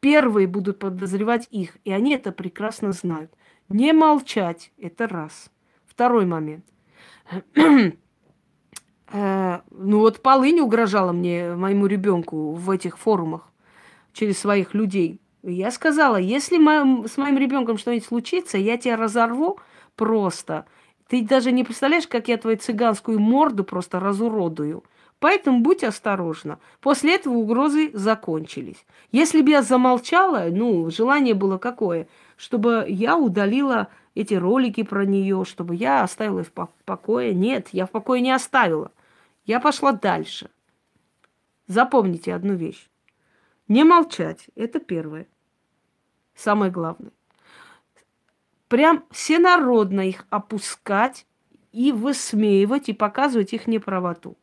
[0.00, 3.32] первые будут подозревать их, и они это прекрасно знают.
[3.70, 5.50] Не молчать– это раз.
[5.86, 6.66] Второй момент.
[9.10, 13.50] Э, ну вот полынь угрожала мне, моему ребенку, в этих форумах
[14.12, 15.22] через своих людей.
[15.42, 16.56] Я сказала, если
[17.06, 19.58] с моим ребенком что-нибудь случится, я тебя разорву
[19.96, 20.66] просто.
[21.08, 24.84] Ты даже не представляешь, как я твою цыганскую морду просто разуродую.
[25.20, 26.60] Поэтому будь осторожна.
[26.80, 28.86] После этого угрозы закончились.
[29.10, 32.06] Если бы я замолчала, ну, желание было какое?
[32.36, 37.34] Чтобы я удалила эти ролики про нее, чтобы я оставила их в покое.
[37.34, 38.92] Нет, я в покое не оставила.
[39.44, 40.50] Я пошла дальше.
[41.66, 42.88] Запомните одну вещь.
[43.66, 44.46] Не молчать.
[44.54, 45.26] Это первое.
[46.36, 47.10] Самое главное.
[48.68, 51.26] Прям всенародно их опускать
[51.72, 54.36] и высмеивать, и показывать их неправоту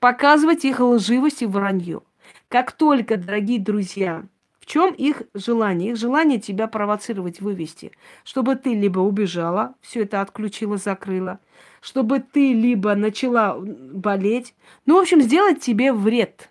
[0.00, 2.02] показывать их лживость и вранье.
[2.48, 4.24] Как только, дорогие друзья,
[4.58, 5.92] в чем их желание?
[5.92, 7.92] Их желание тебя провоцировать, вывести.
[8.24, 11.38] Чтобы ты либо убежала, все это отключила, закрыла,
[11.80, 14.54] чтобы ты либо начала болеть.
[14.86, 16.50] Ну, в общем, сделать тебе вред.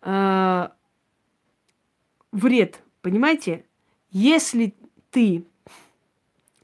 [0.00, 0.72] А,
[2.32, 3.64] вред, понимаете?
[4.10, 4.74] Если
[5.10, 5.44] ты,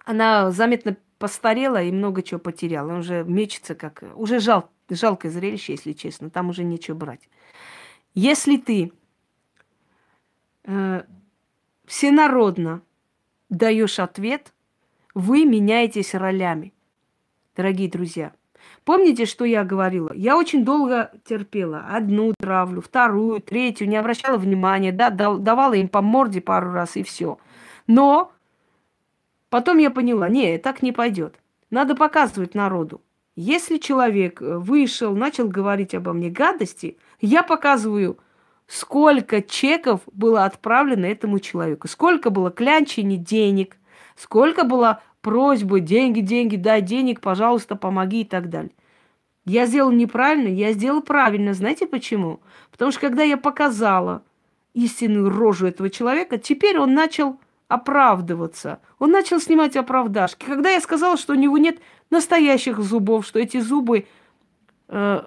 [0.05, 4.05] она заметно постарела и много чего потеряла, уже мечется как...
[4.15, 7.29] Уже жалко жалкое зрелище, если честно, там уже нечего брать.
[8.15, 8.93] Если ты
[10.65, 11.03] э,
[11.87, 12.83] всенародно
[13.49, 14.53] даешь ответ,
[15.15, 16.73] вы меняетесь ролями,
[17.57, 18.33] дорогие друзья.
[18.85, 20.13] Помните, что я говорила?
[20.15, 21.87] Я очень долго терпела.
[21.91, 27.03] Одну травлю, вторую, третью, не обращала внимания, да, давала им по морде пару раз и
[27.03, 27.39] все.
[27.87, 28.33] Но
[29.51, 31.37] потом я поняла, не, так не пойдет.
[31.71, 33.03] Надо показывать народу.
[33.41, 38.19] Если человек э, вышел, начал говорить обо мне гадости, я показываю,
[38.67, 43.77] сколько чеков было отправлено этому человеку, сколько было клянчений денег,
[44.17, 48.73] сколько было просьбы, деньги, деньги, дай денег, пожалуйста, помоги и так далее.
[49.45, 51.55] Я сделал неправильно, я сделал правильно.
[51.55, 52.41] Знаете почему?
[52.73, 54.25] Потому что когда я показала
[54.75, 57.39] истинную рожу этого человека, теперь он начал
[57.69, 58.81] оправдываться.
[58.99, 60.47] Он начал снимать оправдашки.
[60.47, 61.79] Когда я сказала, что у него нет
[62.11, 64.07] настоящих зубов, что эти зубы,
[64.89, 65.23] э,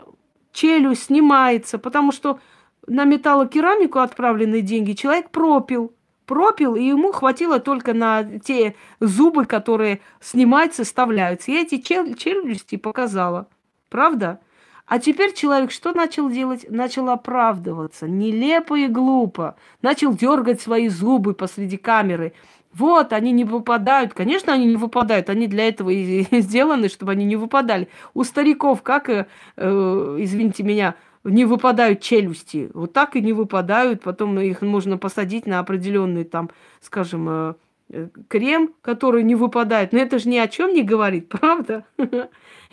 [0.52, 2.40] челюсть снимается, потому что
[2.88, 5.94] на металлокерамику отправленные деньги человек пропил.
[6.26, 11.52] Пропил, и ему хватило только на те зубы, которые снимаются, вставляются.
[11.52, 13.48] Я эти чел- челюсти показала.
[13.90, 14.40] Правда?
[14.86, 16.66] А теперь человек что начал делать?
[16.70, 18.08] Начал оправдываться.
[18.08, 19.56] Нелепо и глупо.
[19.82, 22.34] Начал дергать свои зубы посреди камеры.
[22.74, 24.14] Вот, они не выпадают.
[24.14, 25.30] Конечно, они не выпадают.
[25.30, 27.90] Они для этого и сделаны, чтобы они не выпадали.
[28.14, 29.28] У стариков, как, э,
[29.58, 32.72] э, извините меня, не выпадают челюсти.
[32.74, 34.02] Вот так и не выпадают.
[34.02, 36.50] Потом их можно посадить на определенный там,
[36.80, 37.54] скажем, э,
[37.90, 39.92] э крем, который не выпадает.
[39.92, 41.86] Но это же ни о чем не говорит, правда?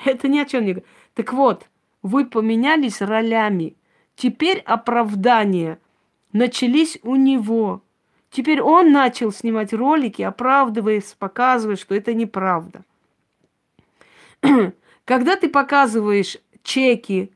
[0.04, 0.88] Это ни о чем не говорит.
[1.14, 1.66] Так вот,
[2.02, 3.76] вы поменялись ролями.
[4.14, 5.78] Теперь оправдания
[6.32, 7.82] начались у него.
[8.30, 12.82] Теперь он начал снимать ролики, оправдываясь, показывая, что это неправда.
[15.04, 17.32] Когда ты показываешь чеки,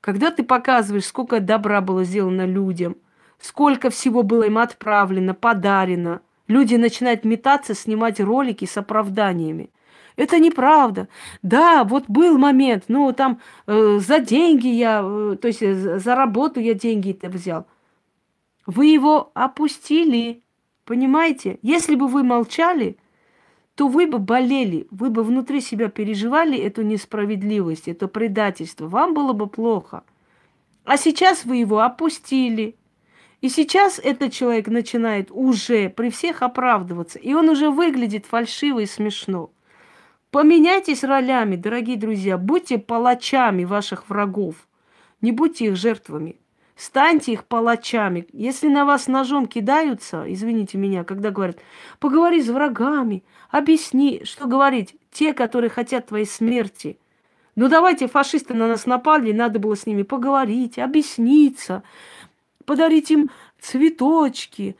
[0.00, 2.96] когда ты показываешь, сколько добра было сделано людям,
[3.38, 9.70] сколько всего было им отправлено, подарено, люди начинают метаться, снимать ролики с оправданиями.
[10.16, 11.08] Это неправда.
[11.42, 16.14] Да, вот был момент, ну там э, за деньги я, э, то есть э, за
[16.14, 17.66] работу я деньги это взял.
[18.66, 20.42] Вы его опустили,
[20.84, 21.58] понимаете?
[21.62, 22.96] Если бы вы молчали,
[23.74, 28.86] то вы бы болели, вы бы внутри себя переживали эту несправедливость, это предательство.
[28.88, 30.04] Вам было бы плохо.
[30.84, 32.76] А сейчас вы его опустили.
[33.40, 37.18] И сейчас этот человек начинает уже при всех оправдываться.
[37.18, 39.50] И он уже выглядит фальшиво и смешно.
[40.30, 42.38] Поменяйтесь ролями, дорогие друзья.
[42.38, 44.66] Будьте палачами ваших врагов.
[45.20, 46.36] Не будьте их жертвами.
[46.76, 48.26] Станьте их палачами.
[48.32, 51.58] Если на вас ножом кидаются, извините меня, когда говорят,
[52.00, 56.98] поговори с врагами, объясни, что говорить, те, которые хотят твоей смерти.
[57.54, 61.84] Ну давайте, фашисты на нас напали, надо было с ними поговорить, объясниться,
[62.64, 63.30] подарить им
[63.60, 64.76] цветочки,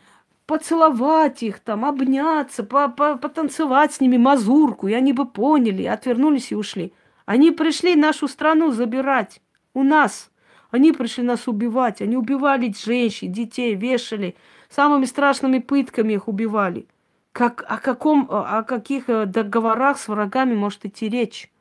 [0.47, 6.51] поцеловать их, там, обняться, по -по потанцевать с ними мазурку, и они бы поняли, отвернулись
[6.51, 6.93] и ушли.
[7.25, 9.41] Они пришли нашу страну забирать
[9.73, 10.31] у нас.
[10.75, 12.03] Они пришли нас убивать.
[12.03, 14.35] Они убивали женщин, детей, вешали.
[14.69, 16.87] Самыми страшными пытками их убивали.
[17.33, 21.53] Как, о, каком, о каких э, договорах с врагами может идти речь?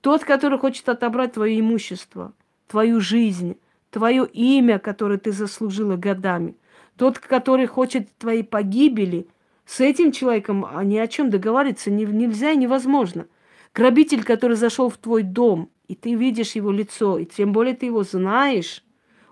[0.00, 2.32] Тот, который хочет отобрать твое имущество,
[2.66, 3.56] твою жизнь,
[3.90, 6.56] твое имя, которое ты заслужила годами–
[6.98, 9.28] тот, который хочет твоей погибели,
[9.64, 13.26] с этим человеком ни о чем договориться не, нельзя и невозможно.
[13.72, 17.86] Грабитель, который зашел в твой дом, и ты видишь его лицо, и тем более ты
[17.86, 18.84] его знаешь,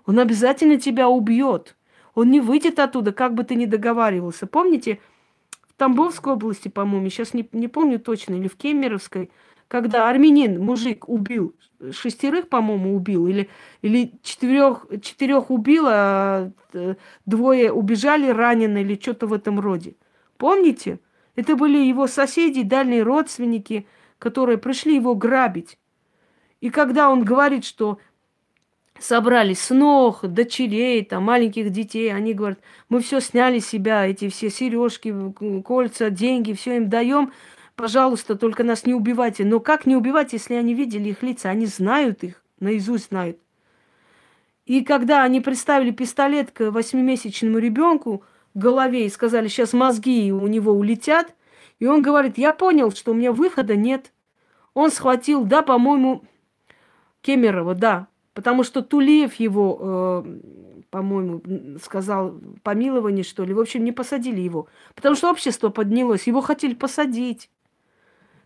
[0.05, 1.75] он обязательно тебя убьет.
[2.15, 4.47] Он не выйдет оттуда, как бы ты ни договаривался.
[4.47, 4.99] Помните,
[5.77, 9.29] Тамбовской области, по-моему, сейчас не, не помню точно, или в Кемеровской,
[9.67, 11.53] когда армянин, мужик, убил
[11.91, 13.49] шестерых, по-моему, убил, или,
[13.83, 19.95] или четырех, четырех убил, а э, двое убежали ранены, или что-то в этом роде.
[20.37, 20.99] Помните?
[21.35, 23.85] Это были его соседи, дальние родственники,
[24.17, 25.77] которые пришли его грабить.
[26.61, 27.99] И когда он говорит, что
[28.99, 32.59] собрали снох, дочерей, там, маленьких детей, они говорят,
[32.89, 35.13] мы все сняли себя, эти все сережки,
[35.63, 37.31] кольца, деньги, все им даем,
[37.75, 39.45] пожалуйста, только нас не убивайте.
[39.45, 41.49] Но как не убивать, если они видели их лица?
[41.49, 43.37] Они знают их, наизусть знают.
[44.65, 48.23] И когда они представили пистолет к восьмимесячному ребенку
[48.53, 51.33] в голове и сказали, сейчас мозги у него улетят,
[51.79, 54.11] и он говорит, я понял, что у меня выхода нет.
[54.73, 56.23] Он схватил, да, по-моему,
[57.21, 60.39] Кемерова, да, потому что Тулеев его, э,
[60.89, 61.41] по-моему,
[61.83, 63.53] сказал помилование, что ли.
[63.53, 67.49] В общем, не посадили его, потому что общество поднялось, его хотели посадить.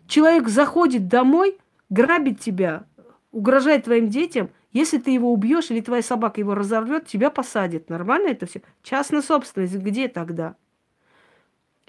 [0.08, 1.58] Человек заходит домой,
[1.90, 2.86] грабит тебя,
[3.32, 4.50] угрожает твоим детям.
[4.72, 7.90] Если ты его убьешь или твоя собака его разорвет, тебя посадят.
[7.90, 8.62] Нормально это все?
[8.84, 10.56] Частная собственность, где тогда?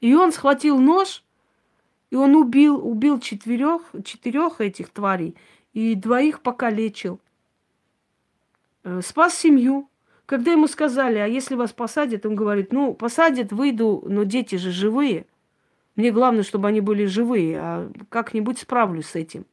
[0.00, 1.22] И он схватил нож,
[2.10, 5.36] и он убил, убил четырех, четырех этих тварей,
[5.73, 7.20] и двоих покалечил.
[8.85, 9.89] Э, спас семью.
[10.27, 14.70] Когда ему сказали, а если вас посадят, он говорит, ну, посадят, выйду, но дети же
[14.70, 15.27] живые.
[15.97, 19.44] Мне главное, чтобы они были живые, а как-нибудь справлюсь с этим.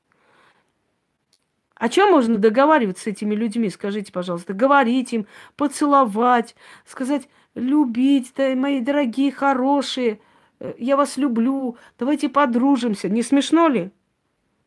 [1.75, 4.53] О чем можно договариваться с этими людьми, скажите, пожалуйста?
[4.53, 5.25] Говорить им,
[5.55, 6.55] поцеловать,
[6.85, 10.19] сказать, любить, да, мои дорогие, хорошие,
[10.59, 13.09] э, я вас люблю, давайте подружимся.
[13.09, 13.91] Не смешно ли?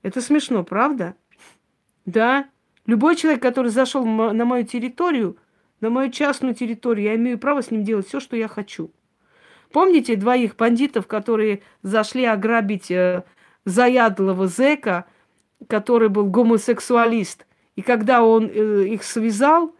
[0.03, 1.15] Это смешно, правда?
[2.07, 2.49] Да.
[2.87, 5.37] Любой человек, который зашел на мою территорию,
[5.81, 8.91] на мою частную территорию, я имею право с ним делать все, что я хочу.
[9.73, 13.24] Помните двоих бандитов, которые зашли ограбить э,
[13.65, 15.07] заядлого зэка,
[15.66, 17.47] который был гомосексуалист?
[17.77, 19.74] И когда он э, их связал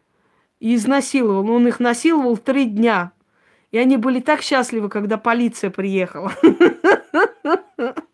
[0.61, 3.13] и изнасиловал, он их насиловал три дня.
[3.71, 6.33] И они были так счастливы, когда полиция приехала.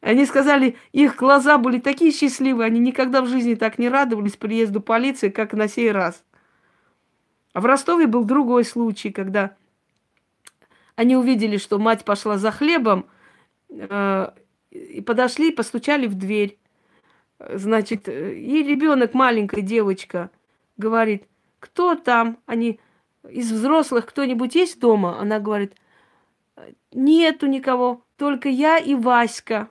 [0.00, 4.80] Они сказали, их глаза были такие счастливые, они никогда в жизни так не радовались приезду
[4.80, 6.24] полиции, как на сей раз.
[7.52, 9.56] А в Ростове был другой случай, когда
[10.96, 13.06] они увидели, что мать пошла за хлебом,
[13.68, 14.30] э,
[14.70, 16.58] и подошли, постучали в дверь.
[17.38, 20.30] Значит, и ребенок, маленькая девочка,
[20.76, 21.24] говорит,
[21.58, 22.38] кто там?
[22.46, 22.78] Они
[23.28, 25.18] из взрослых кто-нибудь есть дома?
[25.18, 25.74] Она говорит,
[26.92, 29.68] нету никого, только я и Васька.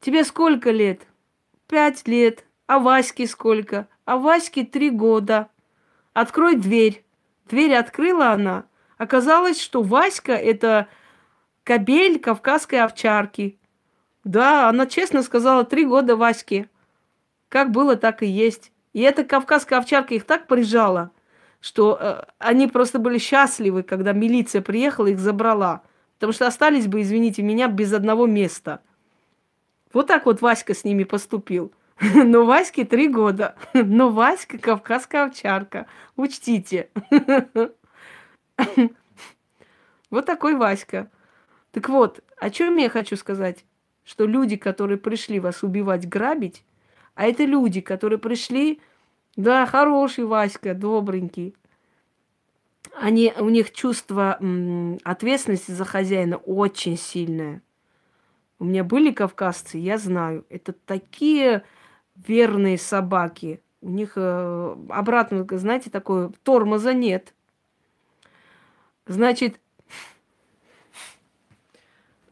[0.00, 1.02] Тебе сколько лет?
[1.66, 2.44] Пять лет.
[2.66, 3.88] А Ваське сколько?
[4.04, 5.48] А Ваське три года.
[6.12, 7.04] Открой дверь.
[7.48, 8.64] Дверь открыла она.
[8.98, 10.88] Оказалось, что Васька– это
[11.64, 13.58] кобель кавказской овчарки.
[14.24, 16.68] Да, она честно сказала, три года Ваське.
[17.48, 18.72] Как было, так и есть.
[18.92, 21.10] И эта кавказская овчарка их так прижала,
[21.60, 25.82] что э, они просто были счастливы, когда милиция приехала, их забрала.
[26.14, 28.80] Потому что остались бы, извините меня, без одного места.
[29.96, 31.72] Вот так вот Васька с ними поступил.
[32.14, 33.56] Но Ваське три года.
[33.72, 35.86] Но Васька кавказская овчарка.
[36.16, 36.90] Учтите.
[40.10, 41.10] Вот такой Васька.
[41.70, 43.64] Так вот, о чем я хочу сказать?
[44.04, 46.62] Что люди, которые пришли вас убивать, грабить,
[47.14, 48.80] а это люди, которые пришли,
[49.34, 51.56] да, хороший Васька, добренький,
[53.00, 57.62] они, у них чувство м, ответственности за хозяина очень сильное.
[58.58, 61.64] У меня были кавказцы, я знаю, это такие
[62.14, 63.60] верные собаки.
[63.82, 67.34] У них э, обратно, знаете, такое тормоза нет.
[69.06, 69.60] Значит,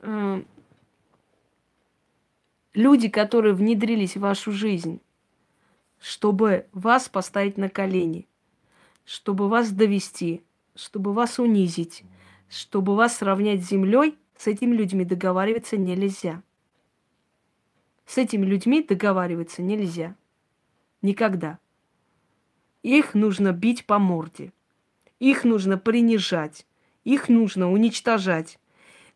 [0.01, 0.43] э,
[2.73, 5.01] люди, которые внедрились в вашу жизнь,
[6.01, 8.27] чтобы вас поставить на колени,
[9.05, 10.43] чтобы вас довести,
[10.75, 12.03] чтобы вас унизить,
[12.49, 16.43] чтобы вас сравнять с землей, с этими людьми договариваться нельзя.
[18.05, 20.17] С этими людьми договариваться нельзя.
[21.01, 21.59] Никогда.
[22.83, 24.53] Их нужно бить по морде.
[25.19, 26.67] Их нужно принижать,
[27.05, 28.59] их нужно уничтожать.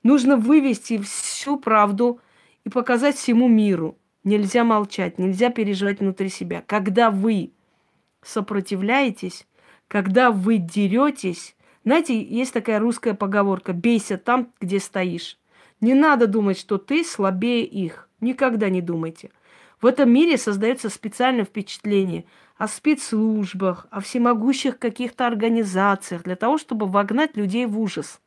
[0.02, 2.22] Нужно вывести всю правду
[2.64, 3.98] и показать всему миру.
[4.24, 6.62] Нельзя молчать, нельзя переживать внутри себя.
[6.66, 7.52] Когда вы
[8.22, 9.46] сопротивляетесь,
[9.88, 15.38] когда вы деретесь, знаете, есть такая русская поговорка «бейся там, где стоишь».
[15.80, 18.08] Не надо думать, что ты слабее их.
[18.20, 19.30] Никогда не думайте.
[19.80, 22.24] В этом мире создается специальное впечатление
[22.56, 28.20] о спецслужбах, о всемогущих каких-то организациях для того, чтобы вогнать людей в ужас.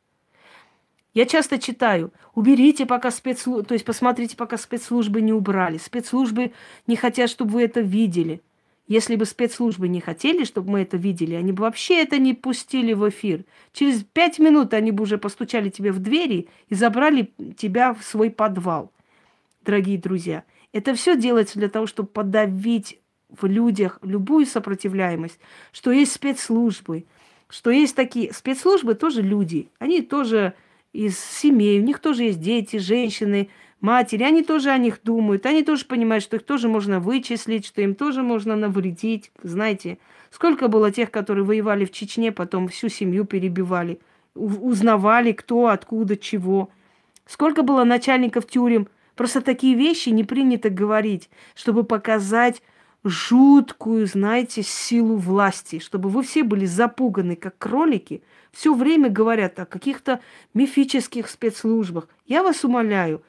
[1.12, 5.76] Я часто читаю, уберите пока спецслужбы, то есть посмотрите, пока спецслужбы не убрали.
[5.76, 6.52] Спецслужбы
[6.86, 8.40] не хотят, чтобы вы это видели.
[8.92, 12.92] Если бы спецслужбы не хотели, чтобы мы это видели, они бы вообще это не пустили
[12.92, 13.46] в эфир.
[13.72, 18.30] Через пять минут они бы уже постучали тебе в двери и забрали тебя в свой
[18.30, 18.92] подвал.
[19.64, 20.44] Дорогие друзья,
[20.74, 22.98] это все делается для того, чтобы подавить
[23.30, 25.38] в людях любую сопротивляемость,
[25.72, 27.06] что есть спецслужбы,
[27.48, 28.30] что есть такие...
[28.34, 30.52] Спецслужбы тоже люди, они тоже
[30.92, 33.48] из семей, у них тоже есть дети, женщины,
[33.82, 37.82] матери, они тоже о них думают, они тоже понимают, что их тоже можно вычислить, что
[37.82, 39.30] им тоже можно навредить.
[39.42, 39.98] Знаете,
[40.30, 44.00] сколько было тех, которые воевали в Чечне, потом всю семью перебивали,
[44.34, 46.70] узнавали, кто, откуда, чего.
[47.26, 48.88] Сколько было начальников тюрем.
[49.16, 52.62] Просто такие вещи не принято говорить, чтобы показать
[53.04, 58.22] жуткую, знаете, силу власти, чтобы вы все были запуганы, как кролики,
[58.52, 60.20] все время говорят о каких-то
[60.54, 62.08] мифических спецслужбах.
[62.26, 63.22] Я вас умоляю,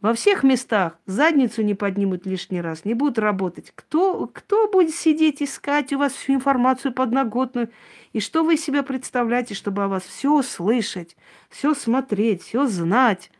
[0.00, 3.72] во всех местах задницу не поднимут лишний раз, не будут работать.
[3.74, 7.70] Кто, кто будет сидеть, искать у вас всю информацию подноготную?
[8.12, 11.16] И что вы себя представляете, чтобы о вас все слышать,
[11.50, 13.30] все смотреть, все знать?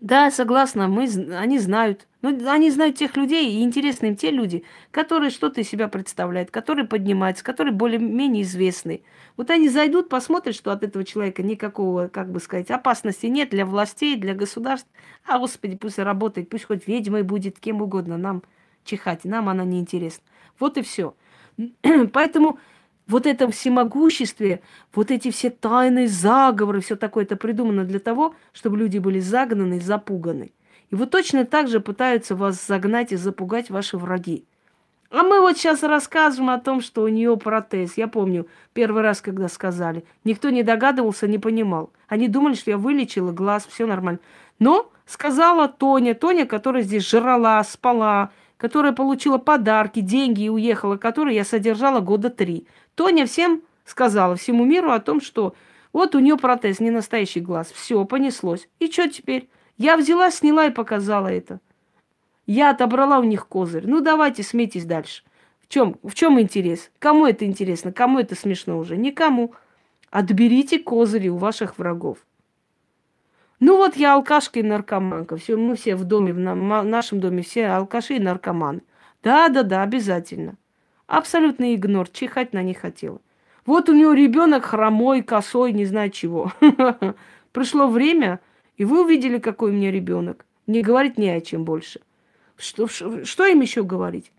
[0.00, 1.04] Да, согласна, мы,
[1.36, 2.06] они знают.
[2.22, 6.50] Но они знают тех людей, и интересны им те люди, которые что-то из себя представляют,
[6.50, 9.02] которые поднимаются, которые более-менее известны.
[9.38, 13.64] Вот они зайдут, посмотрят, что от этого человека никакого, как бы сказать, опасности нет для
[13.64, 14.88] властей, для государств.
[15.26, 18.42] А, господи, пусть работает, пусть хоть ведьмой будет, кем угодно, нам
[18.84, 20.24] чихать, нам она не интересна.
[20.58, 21.14] Вот и все.
[22.12, 22.58] Поэтому
[23.06, 24.60] вот это всемогуществе,
[24.94, 29.80] вот эти все тайные заговоры, все такое, это придумано для того, чтобы люди были загнаны,
[29.80, 30.52] запуганы.
[30.90, 34.44] И вот точно так же пытаются вас загнать и запугать ваши враги.
[35.10, 37.96] А мы вот сейчас рассказываем о том, что у нее протез.
[37.96, 41.90] Я помню, первый раз, когда сказали, никто не догадывался, не понимал.
[42.06, 44.20] Они думали, что я вылечила глаз, все нормально.
[44.60, 51.34] Но сказала Тоня, Тоня, которая здесь жрала, спала, которая получила подарки, деньги и уехала, которую
[51.34, 52.68] я содержала года три.
[52.94, 55.54] Тоня всем сказала, всему миру о том, что
[55.92, 57.72] вот у нее протез, не настоящий глаз.
[57.72, 58.68] Все, понеслось.
[58.78, 59.48] И что теперь?
[59.80, 61.58] Я взяла, сняла и показала это.
[62.44, 63.86] Я отобрала у них козырь.
[63.86, 65.22] Ну, давайте, смейтесь дальше.
[65.58, 66.90] В чем, в чем интерес?
[66.98, 67.90] Кому это интересно?
[67.90, 68.98] Кому это смешно уже?
[68.98, 69.54] Никому.
[70.10, 72.18] Отберите козыри у ваших врагов.
[73.58, 75.38] Ну вот я алкашка и наркоманка.
[75.38, 78.82] Все, мы все в доме, в нашем доме все алкаши и наркоманы.
[79.22, 80.56] Да, да, да, обязательно.
[81.06, 83.22] Абсолютный игнор, чихать на них хотела.
[83.64, 86.52] Вот у нее ребенок хромой, косой, не знаю чего.
[87.52, 88.40] Пришло время,
[88.80, 90.46] и вы увидели, какой у меня ребенок.
[90.66, 92.00] Не говорить ни о чем больше.
[92.56, 94.32] Что, что им еще говорить?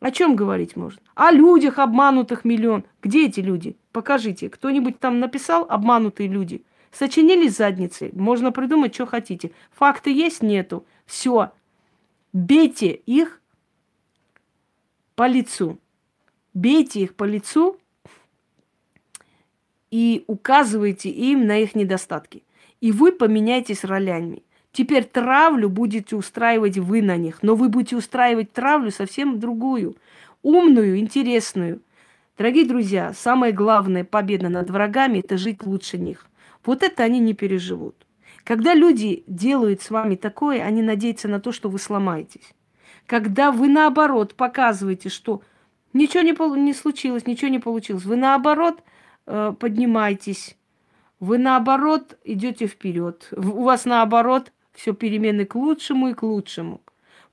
[0.00, 1.00] О чем говорить можно?
[1.14, 2.84] О людях, обманутых миллион.
[3.02, 3.76] Где эти люди?
[3.92, 4.48] Покажите.
[4.48, 6.64] Кто-нибудь там написал обманутые люди?
[6.90, 8.10] Сочинили задницы.
[8.14, 9.52] Можно придумать, что хотите.
[9.72, 10.86] Факты есть, нету.
[11.04, 11.52] Все.
[12.32, 13.40] Бейте их
[15.14, 15.78] по лицу
[16.56, 17.78] бейте их по лицу
[19.90, 22.42] и указывайте им на их недостатки.
[22.80, 24.42] И вы поменяйтесь ролями.
[24.72, 29.96] Теперь травлю будете устраивать вы на них, но вы будете устраивать травлю совсем другую,
[30.42, 31.80] умную, интересную.
[32.36, 36.26] Дорогие друзья, самая главная победа над врагами– это жить лучше них.
[36.64, 37.96] Вот это они не переживут.
[38.44, 42.52] Когда люди делают с вами такое, они надеются на то, что вы сломаетесь.
[43.06, 45.42] Когда вы, наоборот, показываете, что
[45.96, 48.04] Ничего не, не случилось, ничего не получилось.
[48.04, 48.82] Вы наоборот
[49.26, 50.54] э, поднимаетесь,
[51.20, 53.28] вы наоборот идете вперед.
[53.36, 56.80] У вас наоборот все перемены к лучшему и к лучшему.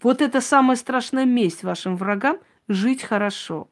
[0.01, 2.37] Вот это самая страшная месть вашим врагам–
[2.67, 3.67] жить хорошо,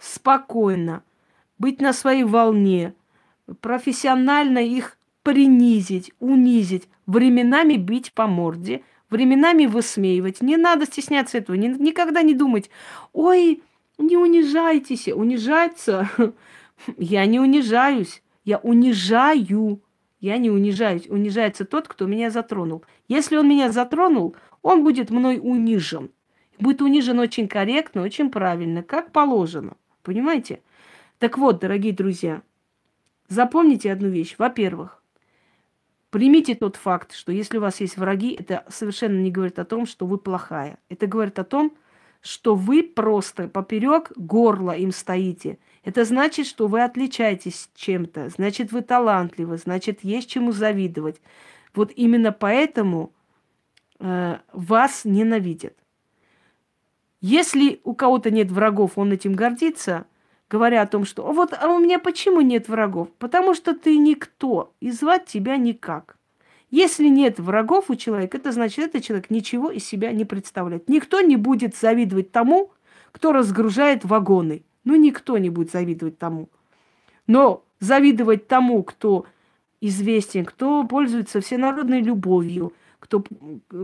[0.00, 1.02] спокойно,
[1.58, 2.94] быть на своей волне,
[3.60, 10.40] профессионально их принизить, унизить, временами бить по морде, временами высмеивать.
[10.40, 12.70] Не надо стесняться этого, не, никогда не думать,
[13.12, 13.62] ой,
[13.98, 16.08] не унижайтесь, унижаться.
[16.96, 19.82] Я не унижаюсь, я унижаю.
[20.20, 21.06] Я не унижаюсь.
[21.08, 22.84] Унижается тот, кто меня затронул.
[23.08, 26.10] Если он меня затронул, он будет мной унижен.
[26.58, 29.76] Будет унижен очень корректно, очень правильно, как положено.
[30.02, 30.62] Понимаете?
[31.18, 32.42] Так вот, дорогие друзья,
[33.28, 34.36] запомните одну вещь.
[34.38, 35.02] Во-первых,
[36.10, 39.86] примите тот факт, что если у вас есть враги, это совершенно не говорит о том,
[39.86, 40.78] что вы плохая.
[40.88, 41.76] Это говорит о том, что
[42.54, 45.58] вы просто поперек горла им стоите.
[45.84, 51.20] Это значит, что вы отличаетесь чем-то, значит, вы талантливы, значит, есть чему завидовать.
[51.74, 53.12] Вот именно поэтому
[54.00, 55.74] э, вас ненавидят.
[57.20, 60.06] Если у кого-то нет врагов, он этим гордится,
[60.50, 63.08] говоря о том, что вот а у меня почему нет врагов?
[63.18, 66.15] Потому что ты никто, и звать тебя никак.
[66.70, 70.88] Если нет врагов у человека, это значит, этот человек ничего из себя не представляет.
[70.88, 72.72] Никто не будет завидовать тому,
[73.12, 74.64] кто разгружает вагоны.
[74.84, 76.48] Ну, никто не будет завидовать тому.
[77.26, 79.26] Но завидовать тому, кто
[79.80, 83.24] известен, кто пользуется всенародной любовью, кто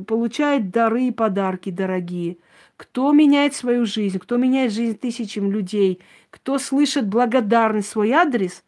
[0.07, 2.39] получает дары и подарки дорогие,
[2.77, 6.01] кто меняет свою жизнь, кто меняет жизнь тысячам людей,
[6.31, 8.65] кто слышит благодарность свой адрес,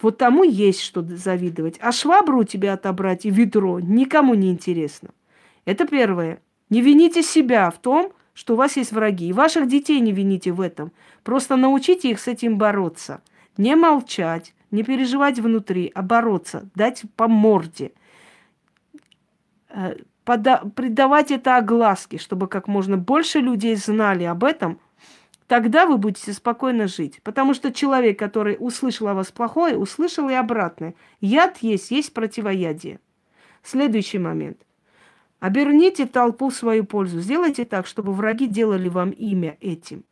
[0.00, 1.78] вот тому есть что завидовать.
[1.80, 5.10] А швабру у тебя отобрать и ведро никому не интересно.
[5.64, 6.40] Это первое.
[6.68, 9.28] Не вините себя в том, что у вас есть враги.
[9.28, 10.92] И ваших детей не вините в этом.
[11.24, 13.22] Просто научите их с этим бороться.
[13.56, 17.92] Не молчать, не переживать внутри, а бороться, дать по морде.
[19.70, 24.78] Э, пода- придавать это огласке, чтобы как можно больше людей знали об этом,
[25.46, 27.20] тогда вы будете спокойно жить.
[27.22, 30.94] Потому что человек, который услышал о вас плохое, услышал и обратное.
[31.20, 33.00] Яд есть, есть противоядие.
[33.62, 34.58] Следующий момент.
[35.40, 37.20] Оберните толпу в свою пользу.
[37.20, 40.04] Сделайте так, чтобы враги делали вам имя этим.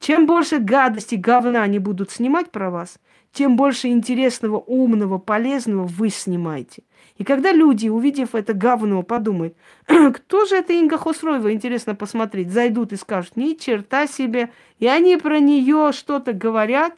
[0.00, 2.98] Чем больше гадости, говна они будут снимать про вас,
[3.32, 6.82] тем больше интересного, умного, полезного вы снимаете.
[7.20, 12.94] И когда люди, увидев это говно, подумают, кто же это Инга Хосроева, интересно посмотреть, зайдут
[12.94, 16.96] и скажут, ни черта себе, и они про нее что-то говорят,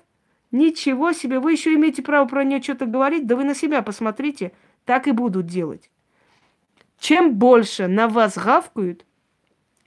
[0.53, 4.53] ничего себе, вы еще имеете право про нее что-то говорить, да вы на себя посмотрите,
[4.85, 5.90] так и будут делать.
[7.01, 9.05] Чем больше на вас гавкают,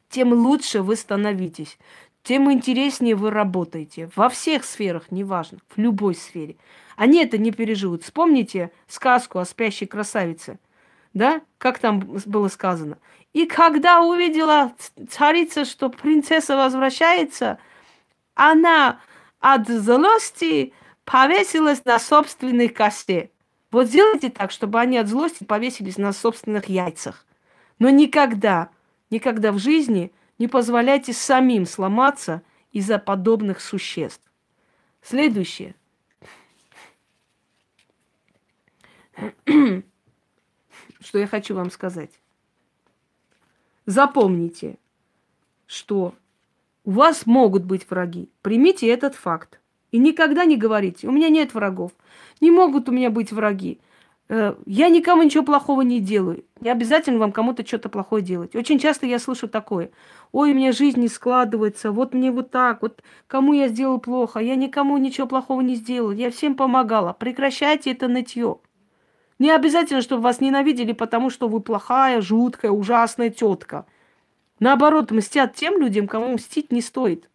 [0.10, 1.78] тем лучше вы становитесь,
[2.24, 4.10] тем интереснее вы работаете.
[4.18, 6.58] Во всех сферах, неважно, в любой сфере.
[6.96, 8.04] Они это не переживут.
[8.04, 10.60] Вспомните сказку о спящей красавице.
[11.14, 11.42] Да?
[11.58, 12.98] Как там было сказано?
[13.34, 14.74] И когда увидела
[15.10, 17.58] царица, что принцесса возвращается,
[18.34, 19.02] она
[19.40, 20.74] от злости
[21.04, 23.32] повесилась на собственной косе.
[23.72, 27.26] Вот сделайте так, чтобы они от злости повесились на собственных яйцах.
[27.78, 28.70] Но никогда,
[29.10, 32.42] никогда в жизни не позволяйте самим сломаться
[32.72, 34.22] из-за подобных существ.
[35.02, 35.76] Следующее.
[41.00, 42.12] Что я хочу вам сказать.
[43.86, 44.78] Запомните,
[45.68, 46.16] что
[46.84, 48.30] у вас могут быть враги.
[48.42, 49.60] Примите этот факт.
[49.92, 51.92] И никогда не говорите, у меня нет врагов.
[52.42, 53.80] Не могут у меня быть враги.
[54.28, 56.44] Э, я никому ничего плохого не делаю.
[56.60, 58.56] Не обязательно вам кому-то что-то плохое делать.
[58.56, 59.92] Очень часто я слышу такое.
[60.32, 64.40] Ой, у меня жизнь не складывается, вот мне вот так, вот кому я сделал плохо,
[64.40, 67.14] я никому ничего плохого не сделал, я всем помогала.
[67.14, 68.58] Прекращайте это нытье.
[69.38, 73.86] Не обязательно, чтобы вас ненавидели, потому что вы плохая, жуткая, ужасная тетка.
[74.60, 77.30] Наоборот, мстят тем людям, кому мстить не стоит.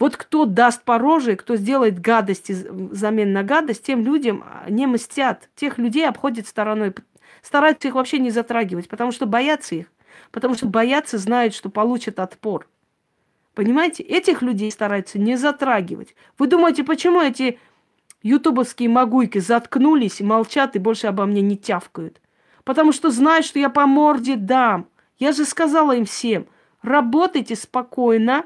[0.00, 0.98] Вот кто даст по
[1.36, 5.50] кто сделает гадости взамен на гадость, тем людям а, не мстят.
[5.54, 6.94] Тех людей обходят стороной.
[7.42, 9.92] Стараются их вообще не затрагивать, потому что боятся их.
[10.32, 12.66] Потому что боятся, знают, что получат отпор.
[13.54, 14.02] Понимаете?
[14.02, 16.14] Этих людей стараются не затрагивать.
[16.38, 17.58] Вы думаете, почему эти
[18.22, 22.20] ютубовские магуйки заткнулись молчат и больше обо мне не тявкают?
[22.64, 24.88] Потому что знают, что я по морде дам.
[25.18, 26.46] Я же сказала им всем,
[26.82, 28.44] работайте спокойно,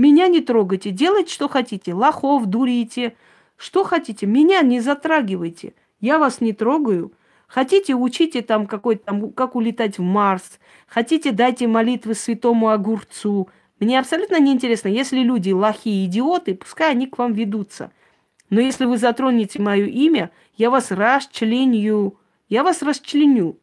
[0.00, 1.92] меня не трогайте, делайте, что хотите.
[1.92, 3.16] Лохов дурите,
[3.58, 4.24] что хотите.
[4.24, 5.74] Меня не затрагивайте.
[6.00, 7.12] Я вас не трогаю.
[7.46, 10.58] Хотите, учите там какой-то там, как улетать в Марс.
[10.86, 13.50] Хотите, дайте молитвы святому огурцу.
[13.78, 14.88] Мне абсолютно неинтересно.
[14.88, 17.92] Если люди лохи идиоты, пускай они к вам ведутся.
[18.50, 22.16] Но если вы затронете мое имя, я вас расчленю.
[22.48, 23.56] Я вас расчленю.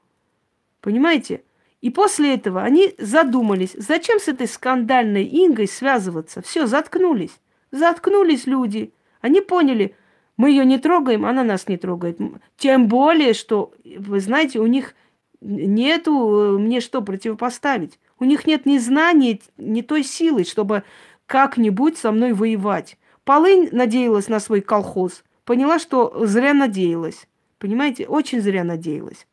[0.81, 1.43] Понимаете?
[1.81, 6.41] И после этого они задумались, зачем с этой скандальной Ингой связываться.
[6.41, 7.37] Все, заткнулись.
[7.71, 8.93] Заткнулись люди.
[9.21, 9.95] Они поняли,
[10.37, 12.17] мы ее не трогаем, она нас не трогает.
[12.57, 14.95] Тем более, что, вы знаете, у них
[15.41, 17.99] нету э, мне что противопоставить.
[18.19, 20.83] У них нет ни знаний, ни той силы, чтобы
[21.25, 22.97] как-нибудь со мной воевать.
[23.27, 25.25] Полынь надеялась на свой колхоз.
[25.43, 27.27] Поняла, что зря надеялась.
[27.59, 29.27] Понимаете, очень зря надеялась.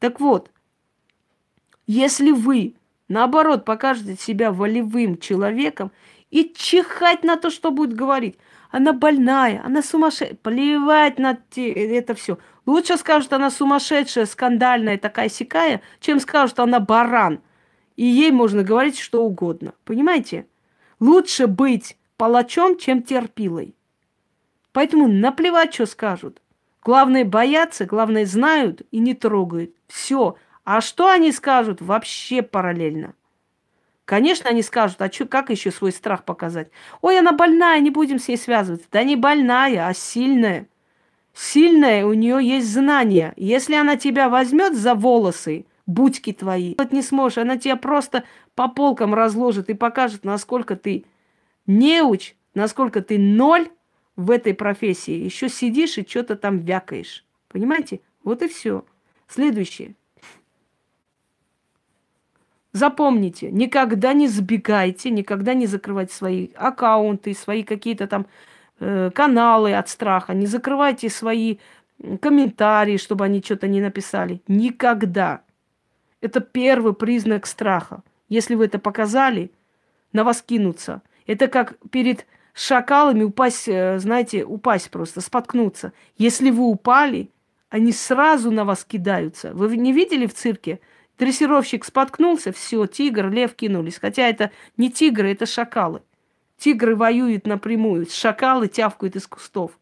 [0.00, 0.50] Так вот,
[1.86, 2.74] если вы,
[3.06, 5.92] наоборот, покажете себя волевым человеком
[6.32, 8.36] и чихать на то, что будет говорить,
[8.72, 12.38] она больная, она сумасшедшая, плевать на те, это все.
[12.66, 17.38] Лучше скажут, она сумасшедшая, скандальная, такая сякая, чем скажут, она баран.
[17.94, 19.74] И ей можно говорить что угодно.
[19.84, 20.48] Понимаете?
[20.98, 23.74] Лучше быть палачом, чем терпилой.
[24.72, 26.42] Поэтому наплевать, что скажут.
[26.82, 29.74] Главное боятся, главное знают и не трогают.
[29.88, 30.36] Все.
[30.64, 33.14] А что они скажут, вообще параллельно.
[34.04, 36.70] Конечно, они скажут, а чё, как еще свой страх показать?
[37.00, 38.86] Ой, она больная, не будем с ней связываться.
[38.92, 40.68] Да не больная, а сильная.
[41.34, 43.34] Сильная, у нее есть знания.
[43.36, 48.24] Если она тебя возьмет за волосы, будьки твои, вот не сможешь, она тебя просто
[48.54, 51.04] по полкам разложит и покажет, насколько ты
[51.66, 53.68] неуч, насколько ты ноль
[54.16, 55.12] в этой профессии.
[55.12, 57.24] Еще сидишь и что-то там вякаешь.
[57.48, 58.00] Понимаете?
[58.24, 58.84] Вот и все.
[59.28, 59.94] Следующее.
[62.72, 68.26] Запомните, никогда не сбегайте, никогда не закрывайте свои аккаунты, свои какие-то там
[68.80, 71.56] э, каналы от страха, не закрывайте свои
[72.20, 74.42] комментарии, чтобы они что-то не написали.
[74.46, 75.40] Никогда.
[76.20, 78.02] Это первый признак страха.
[78.28, 79.50] Если вы это показали,
[80.12, 81.00] на вас кинутся.
[81.26, 85.92] Это как перед шакалами упасть, э, знаете, упасть просто, споткнуться.
[86.16, 87.30] Если вы упали,
[87.68, 89.52] они сразу на вас кидаются.
[89.52, 90.80] Вы не видели в цирке?
[91.18, 93.98] Дрессировщик споткнулся, все, тигр, лев кинулись.
[93.98, 96.02] Хотя это не тигры, это шакалы.
[96.58, 99.72] Тигры воюют напрямую, шакалы тявкают из кустов.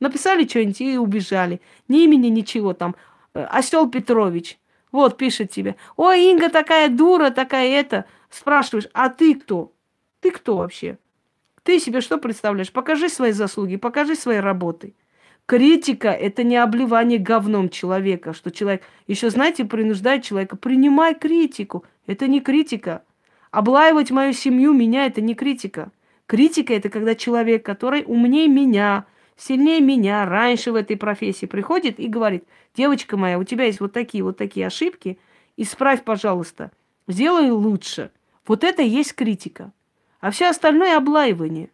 [0.00, 1.60] Написали что-нибудь и убежали.
[1.88, 2.96] Ни имени, ничего там.
[3.34, 4.58] Э, Осел Петрович.
[4.90, 5.76] Вот пишет тебе.
[5.96, 8.04] Ой, Инга такая дура, такая это.
[8.28, 9.72] Спрашиваешь, а ты кто?
[10.22, 10.98] Ты кто вообще?
[11.64, 12.72] Ты себе что представляешь?
[12.72, 14.94] Покажи свои заслуги, покажи свои работы.
[15.46, 21.84] Критика– это не обливание говном человека, что человек, еще знаете, принуждает человека, принимай критику.
[22.06, 23.02] Это не критика.
[23.50, 25.90] Облаивать мою семью, меня– это не критика.
[26.26, 32.06] Критика– это когда человек, который умнее меня, сильнее меня, раньше в этой профессии приходит и
[32.06, 32.44] говорит,
[32.76, 35.18] девочка моя, у тебя есть вот такие вот такие ошибки,
[35.56, 36.70] исправь, пожалуйста,
[37.08, 38.12] сделай лучше.
[38.46, 39.72] Вот это и есть критика.
[40.22, 41.68] А все остальное облаивание.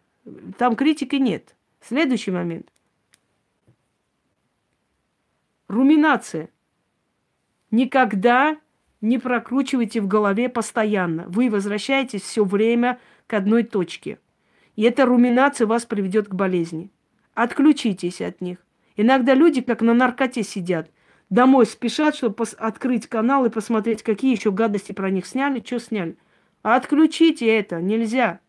[0.57, 1.55] Там критики нет.
[1.81, 2.67] Следующий момент.
[5.67, 6.49] Руминация.
[7.69, 8.57] Никогда
[9.01, 11.25] не прокручивайте в голове постоянно.
[11.27, 14.17] Вы возвращаетесь все время к одной точке.
[14.75, 16.89] И эта руминация вас приведет к болезни.
[17.35, 18.57] Отключитесь от них.
[18.95, 20.89] Иногда люди как на наркоте сидят.
[21.29, 26.17] Домой спешат, чтобы открыть канал и посмотреть, какие еще гадости про них сняли, что сняли.
[26.61, 28.41] Отключите это, нельзя.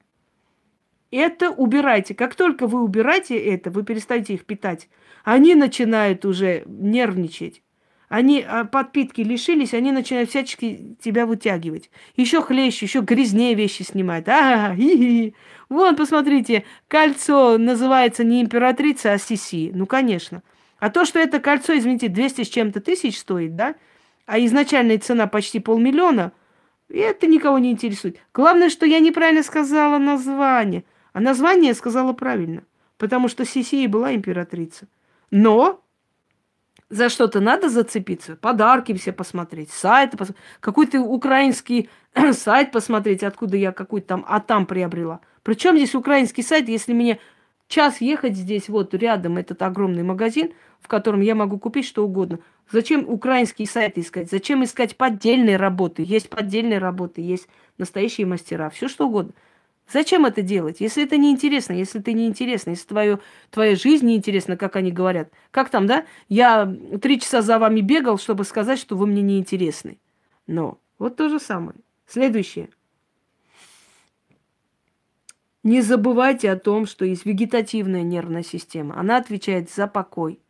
[1.10, 2.14] Это убирайте.
[2.14, 4.88] Как только вы убираете это, вы перестаете их питать,
[5.24, 7.62] они начинают уже нервничать.
[8.08, 11.90] Они а, подпитки лишились, они начинают всячески тебя вытягивать.
[12.16, 14.28] Еще хлеще, еще грязнее вещи снимают.
[14.28, 15.34] А, -а, -а
[15.68, 19.70] Вон, посмотрите, кольцо называется не императрица, а Сиси.
[19.72, 20.42] Ну, конечно.
[20.80, 23.76] А то, что это кольцо, извините, 200 с чем-то тысяч стоит, да?
[24.26, 26.32] А изначальная цена почти полмиллиона–
[26.92, 28.18] это никого не интересует.
[28.34, 30.84] Главное, что я неправильно сказала название.
[31.12, 32.64] А название я сказала правильно.
[32.98, 34.86] Потому что Сисия была императрица.
[35.30, 35.82] Но
[36.90, 38.36] за что-то надо зацепиться.
[38.36, 40.44] Подарки все посмотреть, сайты посмотреть.
[40.58, 41.88] Какой-то украинский
[42.32, 45.20] сайт посмотреть, откуда я какой-то там, а там приобрела.
[45.42, 47.20] Причем здесь украинский сайт, если мне
[47.70, 52.40] час ехать здесь, вот рядом этот огромный магазин, в котором я могу купить что угодно.
[52.70, 54.30] Зачем украинские сайты искать?
[54.30, 56.02] Зачем искать поддельные работы?
[56.02, 57.48] Есть поддельные работы, есть
[57.78, 59.32] настоящие мастера, все что угодно.
[59.92, 60.80] Зачем это делать?
[60.80, 63.20] Если это неинтересно, если ты неинтересно, если твою,
[63.51, 65.32] твоя жизнь неинтересна, как они говорят.
[65.51, 66.05] Как там, да?
[66.28, 69.98] Я три часа за вами бегал, чтобы сказать, что вы мне неинтересны.
[70.47, 71.76] Но вот то же самое.
[72.06, 72.68] Следующее.
[75.62, 78.98] Не забывайте о том, что есть вегетативная нервная система.
[78.98, 80.40] Она отвечает за покой,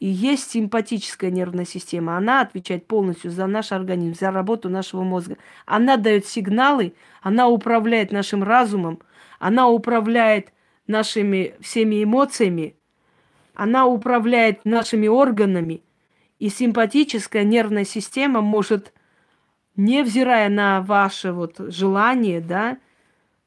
[0.00, 2.16] и есть симпатическая нервная система.
[2.16, 5.38] Она отвечает полностью за наш организм, за работу нашего мозга.
[5.66, 9.00] Она дает сигналы, она управляет нашим разумом,
[9.40, 10.52] она управляет
[10.86, 12.76] нашими всеми эмоциями,
[13.54, 15.82] она управляет нашими органами.
[16.38, 18.92] И симпатическая нервная система может,
[19.74, 22.78] невзирая на ваше вот желание, да,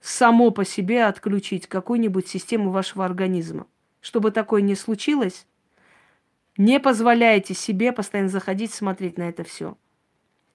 [0.02, 3.68] само по себе отключить какую-нибудь систему вашего организма.
[4.02, 5.46] Чтобы такое не случилось,
[6.58, 9.78] не позволяйте себе постоянно заходить, смотреть на это все.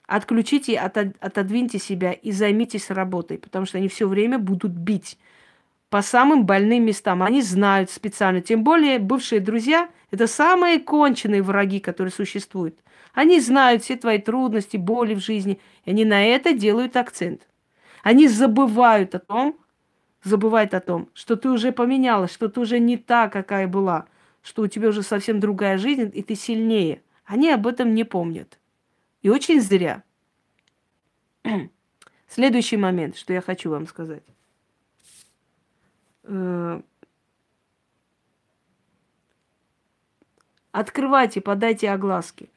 [0.05, 5.17] Отключите, отодвиньте себя и займитесь работой, потому что они все время будут бить
[5.89, 7.23] по самым больным местам.
[7.23, 8.41] Они знают специально.
[8.41, 12.77] Тем более бывшие друзья– это самые конченые враги, которые существуют.
[13.13, 17.47] Они знают все твои трудности, боли в жизни, и они на это делают акцент.
[18.03, 19.57] Они забывают о том,
[20.23, 24.05] забывают о том, что ты уже поменялась, что ты уже не та, какая была–
[24.47, 27.03] что у тебя уже совсем другая жизнь, и ты сильнее.
[27.25, 28.57] Они об этом не помнят.
[29.21, 30.03] И очень зря.
[32.29, 34.23] Следующий момент, что я хочу вам сказать.
[36.23, 36.81] Э,
[40.71, 42.49] открывайте, подайте огласки.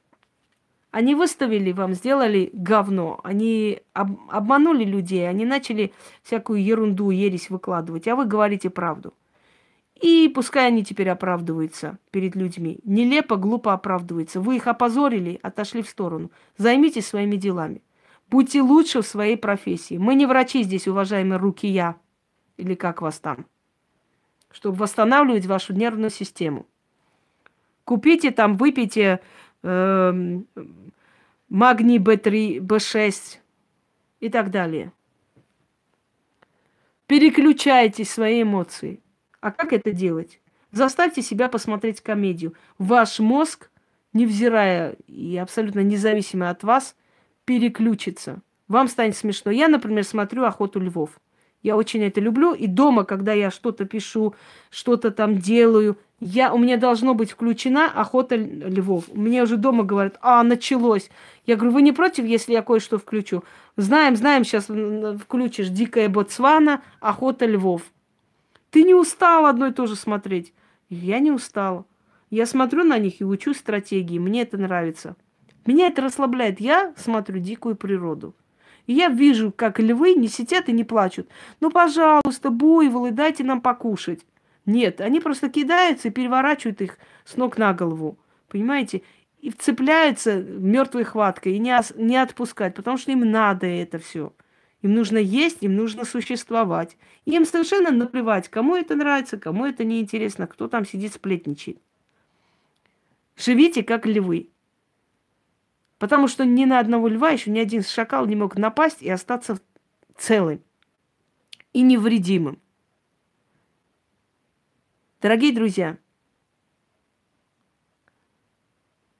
[0.90, 3.20] Они выставили вам, сделали говно.
[3.22, 5.92] Они об, обманули людей, они начали
[6.22, 9.14] всякую ерунду, ересь выкладывать, а вы говорите правду.
[10.00, 12.80] И пускай они теперь оправдываются перед людьми.
[12.84, 14.40] Нелепо, глупо оправдываются.
[14.40, 16.30] Вы их опозорили, отошли в сторону.
[16.56, 17.82] Займитесь своими делами.
[18.30, 19.98] Будьте лучше в своей профессии.
[19.98, 21.96] Мы не врачи здесь, уважаемые руки я.
[22.56, 23.44] Или как вас там.
[24.50, 26.66] Чтобы восстанавливать вашу нервную систему.
[27.84, 29.20] Купите там, выпейте
[29.62, 30.40] э,
[31.48, 33.38] магний B3, B6
[34.20, 34.92] и так далее.
[37.06, 39.00] Переключайте свои эмоции.
[39.40, 40.40] А как это делать?
[40.70, 42.54] Заставьте себя посмотреть комедию.
[42.78, 43.70] Ваш мозг,
[44.12, 46.94] невзирая и абсолютно независимо от вас,
[47.44, 48.42] переключится.
[48.68, 49.50] Вам станет смешно.
[49.50, 51.20] Я, например, смотрю «Охоту львов».
[51.62, 52.54] Я очень это люблю.
[52.54, 54.34] И дома, когда я что-то пишу,
[54.70, 59.04] что-то там делаю, я, у меня должно быть включена охота львов.
[59.14, 61.10] Мне уже дома говорят, а, началось.
[61.46, 63.42] Я говорю, вы не против, если я кое-что включу?
[63.76, 64.66] Знаем, знаем, сейчас
[65.18, 67.82] включишь «Дикая Ботсвана», «Охота львов».
[68.70, 70.52] Ты не устал одно и то же смотреть?
[70.90, 71.86] Я не устала.
[72.28, 74.18] Я смотрю на них и учу стратегии.
[74.18, 75.16] Мне это нравится.
[75.64, 76.60] Меня это расслабляет.
[76.60, 78.34] Я смотрю дикую природу.
[78.86, 81.28] И я вижу, как львы не сидят и не плачут.
[81.60, 84.20] Ну, пожалуйста, буйволы, дайте нам покушать.
[84.70, 88.18] Нет, они просто кидаются и переворачивают их с ног на голову.
[88.48, 89.02] Понимаете?
[89.40, 94.32] И вцепляются мертвой хваткой и не, не отпускают, потому что им надо это все.
[94.82, 96.96] Им нужно есть, им нужно существовать.
[97.24, 101.78] Им совершенно наплевать, кому это нравится, кому это неинтересно, кто там сидит сплетничает.
[103.36, 104.50] Живите как львы.
[105.98, 109.60] Потому что ни на одного льва еще ни один шакал не мог напасть и остаться
[110.16, 110.62] целым
[111.72, 112.60] и невредимым.
[115.20, 115.98] Дорогие друзья,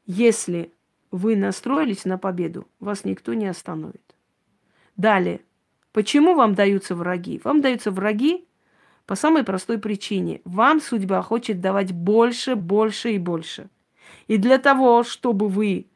[0.07, 0.73] если
[1.11, 4.15] вы настроились на победу, вас никто не остановит.
[4.97, 5.43] Далее.
[5.93, 7.39] Почему вам даются враги?
[7.45, 8.47] Вам даются враги
[9.05, 10.41] по самой простой причине.
[10.45, 13.69] Вам судьба хочет давать больше, больше и больше.
[14.27, 15.87] И для того, чтобы вы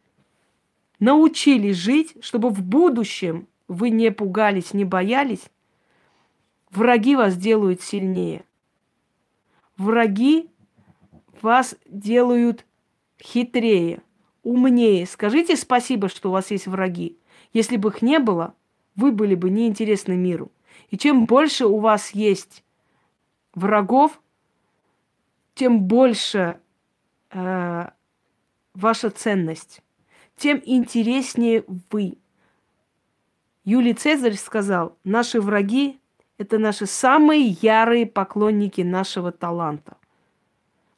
[1.01, 5.51] научились жить, чтобы в будущем вы не пугались, не боялись,
[6.70, 8.44] враги вас делают сильнее.
[9.77, 10.51] Враги
[11.43, 12.65] вас делают
[13.21, 14.03] хитрее,
[14.43, 15.07] умнее.
[15.07, 17.19] Скажите спасибо, что у вас есть враги.
[17.53, 18.55] Если бы их не было,
[18.97, 20.53] вы были бы неинтересны миру.
[20.91, 22.65] И чем больше у вас есть
[23.55, 24.21] врагов,
[25.55, 26.61] тем больше
[27.31, 27.89] э,
[28.75, 29.85] ваша ценность
[30.37, 32.19] тем интереснее вы.
[33.65, 35.99] Юлий Цезарь сказал, наши враги–
[36.39, 39.97] это наши самые ярые поклонники нашего таланта.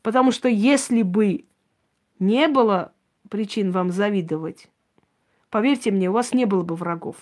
[0.03, 1.45] Потому что если бы
[2.19, 2.93] не было
[3.29, 4.69] причин вам завидовать,
[5.51, 7.17] поверьте мне, у вас не было бы врагов.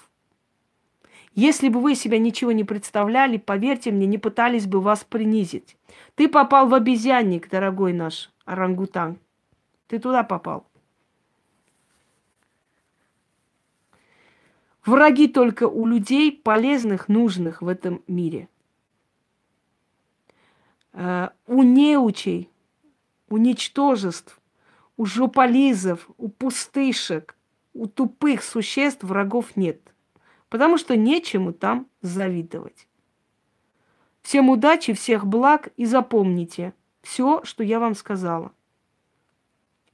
[1.34, 5.76] Если бы вы себя ничего не представляли, поверьте мне, не пытались бы вас принизить.
[6.14, 9.18] Ты попал в обезьянник, дорогой наш орангутан.
[9.88, 10.66] Ты туда попал.
[14.84, 18.48] Враги только у людей полезных, нужных в этом мире.
[20.92, 22.50] Э, у неучей,
[23.28, 24.40] у ничтожеств,
[24.96, 27.36] у жополизов, у пустышек,
[27.72, 29.80] у тупых существ врагов нет.
[30.48, 32.86] Потому что нечему там завидовать.
[34.22, 36.74] Всем удачи, всех благ и запомните
[37.04, 38.52] все, что я вам сказала.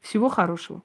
[0.00, 0.82] Всего хорошего.